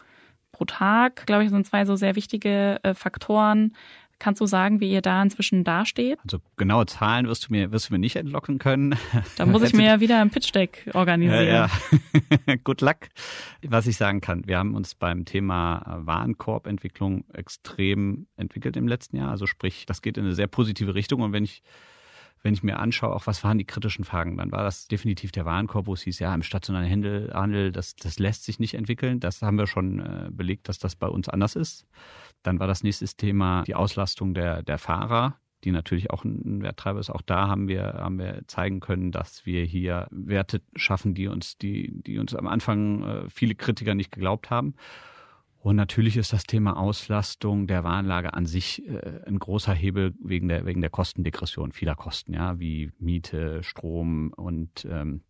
pro 0.51 0.65
Tag, 0.65 1.25
glaube 1.25 1.43
ich, 1.43 1.49
sind 1.49 1.65
zwei 1.65 1.85
so 1.85 1.95
sehr 1.95 2.15
wichtige 2.15 2.79
äh, 2.83 2.93
Faktoren. 2.93 3.75
Kannst 4.19 4.41
du 4.41 4.45
sagen, 4.45 4.81
wie 4.81 4.91
ihr 4.91 5.01
da 5.01 5.23
inzwischen 5.23 5.63
dasteht? 5.63 6.19
Also 6.23 6.39
genaue 6.57 6.85
Zahlen 6.85 7.27
wirst 7.27 7.47
du 7.47 7.53
mir, 7.53 7.71
wirst 7.71 7.89
du 7.89 7.93
mir 7.93 7.99
nicht 7.99 8.17
entlocken 8.17 8.59
können. 8.59 8.95
Da 9.37 9.45
muss 9.45 9.63
ich 9.63 9.73
mir 9.73 9.85
ja 9.85 9.99
wieder 10.01 10.19
ein 10.19 10.29
Pitch-Deck 10.29 10.91
organisieren. 10.93 11.47
Ja, 11.47 11.69
ja. 12.47 12.55
Good 12.63 12.81
luck. 12.81 12.97
Was 13.65 13.87
ich 13.87 13.95
sagen 13.95 14.19
kann, 14.19 14.45
wir 14.45 14.57
haben 14.57 14.75
uns 14.75 14.93
beim 14.93 15.23
Thema 15.23 16.01
Warenkorbentwicklung 16.05 17.23
extrem 17.33 18.27
entwickelt 18.35 18.75
im 18.75 18.87
letzten 18.87 19.17
Jahr. 19.17 19.31
Also 19.31 19.47
sprich, 19.47 19.85
das 19.85 20.01
geht 20.01 20.17
in 20.17 20.25
eine 20.25 20.35
sehr 20.35 20.47
positive 20.47 20.95
Richtung. 20.95 21.21
Und 21.21 21.31
wenn 21.31 21.45
ich 21.45 21.63
wenn 22.41 22.53
ich 22.53 22.63
mir 22.63 22.79
anschaue, 22.79 23.13
auch 23.13 23.27
was 23.27 23.43
waren 23.43 23.57
die 23.57 23.65
kritischen 23.65 24.05
Fragen, 24.05 24.37
dann 24.37 24.51
war 24.51 24.63
das 24.63 24.87
definitiv 24.87 25.31
der 25.31 25.45
Warenkorb, 25.45 25.87
wo 25.87 25.93
es 25.93 26.01
hieß, 26.03 26.19
ja, 26.19 26.33
im 26.33 26.43
stationären 26.43 26.89
Handel, 26.89 27.31
Handel 27.33 27.71
das, 27.71 27.95
das 27.95 28.19
lässt 28.19 28.45
sich 28.45 28.59
nicht 28.59 28.75
entwickeln. 28.75 29.19
Das 29.19 29.41
haben 29.41 29.57
wir 29.57 29.67
schon 29.67 29.99
äh, 29.99 30.29
belegt, 30.31 30.69
dass 30.69 30.79
das 30.79 30.95
bei 30.95 31.07
uns 31.07 31.27
anders 31.27 31.55
ist. 31.55 31.85
Dann 32.43 32.59
war 32.59 32.67
das 32.67 32.83
nächste 32.83 33.05
Thema 33.05 33.63
die 33.63 33.75
Auslastung 33.75 34.33
der, 34.33 34.63
der 34.63 34.77
Fahrer, 34.77 35.37
die 35.65 35.71
natürlich 35.71 36.11
auch 36.11 36.23
ein 36.23 36.61
Werttreiber 36.61 36.99
ist. 36.99 37.09
Auch 37.09 37.21
da 37.21 37.49
haben 37.49 37.67
wir, 37.67 37.83
haben 37.83 38.17
wir 38.17 38.43
zeigen 38.47 38.79
können, 38.79 39.11
dass 39.11 39.45
wir 39.45 39.65
hier 39.65 40.07
Werte 40.11 40.61
schaffen, 40.75 41.13
die 41.13 41.27
uns, 41.27 41.57
die, 41.57 41.91
die 42.03 42.19
uns 42.19 42.33
am 42.33 42.47
Anfang 42.47 43.03
äh, 43.03 43.29
viele 43.29 43.55
Kritiker 43.55 43.95
nicht 43.95 44.11
geglaubt 44.11 44.49
haben. 44.49 44.75
Und 45.61 45.75
natürlich 45.75 46.15
ist 46.15 46.31
das 46.31 46.45
Thema 46.45 46.77
Auslastung 46.77 47.67
der 47.67 47.83
Warenlage 47.83 48.33
an 48.33 48.45
sich 48.45 48.87
äh, 48.87 49.21
ein 49.27 49.39
großer 49.39 49.73
Hebel 49.73 50.13
wegen 50.23 50.47
der, 50.47 50.65
wegen 50.65 50.79
der 50.79 50.89
Kostendegression 50.89 51.73
vieler 51.73 51.95
Kosten, 51.95 52.33
ja, 52.33 52.59
wie 52.59 52.91
Miete, 52.97 53.61
Strom 53.61 54.31
und 54.35 54.87
ähm, 54.89 55.21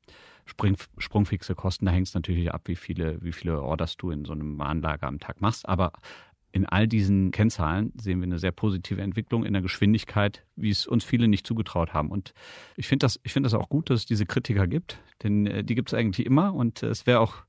Sprung, 0.46 0.78
sprungfixe 0.98 1.56
Kosten. 1.56 1.86
Da 1.86 1.92
hängt 1.92 2.08
es 2.08 2.14
natürlich 2.14 2.52
ab, 2.52 2.62
wie 2.66 2.76
viele, 2.76 3.22
wie 3.24 3.32
viele 3.32 3.62
Orders 3.62 3.98
du 3.98 4.12
in 4.12 4.26
so 4.26 4.34
einem 4.34 4.58
Warenlager 4.60 5.08
am 5.08 5.20
Tag 5.20 5.42
machst. 5.42 5.68
Aber 5.68 5.94
in 6.52 6.66
all 6.66 6.88
diesen 6.88 7.32
Kennzahlen 7.32 7.94
sehen 8.00 8.20
wir 8.20 8.26
eine 8.26 8.40
sehr 8.40 8.52
positive 8.52 9.02
Entwicklung 9.02 9.46
in 9.46 9.54
der 9.54 9.62
Geschwindigkeit, 9.62 10.46
wie 10.56 10.70
es 10.70 10.88
uns 10.88 11.04
viele 11.04 11.28
nicht 11.28 11.46
zugetraut 11.46 11.94
haben. 11.94 12.10
Und 12.10 12.34
ich 12.76 12.88
finde 12.88 13.06
das, 13.06 13.20
ich 13.24 13.34
finde 13.34 13.48
das 13.48 13.54
auch 13.54 13.70
gut, 13.70 13.90
dass 13.90 14.02
es 14.02 14.06
diese 14.06 14.26
Kritiker 14.26 14.68
gibt, 14.68 15.00
denn 15.24 15.46
äh, 15.46 15.64
die 15.64 15.76
gibt 15.76 15.90
es 15.90 15.94
eigentlich 15.94 16.26
immer 16.26 16.54
und 16.54 16.82
äh, 16.82 16.88
es 16.88 17.06
wäre 17.06 17.20
auch 17.20 17.44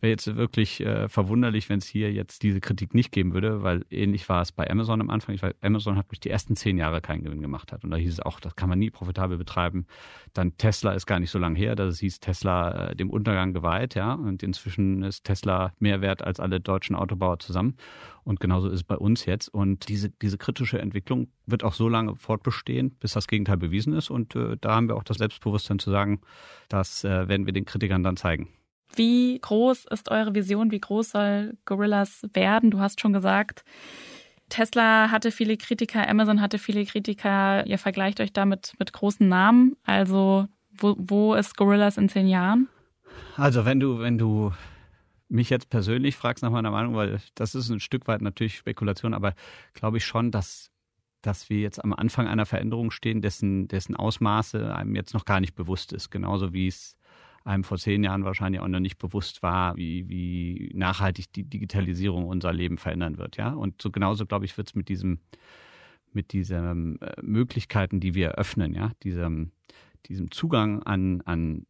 Wäre 0.00 0.10
jetzt 0.10 0.34
wirklich 0.36 0.80
äh, 0.80 1.08
verwunderlich, 1.08 1.68
wenn 1.68 1.78
es 1.78 1.86
hier 1.86 2.12
jetzt 2.12 2.42
diese 2.42 2.60
Kritik 2.60 2.94
nicht 2.94 3.12
geben 3.12 3.34
würde, 3.34 3.62
weil 3.62 3.84
ähnlich 3.90 4.28
war 4.28 4.42
es 4.42 4.50
bei 4.50 4.68
Amazon 4.70 5.00
am 5.00 5.10
Anfang. 5.10 5.34
Ich 5.34 5.42
weiß, 5.42 5.54
Amazon 5.60 5.96
hat 5.96 6.10
durch 6.10 6.20
die 6.20 6.30
ersten 6.30 6.56
zehn 6.56 6.78
Jahre 6.78 7.00
keinen 7.00 7.22
Gewinn 7.22 7.42
gemacht 7.42 7.72
hat. 7.72 7.84
Und 7.84 7.90
da 7.90 7.96
hieß 7.96 8.12
es 8.14 8.20
auch, 8.20 8.40
das 8.40 8.56
kann 8.56 8.68
man 8.68 8.78
nie 8.78 8.90
profitabel 8.90 9.36
betreiben. 9.36 9.86
Dann 10.32 10.56
Tesla 10.56 10.92
ist 10.92 11.06
gar 11.06 11.20
nicht 11.20 11.30
so 11.30 11.38
lange 11.38 11.58
her, 11.58 11.76
dass 11.76 12.00
hieß 12.00 12.20
Tesla 12.20 12.88
äh, 12.88 12.96
dem 12.96 13.10
Untergang 13.10 13.52
geweiht, 13.52 13.94
ja. 13.94 14.14
Und 14.14 14.42
inzwischen 14.42 15.02
ist 15.02 15.24
Tesla 15.24 15.72
mehr 15.78 16.00
wert 16.00 16.22
als 16.22 16.40
alle 16.40 16.60
deutschen 16.60 16.96
Autobauer 16.96 17.38
zusammen. 17.38 17.76
Und 18.24 18.40
genauso 18.40 18.68
ist 18.68 18.74
es 18.74 18.84
bei 18.84 18.96
uns 18.96 19.26
jetzt. 19.26 19.48
Und 19.48 19.88
diese, 19.88 20.10
diese 20.10 20.38
kritische 20.38 20.78
Entwicklung 20.78 21.28
wird 21.46 21.64
auch 21.64 21.74
so 21.74 21.88
lange 21.88 22.16
fortbestehen, 22.16 22.96
bis 23.00 23.12
das 23.12 23.26
Gegenteil 23.26 23.56
bewiesen 23.56 23.92
ist. 23.92 24.10
Und 24.10 24.34
äh, 24.34 24.56
da 24.60 24.74
haben 24.74 24.88
wir 24.88 24.96
auch 24.96 25.04
das 25.04 25.18
Selbstbewusstsein 25.18 25.78
zu 25.78 25.90
sagen, 25.90 26.20
das 26.68 27.04
äh, 27.04 27.28
werden 27.28 27.46
wir 27.46 27.52
den 27.52 27.64
Kritikern 27.64 28.02
dann 28.02 28.16
zeigen. 28.16 28.48
Wie 28.94 29.38
groß 29.40 29.86
ist 29.90 30.10
eure 30.10 30.34
Vision? 30.34 30.70
Wie 30.70 30.80
groß 30.80 31.10
soll 31.10 31.56
Gorillas 31.64 32.22
werden? 32.32 32.70
Du 32.70 32.80
hast 32.80 33.00
schon 33.00 33.12
gesagt, 33.12 33.64
Tesla 34.48 35.10
hatte 35.10 35.30
viele 35.30 35.56
Kritiker, 35.56 36.08
Amazon 36.08 36.40
hatte 36.40 36.58
viele 36.58 36.84
Kritiker. 36.84 37.66
Ihr 37.66 37.78
vergleicht 37.78 38.20
euch 38.20 38.32
damit 38.32 38.74
mit 38.78 38.92
großen 38.92 39.28
Namen. 39.28 39.76
Also 39.84 40.48
wo, 40.72 40.96
wo 40.98 41.34
ist 41.34 41.56
Gorillas 41.56 41.96
in 41.96 42.08
zehn 42.08 42.26
Jahren? 42.26 42.68
Also 43.36 43.64
wenn 43.64 43.80
du, 43.80 44.00
wenn 44.00 44.18
du 44.18 44.52
mich 45.28 45.50
jetzt 45.50 45.70
persönlich 45.70 46.16
fragst 46.16 46.42
nach 46.42 46.50
meiner 46.50 46.70
Meinung, 46.70 46.94
weil 46.94 47.20
das 47.34 47.54
ist 47.54 47.70
ein 47.70 47.80
Stück 47.80 48.08
weit 48.08 48.20
natürlich 48.20 48.56
Spekulation, 48.56 49.14
aber 49.14 49.34
glaube 49.74 49.98
ich 49.98 50.04
schon, 50.04 50.30
dass, 50.32 50.70
dass 51.22 51.48
wir 51.48 51.60
jetzt 51.60 51.82
am 51.82 51.92
Anfang 51.92 52.26
einer 52.26 52.46
Veränderung 52.46 52.90
stehen, 52.90 53.22
dessen, 53.22 53.68
dessen 53.68 53.94
Ausmaße 53.94 54.74
einem 54.74 54.96
jetzt 54.96 55.14
noch 55.14 55.24
gar 55.24 55.40
nicht 55.40 55.54
bewusst 55.54 55.92
ist. 55.92 56.10
Genauso 56.10 56.52
wie 56.52 56.66
es 56.66 56.96
einem 57.44 57.64
vor 57.64 57.78
zehn 57.78 58.04
Jahren 58.04 58.24
wahrscheinlich 58.24 58.60
auch 58.60 58.68
noch 58.68 58.80
nicht 58.80 58.98
bewusst 58.98 59.42
war, 59.42 59.76
wie, 59.76 60.08
wie 60.08 60.70
nachhaltig 60.74 61.32
die 61.32 61.44
Digitalisierung 61.44 62.26
unser 62.26 62.52
Leben 62.52 62.78
verändern 62.78 63.18
wird. 63.18 63.36
Ja? 63.36 63.50
Und 63.52 63.80
so 63.80 63.90
genauso, 63.90 64.26
glaube 64.26 64.44
ich, 64.44 64.56
wird 64.56 64.68
es 64.68 64.74
mit 64.74 64.88
diesem, 64.88 65.20
mit 66.12 66.32
diesen 66.32 67.00
äh, 67.00 67.14
Möglichkeiten, 67.22 68.00
die 68.00 68.14
wir 68.14 68.32
öffnen, 68.32 68.74
ja, 68.74 68.92
diesem, 69.02 69.52
diesem 70.06 70.30
Zugang 70.30 70.82
an, 70.82 71.22
an 71.22 71.66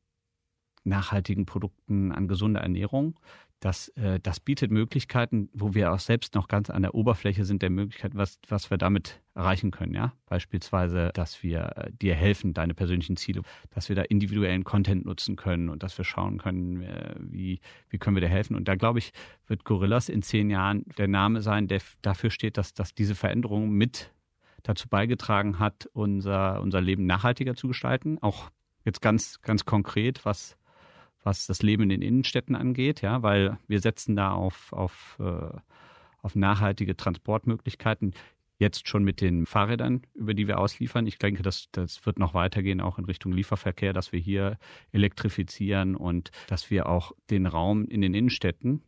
nachhaltigen 0.85 1.46
Produkten, 1.46 2.11
an 2.12 2.26
gesunder 2.26 2.61
Ernährung, 2.61 3.18
das, 3.61 3.88
äh, 3.88 4.18
das 4.20 4.40
bietet 4.40 4.70
Möglichkeiten, 4.70 5.51
wo 5.53 5.75
wir 5.75 5.92
auch 5.92 5.99
selbst 5.99 6.35
noch 6.35 6.49
ganz 6.49 6.70
an 6.70 6.83
der 6.83 6.94
Oberfläche 6.94 7.44
sind 7.44 7.61
der 7.62 7.70
Möglichkeit, 7.70 8.12
was, 8.14 8.38
was 8.49 8.70
wir 8.70 8.79
damit 8.79 9.20
erreichen 9.35 9.70
können. 9.70 9.94
Ja? 9.94 10.14
Beispielsweise, 10.27 11.11
dass 11.12 11.42
wir 11.42 11.77
äh, 11.77 11.90
dir 11.92 12.14
helfen, 12.14 12.55
deine 12.55 12.75
persönlichen 12.75 13.16
Ziele, 13.16 13.42
dass 13.70 13.90
wir 13.90 13.96
da 13.96 14.03
individuellen 14.03 14.64
Content 14.64 15.05
nutzen 15.05 15.37
können 15.37 15.68
und 15.68 15.83
dass 15.83 15.96
wir 15.99 16.05
schauen 16.07 16.38
können, 16.38 16.83
äh, 16.83 17.14
wie, 17.18 17.61
wie 17.90 17.99
können 17.99 18.16
wir 18.16 18.23
dir 18.23 18.29
helfen. 18.29 18.57
Und 18.57 18.66
da 18.66 18.75
glaube 18.75 18.99
ich, 18.99 19.12
wird 19.46 19.64
Gorillas 19.64 20.09
in 20.09 20.23
zehn 20.23 20.49
Jahren 20.49 20.85
der 20.96 21.09
Name 21.09 21.42
sein, 21.42 21.68
der 21.68 21.81
dafür 22.01 22.31
steht, 22.31 22.57
dass, 22.57 22.73
dass 22.73 22.94
diese 22.94 23.14
Veränderung 23.14 23.70
mit 23.70 24.11
dazu 24.62 24.88
beigetragen 24.88 25.59
hat, 25.59 25.88
unser, 25.92 26.61
unser 26.62 26.81
Leben 26.81 27.05
nachhaltiger 27.07 27.55
zu 27.55 27.68
gestalten. 27.68 28.18
Auch 28.20 28.51
jetzt 28.85 29.03
ganz, 29.03 29.40
ganz 29.42 29.64
konkret, 29.64 30.25
was 30.25 30.57
was 31.22 31.46
das 31.46 31.62
Leben 31.62 31.85
in 31.85 31.88
den 31.88 32.02
Innenstädten 32.02 32.54
angeht, 32.54 33.02
ja, 33.02 33.22
weil 33.22 33.59
wir 33.66 33.80
setzen 33.80 34.16
da 34.16 34.33
auf, 34.33 34.72
auf, 34.72 35.18
äh, 35.20 35.59
auf 36.22 36.35
nachhaltige 36.35 36.96
Transportmöglichkeiten. 36.96 38.14
Jetzt 38.59 38.88
schon 38.88 39.04
mit 39.04 39.22
den 39.22 39.46
Fahrrädern, 39.46 40.02
über 40.14 40.35
die 40.35 40.46
wir 40.46 40.59
ausliefern. 40.59 41.06
Ich 41.06 41.18
denke, 41.18 41.42
das, 41.42 41.68
das 41.72 42.04
wird 42.04 42.18
noch 42.18 42.35
weitergehen, 42.35 42.83
auch 42.83 42.98
in 42.98 43.06
Richtung 43.06 43.33
Lieferverkehr, 43.33 43.94
dass 43.94 44.12
wir 44.12 44.20
hier 44.20 44.59
elektrifizieren 44.92 45.96
und 45.96 46.30
dass 46.46 46.70
wir 46.70 46.87
auch 46.87 47.12
den 47.30 47.46
Raum 47.46 47.87
in 47.87 48.02
den 48.02 48.12
Innenstädten 48.12 48.83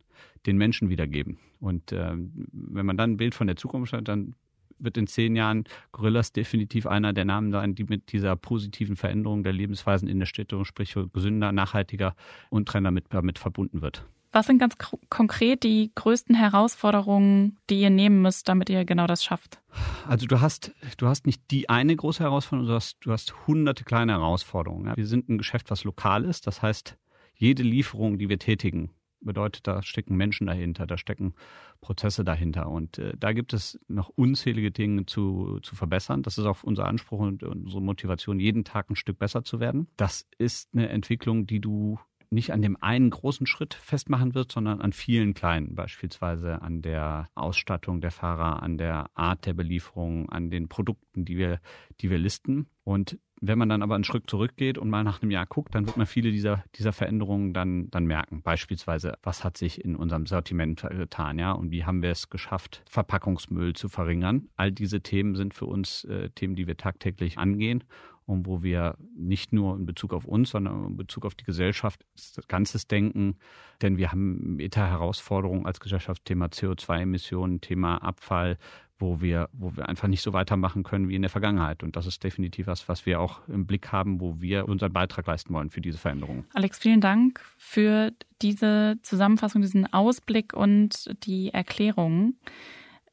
den 0.45 0.57
Menschen 0.57 0.89
wiedergeben. 0.89 1.39
Und 1.59 1.91
äh, 1.91 2.13
wenn 2.13 2.85
man 2.85 2.97
dann 2.97 3.11
ein 3.13 3.17
Bild 3.17 3.33
von 3.33 3.47
der 3.47 3.55
Zukunft 3.55 3.93
hat, 3.93 4.07
dann 4.07 4.35
wird 4.83 4.97
in 4.97 5.07
zehn 5.07 5.35
Jahren 5.35 5.63
Gorillas 5.91 6.31
definitiv 6.31 6.87
einer 6.87 7.13
der 7.13 7.25
Namen 7.25 7.51
sein, 7.51 7.75
die 7.75 7.83
mit 7.83 8.11
dieser 8.11 8.35
positiven 8.35 8.95
Veränderung 8.95 9.43
der 9.43 9.53
Lebensweisen 9.53 10.07
in 10.07 10.19
der 10.19 10.25
Städte, 10.25 10.63
sprich 10.65 10.95
gesünder, 11.13 11.51
nachhaltiger 11.51 12.15
und 12.49 12.67
Trender 12.67 12.91
mit, 12.91 13.05
damit 13.09 13.39
verbunden 13.39 13.81
wird. 13.81 14.05
Was 14.33 14.47
sind 14.47 14.57
ganz 14.57 14.75
konkret 15.09 15.63
die 15.63 15.91
größten 15.93 16.35
Herausforderungen, 16.35 17.59
die 17.69 17.79
ihr 17.79 17.91
nehmen 17.91 18.23
müsst, 18.23 18.49
damit 18.49 18.67
ihr 18.67 18.83
genau 18.83 19.05
das 19.05 19.23
schafft? 19.23 19.61
Also 20.07 20.25
du 20.25 20.41
hast, 20.41 20.73
du 20.97 21.07
hast 21.07 21.27
nicht 21.27 21.51
die 21.51 21.69
eine 21.69 21.95
große 21.95 22.23
Herausforderung, 22.23 22.67
du 22.67 22.73
hast, 22.73 22.97
du 23.01 23.11
hast 23.11 23.45
hunderte 23.45 23.83
kleine 23.83 24.13
Herausforderungen. 24.13 24.91
Wir 24.95 25.05
sind 25.05 25.29
ein 25.29 25.37
Geschäft, 25.37 25.69
was 25.69 25.83
lokal 25.83 26.25
ist. 26.25 26.47
Das 26.47 26.63
heißt, 26.63 26.97
jede 27.35 27.61
Lieferung, 27.61 28.17
die 28.17 28.27
wir 28.27 28.39
tätigen, 28.39 28.89
bedeutet, 29.25 29.67
da 29.67 29.81
stecken 29.81 30.15
Menschen 30.15 30.47
dahinter, 30.47 30.85
da 30.85 30.97
stecken 30.97 31.33
Prozesse 31.81 32.23
dahinter. 32.23 32.69
Und 32.69 32.97
äh, 32.97 33.13
da 33.17 33.33
gibt 33.33 33.53
es 33.53 33.79
noch 33.87 34.09
unzählige 34.09 34.71
Dinge 34.71 35.05
zu, 35.05 35.59
zu 35.61 35.75
verbessern. 35.75 36.23
Das 36.23 36.37
ist 36.37 36.45
auch 36.45 36.63
unser 36.63 36.85
Anspruch 36.85 37.19
und 37.19 37.43
unsere 37.43 37.81
Motivation, 37.81 38.39
jeden 38.39 38.63
Tag 38.63 38.89
ein 38.89 38.95
Stück 38.95 39.19
besser 39.19 39.43
zu 39.43 39.59
werden. 39.59 39.87
Das 39.97 40.27
ist 40.37 40.73
eine 40.73 40.89
Entwicklung, 40.89 41.45
die 41.45 41.59
du 41.59 41.99
nicht 42.33 42.51
an 42.51 42.61
dem 42.61 42.75
einen 42.81 43.09
großen 43.09 43.45
Schritt 43.45 43.75
festmachen 43.75 44.33
wird, 44.33 44.51
sondern 44.51 44.81
an 44.81 44.91
vielen 44.91 45.33
kleinen, 45.33 45.75
beispielsweise 45.75 46.61
an 46.61 46.81
der 46.81 47.29
Ausstattung 47.35 48.01
der 48.01 48.11
Fahrer, 48.11 48.61
an 48.61 48.77
der 48.77 49.09
Art 49.13 49.45
der 49.45 49.53
Belieferung, 49.53 50.29
an 50.29 50.49
den 50.49 50.67
Produkten, 50.67 51.25
die 51.25 51.37
wir, 51.37 51.59
die 52.01 52.09
wir 52.09 52.17
listen. 52.17 52.67
Und 52.83 53.19
wenn 53.45 53.59
man 53.59 53.67
dann 53.67 53.81
aber 53.81 53.95
einen 53.95 54.05
Schritt 54.05 54.29
zurückgeht 54.29 54.77
und 54.77 54.89
mal 54.89 55.03
nach 55.03 55.21
einem 55.21 55.29
Jahr 55.29 55.45
guckt, 55.45 55.75
dann 55.75 55.85
wird 55.85 55.97
man 55.97 56.05
viele 56.05 56.31
dieser, 56.31 56.63
dieser 56.75 56.93
Veränderungen 56.93 57.53
dann, 57.53 57.89
dann 57.89 58.05
merken. 58.05 58.41
Beispielsweise, 58.41 59.17
was 59.21 59.43
hat 59.43 59.57
sich 59.57 59.83
in 59.83 59.97
unserem 59.97 60.25
Sortiment 60.25 60.81
getan, 60.89 61.37
ja, 61.39 61.51
und 61.51 61.69
wie 61.69 61.83
haben 61.83 62.01
wir 62.01 62.11
es 62.11 62.29
geschafft, 62.29 62.83
Verpackungsmüll 62.89 63.73
zu 63.73 63.89
verringern. 63.89 64.47
All 64.55 64.71
diese 64.71 65.01
Themen 65.01 65.35
sind 65.35 65.53
für 65.53 65.65
uns 65.65 66.05
äh, 66.05 66.29
Themen, 66.29 66.55
die 66.55 66.67
wir 66.67 66.77
tagtäglich 66.77 67.37
angehen 67.37 67.83
und 68.25 68.45
wo 68.45 68.63
wir 68.63 68.95
nicht 69.13 69.51
nur 69.51 69.75
in 69.75 69.85
Bezug 69.85 70.13
auf 70.13 70.23
uns, 70.23 70.51
sondern 70.51 70.85
in 70.85 70.95
Bezug 70.95 71.25
auf 71.25 71.35
die 71.35 71.43
Gesellschaft 71.43 72.05
das 72.15 72.47
Ganzes 72.47 72.87
denken. 72.87 73.35
Denn 73.81 73.97
wir 73.97 74.13
haben 74.13 74.55
Meta-Herausforderungen 74.55 75.65
als 75.65 75.81
Gesellschaft, 75.81 76.23
Thema 76.23 76.45
CO2-Emissionen, 76.45 77.59
Thema 77.59 77.97
Abfall, 77.97 78.57
wo 79.03 79.21
wir, 79.21 79.49
wo 79.51 79.75
wir 79.75 79.89
einfach 79.89 80.07
nicht 80.07 80.21
so 80.21 80.31
weitermachen 80.33 80.83
können 80.83 81.09
wie 81.09 81.15
in 81.15 81.21
der 81.21 81.29
Vergangenheit. 81.29 81.83
Und 81.83 81.95
das 81.95 82.07
ist 82.07 82.23
definitiv 82.23 82.67
was, 82.67 82.87
was 82.87 83.05
wir 83.05 83.19
auch 83.19 83.47
im 83.49 83.67
Blick 83.67 83.91
haben, 83.91 84.21
wo 84.21 84.39
wir 84.39 84.67
unseren 84.67 84.93
Beitrag 84.93 85.27
leisten 85.27 85.53
wollen 85.53 85.69
für 85.69 85.81
diese 85.81 85.97
Veränderung. 85.97 86.45
Alex, 86.53 86.79
vielen 86.79 87.01
Dank 87.01 87.41
für 87.57 88.11
diese 88.41 88.97
Zusammenfassung, 89.03 89.61
diesen 89.61 89.91
Ausblick 89.91 90.53
und 90.53 91.09
die 91.25 91.53
Erklärungen. 91.53 92.39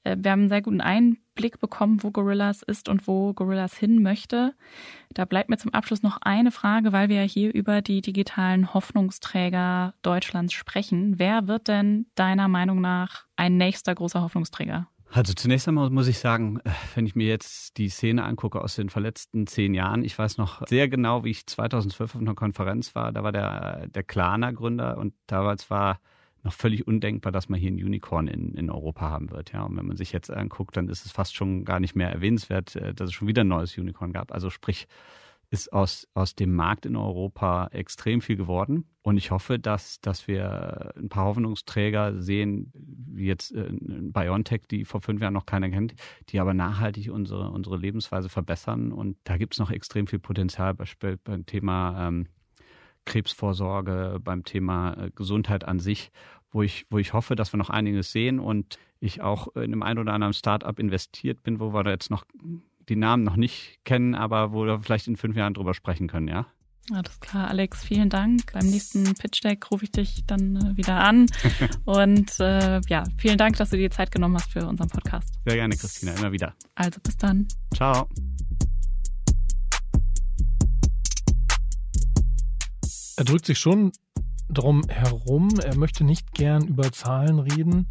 Äh, 0.05 0.17
wir 0.21 0.31
haben 0.31 0.41
einen 0.41 0.49
sehr 0.49 0.63
guten 0.63 0.81
Einblick 0.81 1.59
bekommen, 1.59 2.03
wo 2.03 2.13
Gorillas 2.13 2.63
ist 2.63 2.89
und 2.89 3.09
wo 3.09 3.33
Gorillas 3.33 3.77
hin 3.77 4.01
möchte. 4.01 4.55
Da 5.13 5.25
bleibt 5.25 5.51
mir 5.51 5.59
zum 5.59 5.75
Abschluss 5.75 6.03
noch 6.03 6.19
eine 6.21 6.53
Frage, 6.53 6.93
weil 6.93 7.09
wir 7.09 7.17
ja 7.17 7.29
hier 7.29 7.53
über 7.53 7.83
die 7.83 8.01
digitalen 8.01 8.73
Hoffnungsträger 8.73 9.95
Deutschlands 10.03 10.53
sprechen. 10.53 11.19
Wer 11.19 11.49
wird 11.49 11.67
denn 11.67 12.07
deiner 12.15 12.47
Meinung 12.47 12.81
nach 12.81 13.25
ein 13.35 13.57
nächster 13.57 13.93
großer 13.93 14.23
Hoffnungsträger? 14.23 14.87
Also 15.13 15.33
zunächst 15.33 15.67
einmal 15.67 15.91
muss 15.91 16.07
ich 16.07 16.19
sagen, 16.19 16.61
äh, 16.65 16.71
wenn 16.95 17.05
ich 17.05 17.17
mir 17.17 17.27
jetzt 17.27 17.77
die 17.79 17.89
Szene 17.89 18.25
angucke 18.25 18.61
aus 18.61 18.77
den 18.77 18.91
verletzten 18.91 19.47
zehn 19.49 19.75
Jahren, 19.75 20.05
ich 20.05 20.17
weiß 20.17 20.39
noch 20.39 20.67
sehr 20.69 20.89
genau, 20.89 21.25
wie 21.25 21.31
ich 21.31 21.47
2012 21.47 22.15
auf 22.15 22.21
einer 22.21 22.35
Konferenz 22.37 22.95
war. 22.95 23.11
Da 23.11 23.25
war 23.25 23.33
der, 23.33 23.89
der 23.89 24.05
Klarna-Gründer 24.05 24.99
und 24.99 25.15
damals 25.27 25.69
war 25.69 26.01
noch 26.43 26.53
völlig 26.53 26.87
undenkbar, 26.87 27.33
dass 27.33 27.49
man 27.49 27.59
hier 27.59 27.73
ein 27.73 27.75
Unicorn 27.75 28.29
in, 28.29 28.55
in 28.55 28.71
Europa 28.71 29.11
haben 29.11 29.31
wird. 29.31 29.53
Ja, 29.53 29.65
und 29.65 29.77
wenn 29.77 29.87
man 29.87 29.97
sich 29.97 30.13
jetzt 30.13 30.31
anguckt, 30.31 30.77
dann 30.77 30.89
ist 30.89 31.05
es 31.05 31.13
fast 31.13 31.35
schon 31.35 31.65
gar 31.65 31.81
nicht 31.81 31.97
mehr 31.97 32.11
erwähnenswert, 32.11 32.77
äh, 32.77 32.95
dass 32.95 33.09
es 33.09 33.15
schon 33.15 33.29
wieder 33.29 33.43
ein 33.43 33.49
neues 33.49 33.77
Unicorn 33.77 34.13
gab. 34.13 34.33
Also 34.33 34.49
sprich, 34.49 34.87
ist 35.51 35.73
aus, 35.73 36.07
aus 36.15 36.37
dem 36.37 36.55
Markt 36.55 36.87
in 36.87 36.95
Europa 36.95 37.69
extrem 37.73 38.21
viel 38.21 38.37
geworden. 38.37 38.85
Und 39.03 39.17
ich 39.17 39.33
hoffe, 39.33 39.59
dass, 39.59 40.01
dass 40.01 40.29
wir 40.29 40.93
ein 40.97 41.09
paar 41.09 41.25
Hoffnungsträger 41.25 42.23
sehen, 42.23 42.73
wie 42.75 43.27
jetzt 43.27 43.53
äh, 43.53 43.69
BioNTech, 43.73 44.63
die 44.71 44.85
vor 44.85 45.01
fünf 45.01 45.21
Jahren 45.21 45.35
noch 45.35 45.47
keiner 45.47 45.69
kennt, 45.69 45.95
die 46.29 46.39
aber 46.39 46.55
nachhaltig 46.55 47.11
unsere, 47.11 47.51
unsere 47.51 47.77
Lebensweise 47.77 48.29
verbessern. 48.29 48.93
Und 48.93 49.17
da 49.25 49.39
gibt 49.39 49.55
es 49.55 49.59
noch 49.59 49.73
extrem 49.73 50.07
viel 50.07 50.21
Potenzial 50.21 50.75
beispielsweise 50.75 51.19
beim 51.25 51.47
Thema 51.47 52.07
ähm, 52.07 52.27
Krebsvorsorge, 53.05 54.21
beim 54.23 54.45
Thema 54.45 54.95
äh, 54.95 55.11
Gesundheit 55.11 55.65
an 55.65 55.81
sich, 55.81 56.13
wo 56.53 56.63
ich, 56.63 56.87
wo 56.91 56.99
ich 56.99 57.13
hoffe, 57.13 57.35
dass 57.35 57.53
wir 57.53 57.59
noch 57.59 57.71
einiges 57.71 58.13
sehen 58.13 58.39
und 58.39 58.79
ich 59.01 59.21
auch 59.21 59.49
in 59.57 59.65
einem 59.65 59.83
ein 59.83 59.99
oder 59.99 60.13
anderen 60.13 60.35
Startup 60.35 60.79
investiert 60.79 61.43
bin, 61.43 61.59
wo 61.59 61.73
wir 61.73 61.83
da 61.83 61.91
jetzt 61.91 62.11
noch 62.11 62.25
die 62.91 62.97
Namen 62.97 63.23
noch 63.23 63.37
nicht 63.37 63.79
kennen, 63.85 64.15
aber 64.15 64.53
wo 64.53 64.67
wir 64.67 64.81
vielleicht 64.81 65.07
in 65.07 65.17
fünf 65.17 65.37
Jahren 65.37 65.55
drüber 65.55 65.75
sprechen 65.75 66.09
können, 66.09 66.29
ja? 66.29 66.47
Alles 66.93 67.21
klar, 67.21 67.49
Alex, 67.49 67.85
vielen 67.85 68.11
Dank. 68.11 68.53
Beim 68.53 68.67
nächsten 68.67 69.05
Pitch 69.15 69.45
Deck 69.45 69.71
rufe 69.71 69.85
ich 69.85 69.93
dich 69.93 70.25
dann 70.27 70.57
äh, 70.57 70.77
wieder 70.77 70.97
an. 70.97 71.27
Und 71.85 72.41
äh, 72.41 72.81
ja, 72.89 73.05
vielen 73.17 73.39
Dank, 73.39 73.57
dass 73.57 73.71
du 73.71 73.77
dir 73.77 73.91
Zeit 73.93 74.11
genommen 74.11 74.35
hast 74.35 74.51
für 74.51 74.67
unseren 74.67 74.89
Podcast. 74.89 75.39
Sehr 75.47 75.55
gerne, 75.55 75.77
Christina, 75.77 76.13
immer 76.15 76.33
wieder. 76.33 76.55
Also 76.75 76.99
bis 77.01 77.17
dann. 77.17 77.47
Ciao. 77.75 78.09
Er 83.17 83.25
drückt 83.25 83.47
sich 83.47 83.59
schon 83.59 83.93
drum 84.49 84.83
herum. 84.89 85.49
Er 85.63 85.77
möchte 85.77 86.03
nicht 86.03 86.33
gern 86.35 86.67
über 86.67 86.91
Zahlen 86.91 87.39
reden. 87.39 87.87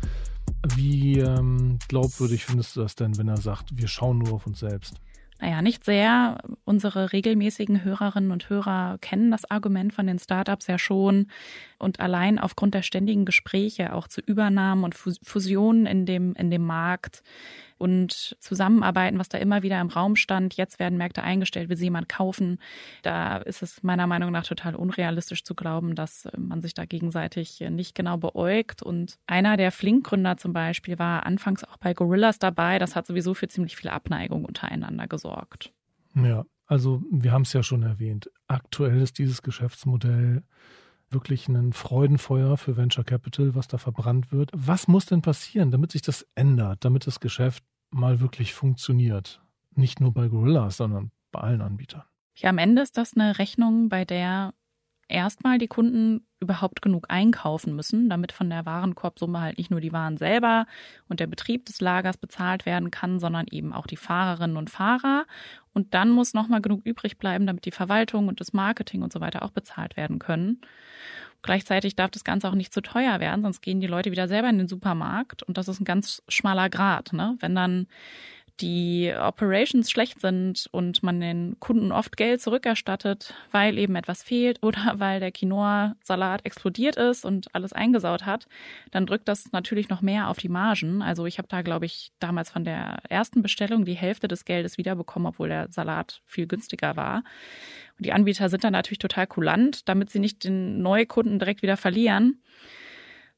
Wie 0.75 1.19
ähm, 1.19 1.79
glaubwürdig 1.87 2.45
findest 2.45 2.75
du 2.75 2.81
das 2.81 2.95
denn, 2.95 3.17
wenn 3.17 3.27
er 3.27 3.37
sagt, 3.37 3.77
wir 3.77 3.87
schauen 3.87 4.19
nur 4.19 4.33
auf 4.33 4.45
uns 4.45 4.59
selbst? 4.59 4.95
Naja, 5.41 5.61
nicht 5.61 5.85
sehr. 5.85 6.37
Unsere 6.65 7.13
regelmäßigen 7.13 7.85
Hörerinnen 7.85 8.31
und 8.31 8.49
Hörer 8.49 8.97
kennen 8.99 9.31
das 9.31 9.49
Argument 9.49 9.93
von 9.93 10.05
den 10.05 10.19
Startups 10.19 10.67
ja 10.67 10.77
schon. 10.77 11.27
Und 11.77 12.01
allein 12.01 12.39
aufgrund 12.39 12.73
der 12.73 12.81
ständigen 12.81 13.23
Gespräche 13.23 13.93
auch 13.93 14.09
zu 14.09 14.19
Übernahmen 14.19 14.83
und 14.83 14.95
Fusionen 14.95 15.85
in 15.85 16.05
dem, 16.05 16.33
in 16.33 16.51
dem 16.51 16.65
Markt 16.65 17.23
und 17.79 18.35
Zusammenarbeiten, 18.39 19.17
was 19.17 19.29
da 19.29 19.37
immer 19.37 19.63
wieder 19.63 19.81
im 19.81 19.87
Raum 19.87 20.15
stand. 20.15 20.55
Jetzt 20.55 20.77
werden 20.79 20.97
Märkte 20.97 21.23
eingestellt, 21.23 21.69
will 21.69 21.77
sie 21.77 21.85
jemand 21.85 22.09
kaufen. 22.09 22.59
Da 23.01 23.37
ist 23.37 23.63
es 23.63 23.81
meiner 23.81 24.05
Meinung 24.05 24.31
nach 24.31 24.45
total 24.45 24.75
unrealistisch 24.75 25.43
zu 25.43 25.55
glauben, 25.55 25.95
dass 25.95 26.27
man 26.37 26.61
sich 26.61 26.73
da 26.73 26.85
gegenseitig 26.85 27.61
nicht 27.69 27.95
genau 27.95 28.17
beäugt. 28.17 28.83
Und 28.83 29.17
einer 29.25 29.57
der 29.57 29.71
Flink-Gründer 29.71 30.37
zum 30.37 30.53
Beispiel 30.53 30.99
war 30.99 31.25
anfangs 31.25 31.63
auch 31.63 31.77
bei 31.77 31.93
Gorillas 31.93 32.37
dabei. 32.37 32.77
Das 32.77 32.95
hat 32.95 33.07
sowieso 33.07 33.33
für 33.33 33.47
ziemlich 33.47 33.75
viel 33.75 33.89
Abneigung 33.89 34.45
untereinander 34.45 35.07
gesorgt. 35.07 35.71
Ja, 36.15 36.43
also 36.65 37.01
wir 37.09 37.31
haben 37.31 37.43
es 37.43 37.53
ja 37.53 37.63
schon 37.63 37.83
erwähnt. 37.83 38.29
Aktuell 38.47 39.01
ist 39.01 39.17
dieses 39.17 39.41
Geschäftsmodell 39.41 40.43
wirklich 41.11 41.47
ein 41.47 41.73
Freudenfeuer 41.73 42.57
für 42.57 42.77
Venture 42.77 43.03
Capital, 43.03 43.55
was 43.55 43.67
da 43.67 43.77
verbrannt 43.77 44.31
wird. 44.31 44.51
Was 44.53 44.87
muss 44.87 45.07
denn 45.07 45.21
passieren, 45.21 45.71
damit 45.71 45.91
sich 45.91 46.01
das 46.01 46.27
ändert, 46.35 46.85
damit 46.85 47.07
das 47.07 47.19
Geschäft 47.19 47.63
mal 47.91 48.19
wirklich 48.19 48.53
funktioniert? 48.53 49.41
Nicht 49.75 49.99
nur 49.99 50.13
bei 50.13 50.27
Gorillas, 50.27 50.77
sondern 50.77 51.11
bei 51.31 51.39
allen 51.39 51.61
Anbietern. 51.61 52.03
Ja, 52.35 52.49
am 52.49 52.57
Ende 52.57 52.81
ist 52.81 52.97
das 52.97 53.15
eine 53.15 53.37
Rechnung, 53.37 53.89
bei 53.89 54.05
der 54.05 54.53
erstmal 55.09 55.57
die 55.57 55.67
Kunden 55.67 56.25
überhaupt 56.39 56.81
genug 56.81 57.07
einkaufen 57.09 57.75
müssen, 57.75 58.09
damit 58.09 58.31
von 58.31 58.49
der 58.49 58.65
Warenkorbsumme 58.65 59.41
halt 59.41 59.57
nicht 59.57 59.71
nur 59.71 59.81
die 59.81 59.91
Waren 59.91 60.17
selber 60.17 60.67
und 61.09 61.19
der 61.19 61.27
Betrieb 61.27 61.65
des 61.65 61.81
Lagers 61.81 62.15
bezahlt 62.15 62.65
werden 62.65 62.91
kann, 62.91 63.19
sondern 63.19 63.47
eben 63.51 63.73
auch 63.73 63.87
die 63.87 63.97
Fahrerinnen 63.97 64.55
und 64.55 64.69
Fahrer. 64.69 65.25
Und 65.73 65.93
dann 65.93 66.09
muss 66.11 66.33
nochmal 66.33 66.61
genug 66.61 66.85
übrig 66.85 67.17
bleiben, 67.17 67.45
damit 67.45 67.65
die 67.65 67.71
Verwaltung 67.71 68.27
und 68.27 68.39
das 68.39 68.53
Marketing 68.53 69.01
und 69.01 69.11
so 69.11 69.19
weiter 69.19 69.43
auch 69.43 69.51
bezahlt 69.51 69.97
werden 69.97 70.19
können. 70.19 70.61
Gleichzeitig 71.41 71.95
darf 71.95 72.11
das 72.11 72.23
Ganze 72.23 72.49
auch 72.49 72.55
nicht 72.55 72.73
zu 72.73 72.81
teuer 72.81 73.19
werden, 73.19 73.43
sonst 73.43 73.61
gehen 73.61 73.79
die 73.79 73.87
Leute 73.87 74.11
wieder 74.11 74.27
selber 74.27 74.49
in 74.49 74.57
den 74.57 74.67
Supermarkt 74.67 75.43
und 75.43 75.57
das 75.57 75.67
ist 75.67 75.79
ein 75.79 75.85
ganz 75.85 76.21
schmaler 76.27 76.69
Grad. 76.69 77.13
Ne? 77.13 77.37
Wenn 77.39 77.55
dann 77.55 77.87
die 78.61 79.13
Operations 79.17 79.89
schlecht 79.89 80.21
sind 80.21 80.67
und 80.71 81.01
man 81.03 81.19
den 81.19 81.59
Kunden 81.59 81.91
oft 81.91 82.17
Geld 82.17 82.41
zurückerstattet, 82.41 83.33
weil 83.51 83.77
eben 83.77 83.95
etwas 83.95 84.23
fehlt 84.23 84.59
oder 84.63 84.95
weil 84.97 85.19
der 85.19 85.31
Quinoa-Salat 85.31 86.45
explodiert 86.45 86.95
ist 86.97 87.25
und 87.25 87.53
alles 87.53 87.73
eingesaut 87.73 88.25
hat, 88.25 88.47
dann 88.91 89.05
drückt 89.05 89.27
das 89.27 89.51
natürlich 89.51 89.89
noch 89.89 90.01
mehr 90.01 90.27
auf 90.29 90.37
die 90.37 90.49
Margen. 90.49 91.01
Also 91.01 91.25
ich 91.25 91.37
habe 91.37 91.47
da, 91.47 91.61
glaube 91.61 91.85
ich, 91.85 92.11
damals 92.19 92.49
von 92.49 92.63
der 92.63 92.99
ersten 93.09 93.41
Bestellung 93.41 93.85
die 93.85 93.93
Hälfte 93.93 94.27
des 94.27 94.45
Geldes 94.45 94.77
wiederbekommen, 94.77 95.27
obwohl 95.27 95.49
der 95.49 95.71
Salat 95.71 96.21
viel 96.25 96.47
günstiger 96.47 96.95
war. 96.95 97.23
Und 97.97 98.05
die 98.05 98.13
Anbieter 98.13 98.49
sind 98.49 98.63
dann 98.63 98.73
natürlich 98.73 98.99
total 98.99 99.27
kulant, 99.27 99.87
damit 99.89 100.09
sie 100.09 100.19
nicht 100.19 100.43
den 100.43 100.81
Neukunden 100.81 101.39
direkt 101.39 101.61
wieder 101.61 101.77
verlieren. 101.77 102.41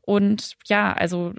Und 0.02 0.58
ja, 0.66 0.94
also 0.94 1.34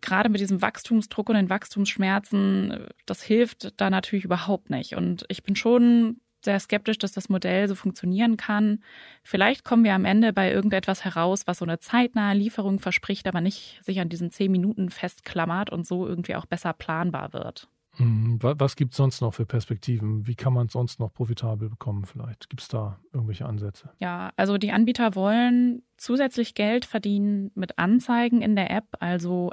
gerade 0.00 0.28
mit 0.28 0.40
diesem 0.40 0.62
Wachstumsdruck 0.62 1.28
und 1.28 1.36
den 1.36 1.50
Wachstumsschmerzen, 1.50 2.86
das 3.06 3.22
hilft 3.22 3.80
da 3.80 3.90
natürlich 3.90 4.24
überhaupt 4.24 4.70
nicht. 4.70 4.94
Und 4.94 5.24
ich 5.28 5.42
bin 5.42 5.56
schon 5.56 6.20
sehr 6.44 6.58
skeptisch, 6.58 6.98
dass 6.98 7.12
das 7.12 7.28
Modell 7.28 7.68
so 7.68 7.74
funktionieren 7.74 8.36
kann. 8.36 8.82
Vielleicht 9.22 9.64
kommen 9.64 9.84
wir 9.84 9.94
am 9.94 10.04
Ende 10.04 10.32
bei 10.32 10.50
irgendetwas 10.50 11.04
heraus, 11.04 11.46
was 11.46 11.58
so 11.58 11.64
eine 11.64 11.78
zeitnahe 11.78 12.34
Lieferung 12.34 12.78
verspricht, 12.78 13.26
aber 13.26 13.40
nicht 13.40 13.80
sich 13.84 14.00
an 14.00 14.08
diesen 14.08 14.30
zehn 14.30 14.50
Minuten 14.50 14.90
festklammert 14.90 15.70
und 15.70 15.86
so 15.86 16.06
irgendwie 16.06 16.36
auch 16.36 16.46
besser 16.46 16.72
planbar 16.72 17.32
wird. 17.32 17.68
Hm, 17.96 18.38
was 18.40 18.76
gibt 18.76 18.92
es 18.92 18.96
sonst 18.96 19.20
noch 19.20 19.34
für 19.34 19.44
Perspektiven? 19.44 20.26
Wie 20.26 20.36
kann 20.36 20.52
man 20.52 20.66
es 20.66 20.72
sonst 20.72 21.00
noch 21.00 21.12
profitabel 21.12 21.68
bekommen 21.68 22.04
vielleicht? 22.04 22.48
Gibt 22.48 22.62
es 22.62 22.68
da 22.68 23.00
irgendwelche 23.12 23.46
Ansätze? 23.46 23.90
Ja, 23.98 24.32
also 24.36 24.58
die 24.58 24.70
Anbieter 24.70 25.14
wollen 25.16 25.82
zusätzlich 25.96 26.54
Geld 26.54 26.84
verdienen 26.84 27.50
mit 27.54 27.78
Anzeigen 27.78 28.42
in 28.42 28.54
der 28.54 28.70
App. 28.70 28.86
Also 29.00 29.50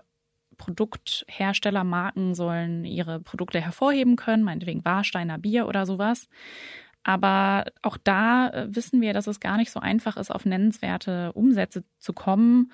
Produktherstellermarken 0.57 2.35
sollen 2.35 2.85
ihre 2.85 3.19
Produkte 3.19 3.61
hervorheben 3.61 4.15
können, 4.15 4.43
meinetwegen 4.43 4.85
Warsteiner 4.85 5.37
Bier 5.37 5.67
oder 5.67 5.85
sowas. 5.85 6.27
Aber 7.03 7.65
auch 7.83 7.97
da 8.03 8.49
äh, 8.49 8.67
wissen 8.75 8.99
wir, 8.99 9.13
dass 9.13 9.27
es 9.27 9.39
gar 9.39 9.57
nicht 9.57 9.71
so 9.71 9.79
einfach 9.79 10.17
ist, 10.17 10.29
auf 10.29 10.45
nennenswerte 10.45 11.31
Umsätze 11.33 11.85
zu 11.99 12.11
kommen. 12.11 12.71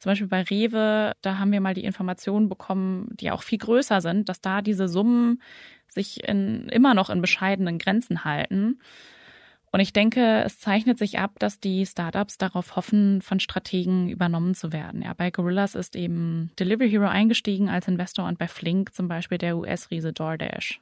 Zum 0.00 0.10
Beispiel 0.10 0.28
bei 0.28 0.42
Rewe, 0.42 1.12
da 1.22 1.38
haben 1.38 1.52
wir 1.52 1.60
mal 1.60 1.74
die 1.74 1.84
Informationen 1.84 2.48
bekommen, 2.48 3.08
die 3.12 3.30
auch 3.30 3.42
viel 3.42 3.58
größer 3.58 4.00
sind, 4.00 4.28
dass 4.28 4.40
da 4.40 4.62
diese 4.62 4.88
Summen 4.88 5.40
sich 5.88 6.26
in, 6.28 6.68
immer 6.68 6.94
noch 6.94 7.10
in 7.10 7.20
bescheidenen 7.20 7.78
Grenzen 7.78 8.24
halten. 8.24 8.80
Und 9.70 9.80
ich 9.80 9.92
denke, 9.92 10.42
es 10.44 10.58
zeichnet 10.58 10.98
sich 10.98 11.18
ab, 11.18 11.38
dass 11.38 11.60
die 11.60 11.84
Startups 11.84 12.38
darauf 12.38 12.76
hoffen, 12.76 13.20
von 13.20 13.38
Strategen 13.38 14.08
übernommen 14.08 14.54
zu 14.54 14.72
werden. 14.72 15.02
Ja, 15.02 15.12
bei 15.14 15.30
Gorillas 15.30 15.74
ist 15.74 15.94
eben 15.94 16.50
Delivery 16.58 16.90
Hero 16.90 17.06
eingestiegen 17.06 17.68
als 17.68 17.86
Investor 17.88 18.26
und 18.26 18.38
bei 18.38 18.48
Flink 18.48 18.94
zum 18.94 19.08
Beispiel 19.08 19.38
der 19.38 19.58
US-Riese 19.58 20.12
DoorDash. 20.12 20.80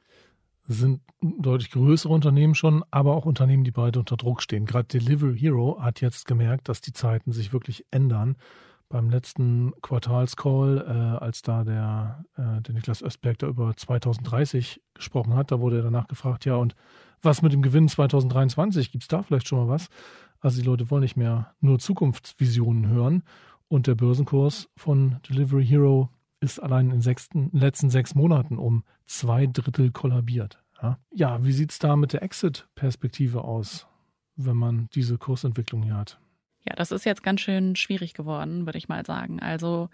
Das 0.67 0.77
sind 0.77 1.01
deutlich 1.21 1.71
größere 1.71 2.11
Unternehmen 2.11 2.53
schon, 2.53 2.83
aber 2.91 3.15
auch 3.15 3.25
Unternehmen, 3.25 3.63
die 3.63 3.71
beide 3.71 3.99
unter 3.99 4.17
Druck 4.17 4.41
stehen. 4.41 4.65
Gerade 4.65 4.87
Delivery 4.87 5.37
Hero 5.37 5.77
hat 5.81 6.01
jetzt 6.01 6.25
gemerkt, 6.25 6.67
dass 6.67 6.81
die 6.81 6.93
Zeiten 6.93 7.31
sich 7.31 7.53
wirklich 7.53 7.85
ändern. 7.89 8.35
Beim 8.89 9.09
letzten 9.09 9.73
Quartalscall, 9.81 10.85
äh, 10.87 11.23
als 11.23 11.41
da 11.41 11.63
der, 11.63 12.25
äh, 12.37 12.61
der 12.61 12.73
Niklas 12.73 13.01
Östberg 13.01 13.37
da 13.39 13.47
über 13.47 13.75
2030 13.75 14.81
gesprochen 14.93 15.35
hat, 15.35 15.51
da 15.51 15.59
wurde 15.59 15.77
er 15.77 15.83
danach 15.83 16.07
gefragt, 16.07 16.45
ja, 16.45 16.55
und 16.55 16.75
was 17.21 17.41
mit 17.41 17.53
dem 17.53 17.61
Gewinn 17.61 17.87
2023? 17.87 18.91
Gibt 18.91 19.03
es 19.03 19.07
da 19.07 19.23
vielleicht 19.23 19.47
schon 19.47 19.59
mal 19.59 19.67
was? 19.67 19.89
Also 20.39 20.61
die 20.61 20.67
Leute 20.67 20.89
wollen 20.91 21.01
nicht 21.01 21.17
mehr 21.17 21.53
nur 21.59 21.79
Zukunftsvisionen 21.79 22.87
hören. 22.87 23.23
Und 23.67 23.87
der 23.87 23.95
Börsenkurs 23.95 24.69
von 24.77 25.19
Delivery 25.27 25.65
Hero 25.65 26.09
ist 26.39 26.59
allein 26.59 26.91
in, 26.91 27.01
den 27.01 27.49
letzten 27.51 27.89
sechs 27.89 28.15
Monaten 28.15 28.57
um 28.57 28.83
zwei 29.05 29.47
Drittel 29.47 29.91
kollabiert. 29.91 30.63
Ja, 30.81 30.99
ja 31.11 31.43
wie 31.43 31.51
sieht 31.51 31.71
es 31.71 31.79
da 31.79 31.95
mit 31.95 32.13
der 32.13 32.21
Exit-Perspektive 32.21 33.43
aus, 33.43 33.87
wenn 34.35 34.55
man 34.55 34.87
diese 34.93 35.17
Kursentwicklung 35.17 35.83
hier 35.83 35.97
hat? 35.97 36.19
Ja, 36.65 36.75
das 36.75 36.91
ist 36.91 37.05
jetzt 37.05 37.23
ganz 37.23 37.41
schön 37.41 37.75
schwierig 37.75 38.13
geworden, 38.13 38.65
würde 38.65 38.77
ich 38.77 38.89
mal 38.89 39.05
sagen. 39.05 39.39
Also 39.39 39.89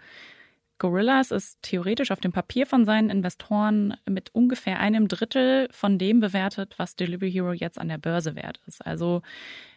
Gorillas 0.78 1.30
ist 1.30 1.62
theoretisch 1.62 2.10
auf 2.10 2.20
dem 2.20 2.32
Papier 2.32 2.66
von 2.66 2.84
seinen 2.84 3.08
Investoren 3.08 3.96
mit 4.08 4.34
ungefähr 4.34 4.80
einem 4.80 5.08
Drittel 5.08 5.68
von 5.70 5.98
dem 5.98 6.20
bewertet, 6.20 6.74
was 6.78 6.96
Delivery 6.96 7.30
Hero 7.30 7.52
jetzt 7.52 7.78
an 7.78 7.88
der 7.88 7.98
Börse 7.98 8.34
wert 8.34 8.60
ist. 8.66 8.84
Also 8.84 9.22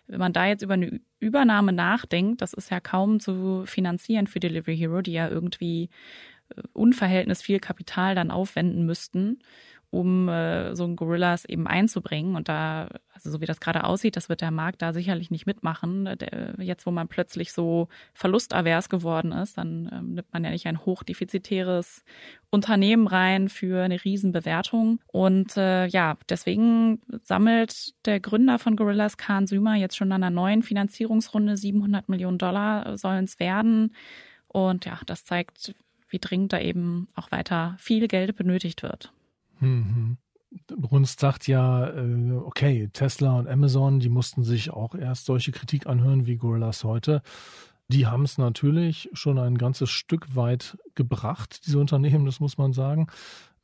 wenn 0.08 0.20
man 0.20 0.34
da 0.34 0.48
jetzt 0.48 0.64
über 0.64 0.74
eine 0.74 1.00
Übernahme 1.20 1.72
nachdenkt, 1.72 2.42
das 2.42 2.54
ist 2.54 2.72
ja 2.72 2.80
kaum 2.80 3.20
zu 3.20 3.64
finanzieren 3.66 4.28
für 4.28 4.40
Delivery 4.40 4.78
Hero, 4.78 5.02
die 5.02 5.14
ja 5.14 5.30
irgendwie 5.30 5.90
unverhältnis 6.74 7.42
viel 7.42 7.60
Kapital 7.60 8.16
dann 8.16 8.32
aufwenden 8.32 8.86
müssten 8.86 9.40
um 9.90 10.28
äh, 10.28 10.76
so 10.76 10.84
ein 10.84 10.96
Gorillas 10.96 11.46
eben 11.46 11.66
einzubringen. 11.66 12.36
Und 12.36 12.50
da, 12.50 12.90
also 13.14 13.32
so 13.32 13.42
wie 13.42 13.46
das 13.46 13.60
gerade 13.60 13.86
aussieht, 13.86 14.18
das 14.18 14.28
wird 14.28 14.42
der 14.42 14.52
Markt 14.52 14.82
da 14.82 14.92
sicherlich 14.92 15.32
nicht 15.32 15.46
mitmachen. 15.46 16.06
Der, 16.20 16.56
jetzt, 16.60 16.86
wo 16.86 16.92
man 16.92 17.08
plötzlich 17.08 17.54
so 17.54 17.88
verlustavers 18.14 18.90
geworden 18.90 19.32
ist, 19.32 19.58
dann 19.58 19.90
ähm, 19.92 20.14
nimmt 20.16 20.34
man 20.34 20.44
ja 20.44 20.50
nicht 20.50 20.68
ein 20.68 20.86
hochdefizitäres 20.86 22.04
Unternehmen 22.50 23.08
rein 23.08 23.48
für 23.48 23.84
eine 23.84 24.04
Riesenbewertung. 24.04 25.00
Und 25.08 25.56
äh, 25.56 25.88
ja, 25.88 26.18
deswegen 26.30 27.02
sammelt 27.24 27.94
der 28.06 28.20
Gründer 28.20 28.60
von 28.60 28.76
Gorillas, 28.76 29.18
Khan 29.18 29.48
Sümer, 29.48 29.76
jetzt 29.76 29.96
schon 29.96 30.12
an 30.12 30.24
einer 30.24 30.36
neuen 30.36 30.64
Finanzierungsrunde 30.64 31.56
700 31.56 32.10
Millionen 32.10 32.38
Dollar 32.38 32.98
sollen 32.98 33.26
es 33.26 33.40
werden. 33.40 33.96
Und 34.48 34.86
ja, 34.86 35.00
das 35.06 35.24
zeigt, 35.24 35.76
wie 36.10 36.20
dringend 36.20 36.52
da 36.54 36.60
eben 36.60 37.08
auch 37.16 37.32
weiter 37.32 37.76
viel 37.80 38.08
Geld 38.08 38.36
benötigt 38.36 38.84
wird. 38.84 39.14
Mhm. 39.60 40.18
Brunst 40.68 41.20
sagt 41.20 41.48
ja, 41.48 41.90
äh, 41.90 42.32
okay, 42.32 42.90
Tesla 42.94 43.38
und 43.38 43.48
Amazon, 43.48 44.00
die 44.00 44.10
mussten 44.10 44.44
sich 44.44 44.72
auch 44.72 44.96
erst 44.96 45.26
solche 45.26 45.52
Kritik 45.52 45.88
anhören 45.88 46.26
wie 46.26 46.38
Gorillas 46.38 46.84
heute. 46.84 47.22
Die 47.90 48.08
haben 48.08 48.24
es 48.24 48.38
natürlich 48.38 49.10
schon 49.14 49.40
ein 49.40 49.58
ganzes 49.58 49.90
Stück 49.90 50.36
weit 50.36 50.78
gebracht, 50.96 51.66
diese 51.66 51.80
Unternehmen, 51.80 52.26
das 52.26 52.40
muss 52.40 52.58
man 52.58 52.74
sagen. 52.74 53.08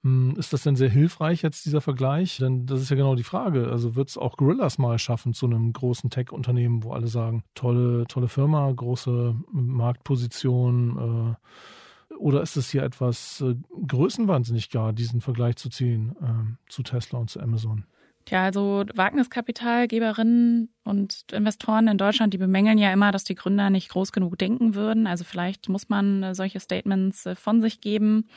Hm, 0.03 0.35
ist 0.37 0.51
das 0.51 0.63
denn 0.63 0.75
sehr 0.75 0.89
hilfreich 0.89 1.41
jetzt, 1.41 1.65
dieser 1.65 1.81
Vergleich? 1.81 2.37
Denn 2.37 2.65
das 2.65 2.81
ist 2.81 2.89
ja 2.89 2.95
genau 2.97 3.15
die 3.15 3.23
Frage. 3.23 3.69
Also 3.69 3.95
wird 3.95 4.09
es 4.09 4.17
auch 4.17 4.37
Gorillas 4.37 4.77
mal 4.77 4.99
schaffen 4.99 5.33
zu 5.33 5.45
einem 5.45 5.71
großen 5.71 6.09
Tech-Unternehmen, 6.09 6.83
wo 6.83 6.91
alle 6.91 7.07
sagen, 7.07 7.43
tolle, 7.55 8.05
tolle 8.07 8.27
Firma, 8.27 8.69
große 8.71 9.35
Marktposition, 9.51 11.37
äh, 11.37 11.47
oder 12.17 12.41
ist 12.41 12.55
es 12.55 12.69
hier 12.69 12.83
etwas 12.83 13.41
äh, 13.41 13.55
größenwahnsinnig 13.87 14.69
gar, 14.69 14.93
diesen 14.93 15.21
Vergleich 15.21 15.55
zu 15.57 15.69
ziehen 15.69 16.15
äh, 16.21 16.71
zu 16.71 16.83
Tesla 16.83 17.19
und 17.19 17.29
zu 17.29 17.39
Amazon? 17.39 17.85
Tja, 18.25 18.45
also 18.45 18.85
Wagniskapitalgeberinnen 18.95 20.69
und 20.85 21.25
Investoren 21.33 21.89
in 21.89 21.97
Deutschland, 21.97 22.33
die 22.33 22.37
bemängeln 22.37 22.77
ja 22.77 22.93
immer, 22.93 23.11
dass 23.11 23.25
die 23.25 23.35
Gründer 23.35 23.69
nicht 23.69 23.89
groß 23.89 24.13
genug 24.13 24.37
denken 24.37 24.75
würden. 24.75 25.07
Also 25.07 25.25
vielleicht 25.25 25.67
muss 25.67 25.89
man 25.89 26.23
äh, 26.23 26.35
solche 26.35 26.61
Statements 26.61 27.25
äh, 27.25 27.35
von 27.35 27.61
sich 27.61 27.81
geben, 27.81 28.29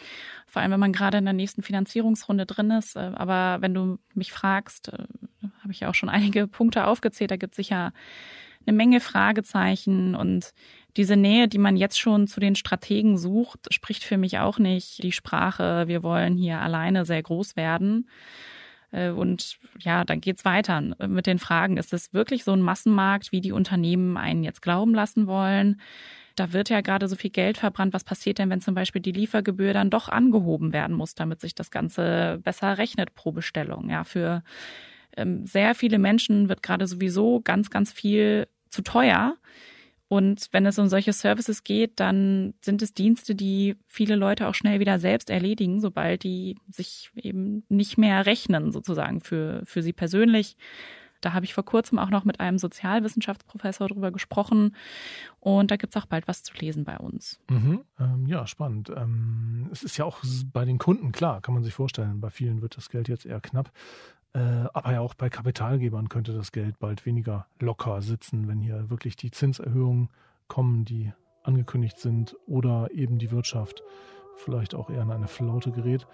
vor 0.48 0.60
allem 0.60 0.72
wenn 0.72 0.80
man 0.80 0.92
gerade 0.92 1.18
in 1.18 1.24
der 1.24 1.34
nächsten 1.34 1.62
Finanzierungsrunde 1.62 2.46
drin 2.46 2.72
ist. 2.72 2.96
Äh, 2.96 3.12
aber 3.14 3.62
wenn 3.62 3.74
du 3.74 3.98
mich 4.14 4.32
fragst, 4.32 4.90
habe 5.60 5.72
ich 5.72 5.80
ja 5.80 5.88
auch 5.88 5.94
schon 5.94 6.08
einige 6.08 6.48
Punkte 6.48 6.86
aufgezählt, 6.86 7.30
da 7.30 7.36
gibt 7.36 7.52
es 7.52 7.56
sicher 7.56 7.92
eine 8.66 8.76
Menge 8.76 9.00
Fragezeichen 9.00 10.14
und 10.14 10.52
diese 10.96 11.16
Nähe, 11.16 11.48
die 11.48 11.58
man 11.58 11.76
jetzt 11.76 11.98
schon 11.98 12.26
zu 12.26 12.40
den 12.40 12.54
Strategen 12.54 13.18
sucht, 13.18 13.72
spricht 13.72 14.02
für 14.02 14.16
mich 14.16 14.38
auch 14.38 14.58
nicht 14.58 15.02
die 15.02 15.12
Sprache, 15.12 15.88
wir 15.88 16.02
wollen 16.02 16.36
hier 16.36 16.60
alleine 16.60 17.04
sehr 17.04 17.22
groß 17.22 17.56
werden. 17.56 18.08
Äh, 18.92 19.10
und 19.10 19.58
ja, 19.78 20.04
dann 20.04 20.20
geht's 20.20 20.44
weiter 20.44 20.80
mit 21.06 21.26
den 21.26 21.38
Fragen. 21.38 21.76
Ist 21.76 21.92
es 21.92 22.14
wirklich 22.14 22.44
so 22.44 22.52
ein 22.52 22.62
Massenmarkt, 22.62 23.32
wie 23.32 23.40
die 23.40 23.52
Unternehmen 23.52 24.16
einen 24.16 24.42
jetzt 24.42 24.62
glauben 24.62 24.94
lassen 24.94 25.26
wollen? 25.26 25.80
Da 26.34 26.52
wird 26.52 26.68
ja 26.68 26.82
gerade 26.82 27.08
so 27.08 27.16
viel 27.16 27.30
Geld 27.30 27.58
verbrannt. 27.58 27.94
Was 27.94 28.04
passiert 28.04 28.38
denn, 28.38 28.50
wenn 28.50 28.60
zum 28.60 28.74
Beispiel 28.74 29.00
die 29.00 29.12
Liefergebühr 29.12 29.72
dann 29.72 29.90
doch 29.90 30.08
angehoben 30.08 30.72
werden 30.72 30.94
muss, 30.94 31.14
damit 31.14 31.40
sich 31.40 31.54
das 31.54 31.70
Ganze 31.70 32.40
besser 32.42 32.78
rechnet 32.78 33.14
pro 33.14 33.32
Bestellung? 33.32 33.88
Ja, 33.90 34.04
für 34.04 34.42
ähm, 35.16 35.46
sehr 35.46 35.74
viele 35.74 35.98
Menschen 35.98 36.48
wird 36.48 36.62
gerade 36.62 36.86
sowieso 36.86 37.40
ganz, 37.40 37.70
ganz 37.70 37.92
viel 37.92 38.48
zu 38.76 38.82
teuer. 38.82 39.36
Und 40.08 40.48
wenn 40.52 40.66
es 40.66 40.78
um 40.78 40.86
solche 40.86 41.12
Services 41.12 41.64
geht, 41.64 41.98
dann 41.98 42.54
sind 42.60 42.80
es 42.80 42.94
Dienste, 42.94 43.34
die 43.34 43.76
viele 43.88 44.14
Leute 44.14 44.46
auch 44.46 44.54
schnell 44.54 44.78
wieder 44.78 45.00
selbst 45.00 45.30
erledigen, 45.30 45.80
sobald 45.80 46.22
die 46.22 46.56
sich 46.70 47.10
eben 47.16 47.64
nicht 47.68 47.98
mehr 47.98 48.24
rechnen, 48.24 48.70
sozusagen 48.70 49.20
für, 49.20 49.62
für 49.64 49.82
sie 49.82 49.92
persönlich. 49.92 50.56
Da 51.20 51.32
habe 51.32 51.44
ich 51.44 51.54
vor 51.54 51.64
kurzem 51.64 51.98
auch 51.98 52.10
noch 52.10 52.24
mit 52.24 52.38
einem 52.38 52.58
Sozialwissenschaftsprofessor 52.58 53.88
drüber 53.88 54.12
gesprochen. 54.12 54.76
Und 55.40 55.72
da 55.72 55.76
gibt 55.76 55.96
es 55.96 56.00
auch 56.00 56.06
bald 56.06 56.28
was 56.28 56.44
zu 56.44 56.54
lesen 56.54 56.84
bei 56.84 56.98
uns. 56.98 57.40
Mhm, 57.50 57.80
ähm, 57.98 58.26
ja, 58.26 58.46
spannend. 58.46 58.92
Ähm, 58.94 59.68
es 59.72 59.82
ist 59.82 59.96
ja 59.96 60.04
auch 60.04 60.18
bei 60.52 60.64
den 60.64 60.78
Kunden 60.78 61.10
klar, 61.10 61.40
kann 61.40 61.54
man 61.54 61.64
sich 61.64 61.74
vorstellen. 61.74 62.20
Bei 62.20 62.30
vielen 62.30 62.62
wird 62.62 62.76
das 62.76 62.90
Geld 62.90 63.08
jetzt 63.08 63.26
eher 63.26 63.40
knapp. 63.40 63.72
Äh, 64.36 64.68
aber 64.74 64.92
ja 64.92 65.00
auch 65.00 65.14
bei 65.14 65.30
Kapitalgebern 65.30 66.10
könnte 66.10 66.34
das 66.34 66.52
Geld 66.52 66.78
bald 66.78 67.06
weniger 67.06 67.46
locker 67.58 68.02
sitzen, 68.02 68.48
wenn 68.48 68.60
hier 68.60 68.90
wirklich 68.90 69.16
die 69.16 69.30
Zinserhöhungen 69.30 70.10
kommen, 70.46 70.84
die 70.84 71.12
angekündigt 71.42 71.98
sind 71.98 72.36
oder 72.46 72.90
eben 72.92 73.18
die 73.18 73.30
Wirtschaft 73.30 73.82
vielleicht 74.36 74.74
auch 74.74 74.90
eher 74.90 75.02
in 75.02 75.10
eine 75.10 75.28
Flaute 75.28 75.70
gerät. 75.72 76.06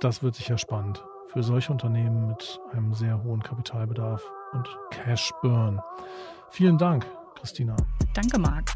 Das 0.00 0.22
wird 0.22 0.34
sicher 0.34 0.58
spannend 0.58 1.02
für 1.28 1.42
solche 1.42 1.72
Unternehmen 1.72 2.28
mit 2.28 2.60
einem 2.72 2.92
sehr 2.92 3.24
hohen 3.24 3.42
Kapitalbedarf 3.42 4.22
und 4.52 4.68
Cash 4.90 5.32
Burn. 5.40 5.80
Vielen 6.50 6.76
Dank, 6.76 7.06
Christina. 7.34 7.76
Danke, 8.12 8.38
Marc. 8.38 8.74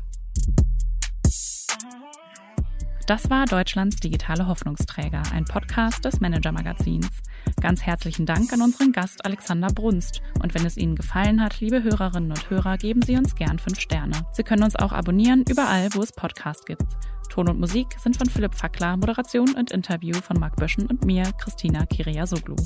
Das 3.09 3.30
war 3.30 3.46
Deutschlands 3.46 3.96
digitale 3.96 4.48
Hoffnungsträger, 4.48 5.22
ein 5.32 5.46
Podcast 5.46 6.04
des 6.04 6.20
Manager 6.20 6.52
Magazins. 6.52 7.09
Ganz 7.59 7.80
herzlichen 7.80 8.26
Dank 8.26 8.52
an 8.52 8.61
unseren 8.61 8.92
Gast 8.92 9.24
Alexander 9.24 9.68
Brunst. 9.68 10.20
Und 10.42 10.52
wenn 10.54 10.66
es 10.66 10.76
Ihnen 10.76 10.94
gefallen 10.94 11.42
hat, 11.42 11.59
liebe 11.59 11.82
Hörerinnen 11.82 12.30
und 12.30 12.50
Hörer, 12.50 12.76
geben 12.76 13.00
Sie 13.00 13.16
uns 13.16 13.34
gern 13.34 13.59
fünf 13.59 13.80
Sterne. 13.80 14.26
Sie 14.32 14.42
können 14.42 14.62
uns 14.62 14.76
auch 14.76 14.92
abonnieren, 14.92 15.42
überall, 15.48 15.88
wo 15.94 16.02
es 16.02 16.12
Podcasts 16.12 16.66
gibt. 16.66 16.84
Ton 17.30 17.48
und 17.48 17.59
Musik 17.59 17.86
sind 17.98 18.18
von 18.18 18.28
Philipp 18.28 18.54
Fackler, 18.54 18.98
Moderation 18.98 19.54
und 19.54 19.70
Interview 19.70 20.12
von 20.20 20.38
Marc 20.38 20.56
Böschen 20.56 20.86
und 20.86 21.06
mir, 21.06 21.32
Christina 21.38 21.86
Kiriasoglu. 21.86 22.56